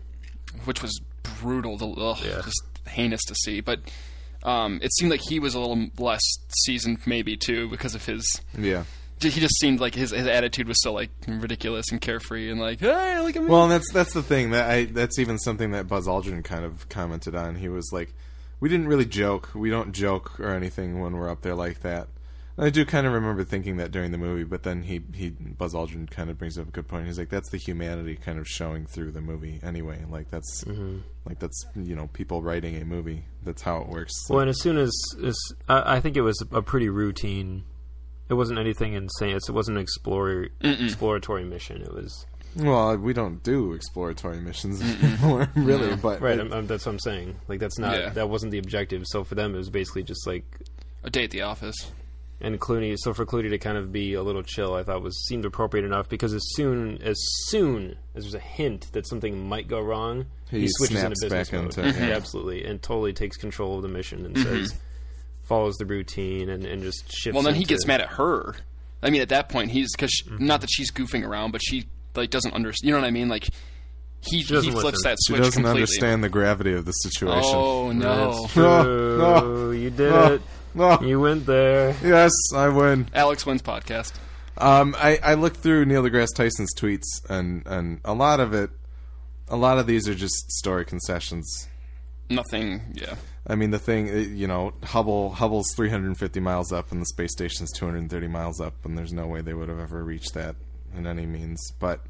which 0.64 0.82
was 0.82 1.00
brutal 1.40 1.78
to 1.78 1.86
ugh, 2.00 2.18
Yeah. 2.24 2.42
just 2.44 2.62
heinous 2.86 3.22
to 3.28 3.34
see. 3.34 3.60
But 3.60 3.80
um, 4.42 4.80
it 4.82 4.92
seemed 4.94 5.10
like 5.10 5.20
he 5.28 5.38
was 5.38 5.54
a 5.54 5.60
little 5.60 5.86
less 5.98 6.20
seasoned, 6.64 6.98
maybe 7.06 7.36
too, 7.36 7.68
because 7.70 7.94
of 7.94 8.04
his. 8.04 8.22
yeah. 8.58 8.84
He 9.22 9.40
just 9.40 9.58
seemed 9.58 9.80
like 9.80 9.94
his 9.94 10.10
his 10.10 10.26
attitude 10.26 10.68
was 10.68 10.80
so 10.82 10.92
like 10.92 11.10
ridiculous 11.26 11.90
and 11.90 12.00
carefree 12.00 12.50
and 12.50 12.60
like, 12.60 12.80
hey, 12.80 13.20
look 13.20 13.36
at 13.36 13.42
me. 13.42 13.48
Well, 13.48 13.64
and 13.64 13.72
that's 13.72 13.90
that's 13.92 14.12
the 14.12 14.22
thing 14.22 14.50
that 14.50 14.70
I 14.70 14.84
that's 14.84 15.18
even 15.18 15.38
something 15.38 15.72
that 15.72 15.88
Buzz 15.88 16.06
Aldrin 16.06 16.44
kind 16.44 16.64
of 16.64 16.88
commented 16.88 17.34
on. 17.34 17.56
He 17.56 17.68
was 17.68 17.90
like, 17.92 18.14
"We 18.60 18.68
didn't 18.68 18.88
really 18.88 19.06
joke. 19.06 19.50
We 19.54 19.70
don't 19.70 19.92
joke 19.92 20.38
or 20.40 20.54
anything 20.54 21.00
when 21.00 21.14
we're 21.14 21.30
up 21.30 21.42
there 21.42 21.54
like 21.54 21.80
that." 21.80 22.08
And 22.56 22.66
I 22.66 22.70
do 22.70 22.84
kind 22.84 23.06
of 23.06 23.14
remember 23.14 23.44
thinking 23.44 23.78
that 23.78 23.92
during 23.92 24.12
the 24.12 24.18
movie, 24.18 24.44
but 24.44 24.62
then 24.62 24.82
he 24.82 25.00
he 25.14 25.30
Buzz 25.30 25.72
Aldrin 25.72 26.10
kind 26.10 26.28
of 26.28 26.38
brings 26.38 26.58
up 26.58 26.68
a 26.68 26.70
good 26.70 26.86
point. 26.86 27.06
He's 27.06 27.18
like, 27.18 27.30
"That's 27.30 27.48
the 27.48 27.56
humanity 27.56 28.16
kind 28.16 28.38
of 28.38 28.46
showing 28.46 28.86
through 28.86 29.12
the 29.12 29.22
movie 29.22 29.58
anyway. 29.62 30.04
Like 30.08 30.30
that's 30.30 30.64
mm-hmm. 30.64 30.98
like 31.24 31.38
that's 31.38 31.64
you 31.74 31.96
know 31.96 32.08
people 32.08 32.42
writing 32.42 32.76
a 32.76 32.84
movie. 32.84 33.24
That's 33.42 33.62
how 33.62 33.78
it 33.78 33.88
works." 33.88 34.12
well 34.28 34.40
and 34.40 34.50
as 34.50 34.60
soon 34.60 34.76
as, 34.76 34.92
as 35.24 35.36
I, 35.68 35.96
I 35.96 36.00
think 36.00 36.16
it 36.16 36.22
was 36.22 36.44
a 36.52 36.60
pretty 36.60 36.90
routine 36.90 37.64
it 38.32 38.36
wasn't 38.36 38.58
anything 38.58 38.94
insane 38.94 39.36
it 39.36 39.52
wasn't 39.52 39.76
an 39.76 39.82
explorer, 39.82 40.48
exploratory 40.62 41.44
mission 41.44 41.82
it 41.82 41.92
was 41.94 42.26
Well, 42.56 42.96
we 42.96 43.12
don't 43.12 43.42
do 43.42 43.72
exploratory 43.74 44.40
missions 44.40 44.80
anymore, 44.82 45.48
really. 45.54 45.94
But 45.96 46.20
right 46.20 46.38
it- 46.38 46.40
I'm, 46.40 46.52
I'm, 46.52 46.66
that's 46.66 46.86
what 46.86 46.92
i'm 46.92 46.98
saying 46.98 47.36
like 47.48 47.60
that's 47.60 47.78
not 47.78 47.94
Yeah. 47.98 48.08
that 48.10 48.28
wasn't 48.28 48.52
the 48.52 48.58
objective 48.58 49.02
so 49.06 49.22
for 49.24 49.34
them 49.34 49.54
it 49.54 49.58
was 49.58 49.70
basically 49.70 50.02
just 50.02 50.26
like 50.26 50.44
a 51.04 51.10
day 51.10 51.24
at 51.24 51.30
the 51.30 51.42
office. 51.42 51.74
and 52.40 52.60
Clooney. 52.60 52.96
So 52.98 53.12
for 53.12 53.24
Clooney 53.26 53.50
to 53.50 53.58
kind 53.58 53.76
of 53.76 53.92
be 53.92 54.14
a 54.14 54.22
little 54.22 54.42
chill, 54.44 54.74
I 54.74 54.82
thought 54.84 55.02
was 55.02 55.16
seemed 55.26 55.44
appropriate 55.44 55.84
enough 55.84 56.08
because 56.08 56.32
as 56.32 56.42
soon 56.54 57.00
as 57.02 57.16
soon 57.48 57.96
as 58.14 58.22
there's 58.24 58.34
a 58.34 58.38
hint 58.38 58.86
that 58.92 59.06
something 59.08 59.48
might 59.48 59.66
go 59.68 59.80
wrong, 59.80 60.26
He 60.50 60.66
switches 60.68 60.98
snaps 61.00 61.22
into 61.22 61.34
business 61.34 61.50
back 61.50 61.52
mode. 61.60 61.64
into- 61.76 61.82
mm-hmm. 61.82 62.08
Yeah, 62.10 62.16
absolutely, 62.16 62.64
and 62.64 62.80
totally 62.80 63.12
takes 63.12 63.36
control 63.36 63.76
of 63.76 63.82
the 63.82 63.88
mission 63.88 64.24
and 64.26 64.34
mm-hmm. 64.36 64.48
says 64.64 64.80
follows 65.52 65.76
the 65.76 65.84
routine 65.86 66.48
and, 66.48 66.64
and 66.64 66.82
just 66.82 67.04
shifts. 67.12 67.34
Well, 67.34 67.42
then 67.42 67.54
he 67.54 67.60
into- 67.62 67.74
gets 67.74 67.86
mad 67.86 68.00
at 68.00 68.08
her. 68.14 68.54
I 69.02 69.10
mean, 69.10 69.20
at 69.20 69.28
that 69.30 69.48
point, 69.48 69.70
he's 69.70 69.90
because 69.94 70.12
not 70.38 70.60
that 70.62 70.70
she's 70.72 70.90
goofing 70.92 71.26
around, 71.26 71.50
but 71.50 71.60
she 71.62 71.86
like 72.14 72.30
doesn't 72.30 72.54
understand. 72.54 72.88
You 72.88 72.94
know 72.94 73.00
what 73.00 73.06
I 73.06 73.10
mean? 73.10 73.28
Like 73.28 73.44
he 74.20 74.38
he 74.38 74.42
flips 74.44 74.64
listen. 74.64 74.92
that 75.04 75.18
she 75.26 75.32
switch 75.32 75.38
doesn't 75.42 75.52
completely. 75.62 75.80
understand 75.82 76.24
the 76.24 76.28
gravity 76.28 76.72
of 76.72 76.84
the 76.84 76.92
situation. 76.92 77.52
Oh 77.54 77.92
no, 77.92 78.30
That's 78.40 78.52
true. 78.54 79.18
No, 79.18 79.70
You 79.82 79.90
did 79.90 80.10
no. 80.10 80.32
it. 80.34 80.42
Oh, 80.74 81.02
You 81.04 81.20
went 81.20 81.44
there. 81.44 81.94
yes, 82.02 82.30
I 82.54 82.68
win. 82.68 83.06
Alex 83.12 83.44
wins 83.44 83.60
podcast. 83.60 84.14
Um, 84.56 84.94
I, 84.98 85.18
I 85.22 85.34
looked 85.34 85.58
through 85.58 85.84
Neil 85.84 86.02
deGrasse 86.02 86.34
Tyson's 86.34 86.74
tweets, 86.74 87.04
and, 87.28 87.62
and 87.66 88.00
a 88.06 88.14
lot 88.14 88.40
of 88.40 88.54
it, 88.54 88.70
a 89.48 89.56
lot 89.56 89.76
of 89.78 89.86
these 89.86 90.08
are 90.08 90.14
just 90.14 90.50
story 90.52 90.86
concessions. 90.86 91.68
Nothing. 92.34 92.80
Yeah. 92.94 93.14
I 93.46 93.54
mean, 93.56 93.70
the 93.70 93.78
thing, 93.78 94.08
uh, 94.08 94.12
you 94.14 94.46
know, 94.46 94.72
Hubble 94.84 95.30
Hubble's 95.30 95.72
350 95.74 96.40
miles 96.40 96.72
up, 96.72 96.92
and 96.92 97.00
the 97.00 97.06
space 97.06 97.32
station's 97.32 97.72
230 97.72 98.28
miles 98.28 98.60
up, 98.60 98.74
and 98.84 98.96
there's 98.96 99.12
no 99.12 99.26
way 99.26 99.40
they 99.40 99.54
would 99.54 99.68
have 99.68 99.80
ever 99.80 100.02
reached 100.04 100.34
that 100.34 100.54
in 100.96 101.06
any 101.06 101.26
means. 101.26 101.60
But 101.80 102.00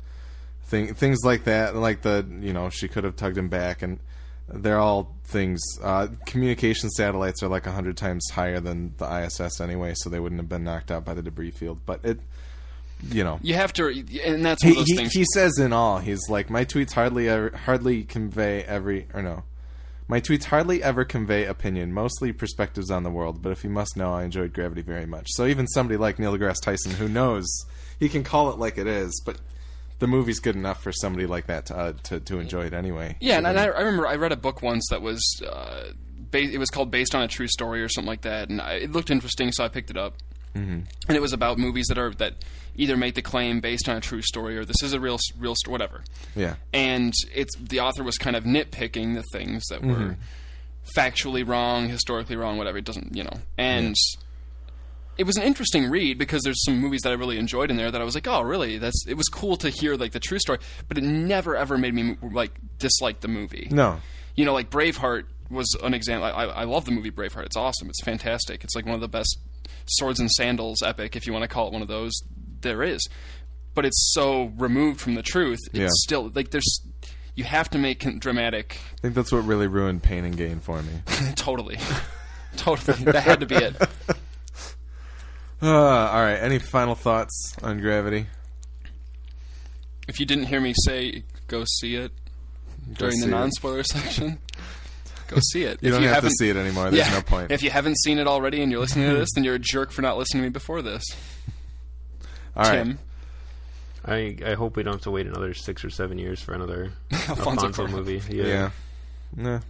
thing, 0.65 0.93
things 0.95 1.21
like 1.25 1.45
that, 1.45 1.75
like 1.75 2.03
the, 2.03 2.27
you 2.41 2.53
know, 2.53 2.69
she 2.69 2.89
could 2.89 3.05
have 3.05 3.17
tugged 3.17 3.39
him 3.39 3.49
back, 3.49 3.81
and 3.83 3.99
they're 4.49 4.79
all 4.79 5.15
things. 5.25 5.61
Uh, 5.83 6.09
communication 6.27 6.91
satellites 6.91 7.43
are 7.43 7.49
like 7.49 7.65
100 7.65 7.97
times 7.97 8.29
higher 8.31 8.61
than 8.61 8.93
the 8.99 9.07
ISS 9.25 9.61
anyway, 9.61 9.95
so 9.97 10.11
they 10.11 10.21
wouldn't 10.21 10.41
have 10.41 10.49
been 10.51 10.65
knocked 10.65 10.91
out 10.91 11.05
by 11.05 11.15
the 11.15 11.23
debris 11.23 11.53
field. 11.53 11.79
But 11.87 12.05
it, 12.05 12.21
you 13.11 13.25
know, 13.25 13.39
You 13.43 13.55
have 13.55 13.73
to, 13.75 13.89
and 14.23 14.45
that's 14.45 14.63
he, 14.63 14.75
he, 14.75 14.97
things. 14.97 15.13
he 15.13 15.25
says 15.33 15.59
in 15.59 15.73
all, 15.73 15.99
he's 15.99 16.29
like, 16.29 16.51
my 16.51 16.67
tweets 16.67 16.93
hardly 16.93 17.29
ever, 17.29 17.57
hardly 17.57 18.05
convey 18.05 18.63
every 18.65 19.07
or 19.15 19.23
no, 19.23 19.45
my 20.09 20.21
tweets 20.21 20.45
hardly 20.45 20.83
ever 20.83 21.05
convey 21.05 21.45
opinion, 21.45 21.93
mostly 21.93 22.33
perspectives 22.33 22.91
on 22.91 23.03
the 23.03 23.11
world. 23.11 23.43
But 23.43 23.53
if 23.53 23.65
you 23.65 23.71
must 23.71 23.97
know, 23.97 24.13
I 24.13 24.25
enjoyed 24.25 24.53
Gravity 24.53 24.83
very 24.83 25.07
much. 25.07 25.29
So 25.31 25.47
even 25.47 25.67
somebody 25.69 25.97
like 25.97 26.19
Neil 26.19 26.37
deGrasse 26.37 26.63
Tyson, 26.63 26.93
who 26.93 27.09
knows, 27.09 27.47
he 27.99 28.09
can 28.09 28.25
call 28.25 28.51
it 28.51 28.59
like 28.59 28.79
it 28.79 28.87
is, 28.87 29.23
but 29.25 29.41
the 29.99 30.09
movie's 30.09 30.41
good 30.41 30.57
enough 30.57 30.83
for 30.83 30.93
somebody 30.93 31.27
like 31.27 31.47
that 31.47 31.67
to 31.67 31.77
uh, 31.77 31.93
to, 32.05 32.19
to 32.21 32.41
enjoy 32.41 32.67
it 32.67 32.73
anyway. 32.73 33.17
Yeah, 33.21 33.39
and, 33.39 33.47
and 33.47 33.59
I, 33.59 33.67
I 33.67 33.81
remember 33.83 34.07
I 34.09 34.17
read 34.17 34.33
a 34.33 34.37
book 34.37 34.61
once 34.61 34.85
that 34.91 35.01
was, 35.01 35.23
uh, 35.49 35.93
ba- 36.31 36.39
it 36.41 36.59
was 36.59 36.71
called 36.71 36.91
"Based 36.91 37.15
on 37.15 37.23
a 37.23 37.29
True 37.29 37.47
Story" 37.47 37.83
or 37.83 37.89
something 37.89 38.09
like 38.09 38.23
that, 38.23 38.49
and 38.49 38.61
I, 38.61 38.75
it 38.75 38.91
looked 38.91 39.11
interesting, 39.11 39.53
so 39.53 39.65
I 39.65 39.69
picked 39.69 39.91
it 39.91 39.97
up. 39.97 40.15
Mm-hmm. 40.55 40.81
And 41.09 41.17
it 41.17 41.21
was 41.21 41.33
about 41.33 41.59
movies 41.59 41.87
that 41.89 41.99
are 41.99 42.11
that 42.15 42.35
either 42.77 42.97
make 42.97 43.15
the 43.15 43.23
claim 43.23 43.61
based 43.61 43.89
on 43.89 43.97
a 43.97 44.01
true 44.01 44.23
story 44.23 44.57
or 44.57 44.65
this 44.65 44.83
is 44.83 44.93
a 44.93 45.01
real 45.01 45.19
real 45.39 45.55
story, 45.55 45.73
whatever. 45.73 46.03
Yeah, 46.37 46.55
And 46.73 47.13
it's 47.35 47.57
the 47.57 47.81
author 47.81 48.03
was 48.03 48.17
kind 48.19 48.37
of 48.37 48.45
nitpicking 48.45 49.15
the 49.15 49.23
things 49.33 49.63
that 49.71 49.81
Mm-hmm. 49.83 49.91
were 50.09 50.17
factually 50.97 51.47
wrong, 51.47 51.89
historically 51.89 52.37
wrong, 52.37 52.59
whatever. 52.59 52.79
It 52.79 52.85
doesn't, 52.85 53.17
you 53.17 53.25
know, 53.25 53.39
and. 53.59 53.95
It 55.19 55.25
was 55.25 55.37
an 55.37 55.43
interesting 55.43 55.91
read 55.91 56.17
because 56.17 56.41
there's 56.43 56.65
some 56.65 56.79
movies 56.81 57.03
that 57.03 57.11
I 57.11 57.17
really 57.17 57.37
enjoyed 57.37 57.71
in 57.71 57.77
there 57.77 57.91
that 57.91 58.01
I 58.01 58.05
was 58.05 58.15
like, 58.15 58.27
oh, 58.27 58.41
really? 58.41 58.79
That's 58.79 59.07
it 59.07 59.15
was 59.15 59.29
cool 59.29 59.57
to 59.59 59.69
hear 59.69 59.95
like 59.95 60.13
the 60.13 60.19
true 60.19 60.39
story, 60.39 60.59
but 60.89 60.97
it 60.97 61.05
never 61.05 61.55
ever 61.55 61.77
made 61.77 61.93
me 61.93 62.17
like 62.23 62.53
dislike 62.79 63.21
the 63.21 63.29
movie 63.29 63.69
no, 63.71 64.01
you 64.37 64.47
know, 64.47 64.55
like 64.55 64.71
Braveheart 64.71 65.25
was 65.51 65.77
an 65.83 65.93
example. 65.93 66.25
I, 66.25 66.45
I 66.47 66.65
love 66.65 66.87
the 66.87 66.93
movie 66.93 67.11
Braveheart. 67.11 67.45
It's 67.45 67.57
awesome. 67.59 67.91
It's 67.91 68.03
fantastic. 68.03 68.65
It's 68.65 68.75
like 68.75 68.87
one 68.87 68.95
of 68.95 69.03
the 69.03 69.07
best 69.09 69.39
swords 69.87 70.21
and 70.21 70.31
sandals 70.31 70.83
epic, 70.83 71.17
if 71.17 71.27
you 71.27 71.33
want 71.33 71.43
to 71.43 71.49
call 71.49 71.67
it 71.69 71.73
one 71.73 71.83
of 71.83 71.89
those, 71.89 72.13
there 72.61 72.83
is. 72.83 73.07
But 73.75 73.87
it's 73.87 74.13
so 74.15 74.53
removed 74.57 75.01
from 75.01 75.15
the 75.15 75.23
truth. 75.23 75.59
It's 75.73 75.79
Yeah. 75.79 75.89
still 75.91 76.31
like 76.35 76.51
there's. 76.51 76.81
You 77.35 77.45
have 77.45 77.71
to 77.71 77.79
make 77.79 78.05
it 78.05 78.21
dramatic. 78.21 78.79
I 78.99 79.01
think 79.01 79.15
that's 79.15 79.33
what 79.33 79.45
really 79.47 79.67
ruined 79.67 80.03
Pain 80.03 80.25
and 80.27 80.37
Gain 80.37 80.61
for 80.61 80.83
me. 80.83 80.93
totally, 81.35 81.79
totally. 82.59 83.05
That 83.05 83.23
had 83.23 83.41
to 83.41 83.47
be 83.47 83.57
it. 83.57 83.75
Uh, 85.65 85.69
all 85.69 86.21
right, 86.21 86.39
any 86.39 86.59
final 86.59 86.97
thoughts 86.97 87.55
on 87.63 87.79
Gravity? 87.81 88.27
If 90.09 90.19
you 90.19 90.27
didn't 90.27 90.47
hear 90.47 90.61
me 90.61 90.75
say, 90.87 91.23
go 91.47 91.63
see 91.79 91.95
it 91.95 92.11
during 92.95 93.15
see 93.15 93.21
the 93.27 93.31
non-spoiler 93.31 93.85
section. 93.85 94.39
Go 95.35 95.41
see 95.41 95.63
it. 95.65 95.79
You 95.83 95.89
if 95.89 95.95
don't 95.95 96.03
you 96.03 96.09
have 96.09 96.25
to 96.25 96.31
see 96.31 96.49
it 96.51 96.57
anymore. 96.57 96.91
There's 96.91 97.07
yeah, 97.09 97.15
no 97.15 97.23
point. 97.23 97.51
If 97.51 97.63
you 97.63 97.71
haven't 97.71 97.99
seen 98.01 98.19
it 98.19 98.27
already 98.27 98.63
and 98.63 98.71
you're 98.71 98.81
listening 98.81 99.09
to 99.11 99.17
this, 99.19 99.31
then 99.35 99.45
you're 99.45 99.55
a 99.55 99.59
jerk 99.59 99.91
for 99.93 100.03
not 100.03 100.19
listening 100.19 100.43
to 100.43 100.49
me 100.49 100.53
before 100.53 100.83
this. 100.83 101.05
all 102.57 102.65
right. 102.65 102.73
Tim. 102.85 102.99
I 104.05 104.37
I 104.45 104.55
hope 104.55 104.77
we 104.77 104.83
don't 104.83 104.95
have 104.95 105.03
to 105.03 105.11
wait 105.11 105.27
another 105.27 105.55
six 105.55 105.85
or 105.85 105.91
seven 105.91 106.19
years 106.19 106.41
for 106.43 106.55
another 106.55 106.93
Alfonso 107.13 107.67
Alfonso 107.67 107.87
movie. 107.87 108.21
Yeah. 108.29 108.45
Yeah. 108.45 108.71
Nah. 109.37 109.61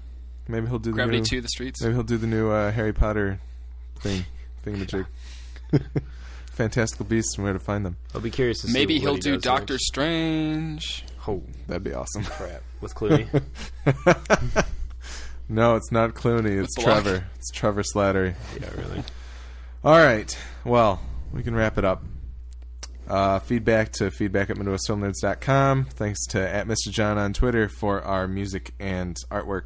Maybe 0.49 0.67
he'll 0.67 0.79
do 0.79 0.91
the 0.91 0.95
Gravity 0.95 1.19
new, 1.19 1.25
2, 1.25 1.41
The 1.43 1.49
Streets. 1.49 1.83
Maybe 1.83 1.95
he'll 1.95 2.03
do 2.03 2.17
the 2.19 2.27
new 2.27 2.51
uh, 2.51 2.73
Harry 2.73 2.93
Potter 2.93 3.39
thing, 4.01 4.25
thing 4.65 4.75
thingamajig. 4.75 5.07
fantastical 6.51 7.07
beasts 7.07 7.37
and 7.37 7.45
where 7.45 7.53
to 7.53 7.59
find 7.59 7.85
them. 7.87 7.97
I'll 8.15 8.21
be 8.21 8.31
curious 8.31 8.61
to 8.63 8.67
see 8.67 8.73
Maybe 8.73 8.95
what 8.97 9.03
he'll 9.03 9.15
he 9.15 9.21
do 9.21 9.33
does 9.35 9.43
Doctor 9.43 9.75
next. 9.75 9.87
Strange. 9.87 11.05
Oh 11.29 11.43
That'd 11.69 11.85
be 11.85 11.95
awesome. 11.95 12.25
crap! 12.25 12.63
With 12.81 12.95
Clooney. 12.95 13.29
No, 15.53 15.77
it's 15.77 15.93
not 15.93 16.15
Clooney. 16.15 16.63
It's 16.63 16.75
Block. 16.75 17.03
Trevor. 17.03 17.27
It's 17.37 17.51
Trevor 17.51 17.83
Slattery. 17.83 18.35
yeah, 18.61 18.71
really. 18.77 19.05
All 19.85 19.99
right. 19.99 20.37
Well, 20.65 21.01
we 21.33 21.43
can 21.43 21.55
wrap 21.55 21.79
it 21.79 21.85
up. 21.85 22.03
Uh, 23.09 23.41
feedback 23.41 23.93
to 23.93 24.11
feedback 24.11 24.49
at 24.49 24.57
MidwestFilmNerds.com. 24.57 25.87
Thanks 25.91 26.25
to 26.29 26.41
at 26.49 26.67
Mr. 26.67 26.91
John 26.91 27.19
on 27.19 27.33
Twitter 27.33 27.69
for 27.69 28.01
our 28.03 28.27
music 28.29 28.73
and 28.79 29.17
artwork. 29.31 29.65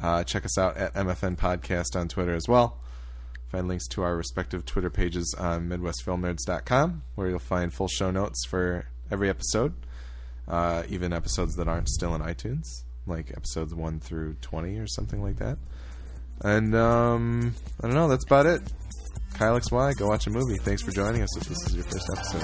Uh, 0.00 0.24
check 0.24 0.44
us 0.44 0.56
out 0.58 0.76
at 0.76 0.94
MFN 0.94 1.36
Podcast 1.36 1.94
on 1.98 2.08
Twitter 2.08 2.34
as 2.34 2.48
well. 2.48 2.78
Find 3.48 3.68
links 3.68 3.86
to 3.88 4.02
our 4.02 4.16
respective 4.16 4.64
Twitter 4.64 4.88
pages 4.88 5.34
on 5.38 5.68
MidwestFilmNerds.com, 5.68 7.02
where 7.16 7.28
you'll 7.28 7.38
find 7.38 7.72
full 7.74 7.88
show 7.88 8.10
notes 8.10 8.46
for 8.46 8.86
every 9.10 9.28
episode, 9.28 9.74
uh, 10.48 10.84
even 10.88 11.12
episodes 11.12 11.56
that 11.56 11.68
aren't 11.68 11.88
still 11.90 12.14
in 12.14 12.22
iTunes, 12.22 12.64
like 13.06 13.30
episodes 13.36 13.74
1 13.74 14.00
through 14.00 14.34
20 14.40 14.78
or 14.78 14.86
something 14.86 15.22
like 15.22 15.36
that. 15.36 15.58
And 16.42 16.74
um, 16.74 17.54
I 17.80 17.86
don't 17.86 17.94
know, 17.94 18.08
that's 18.08 18.24
about 18.24 18.46
it. 18.46 18.62
Kyle 19.34 19.58
XY, 19.58 19.96
go 19.96 20.08
watch 20.08 20.26
a 20.26 20.30
movie. 20.30 20.58
Thanks 20.58 20.82
for 20.82 20.90
joining 20.90 21.22
us 21.22 21.36
if 21.36 21.44
this 21.44 21.58
is 21.66 21.74
your 21.74 21.84
first 21.84 22.06
episode. 22.16 22.42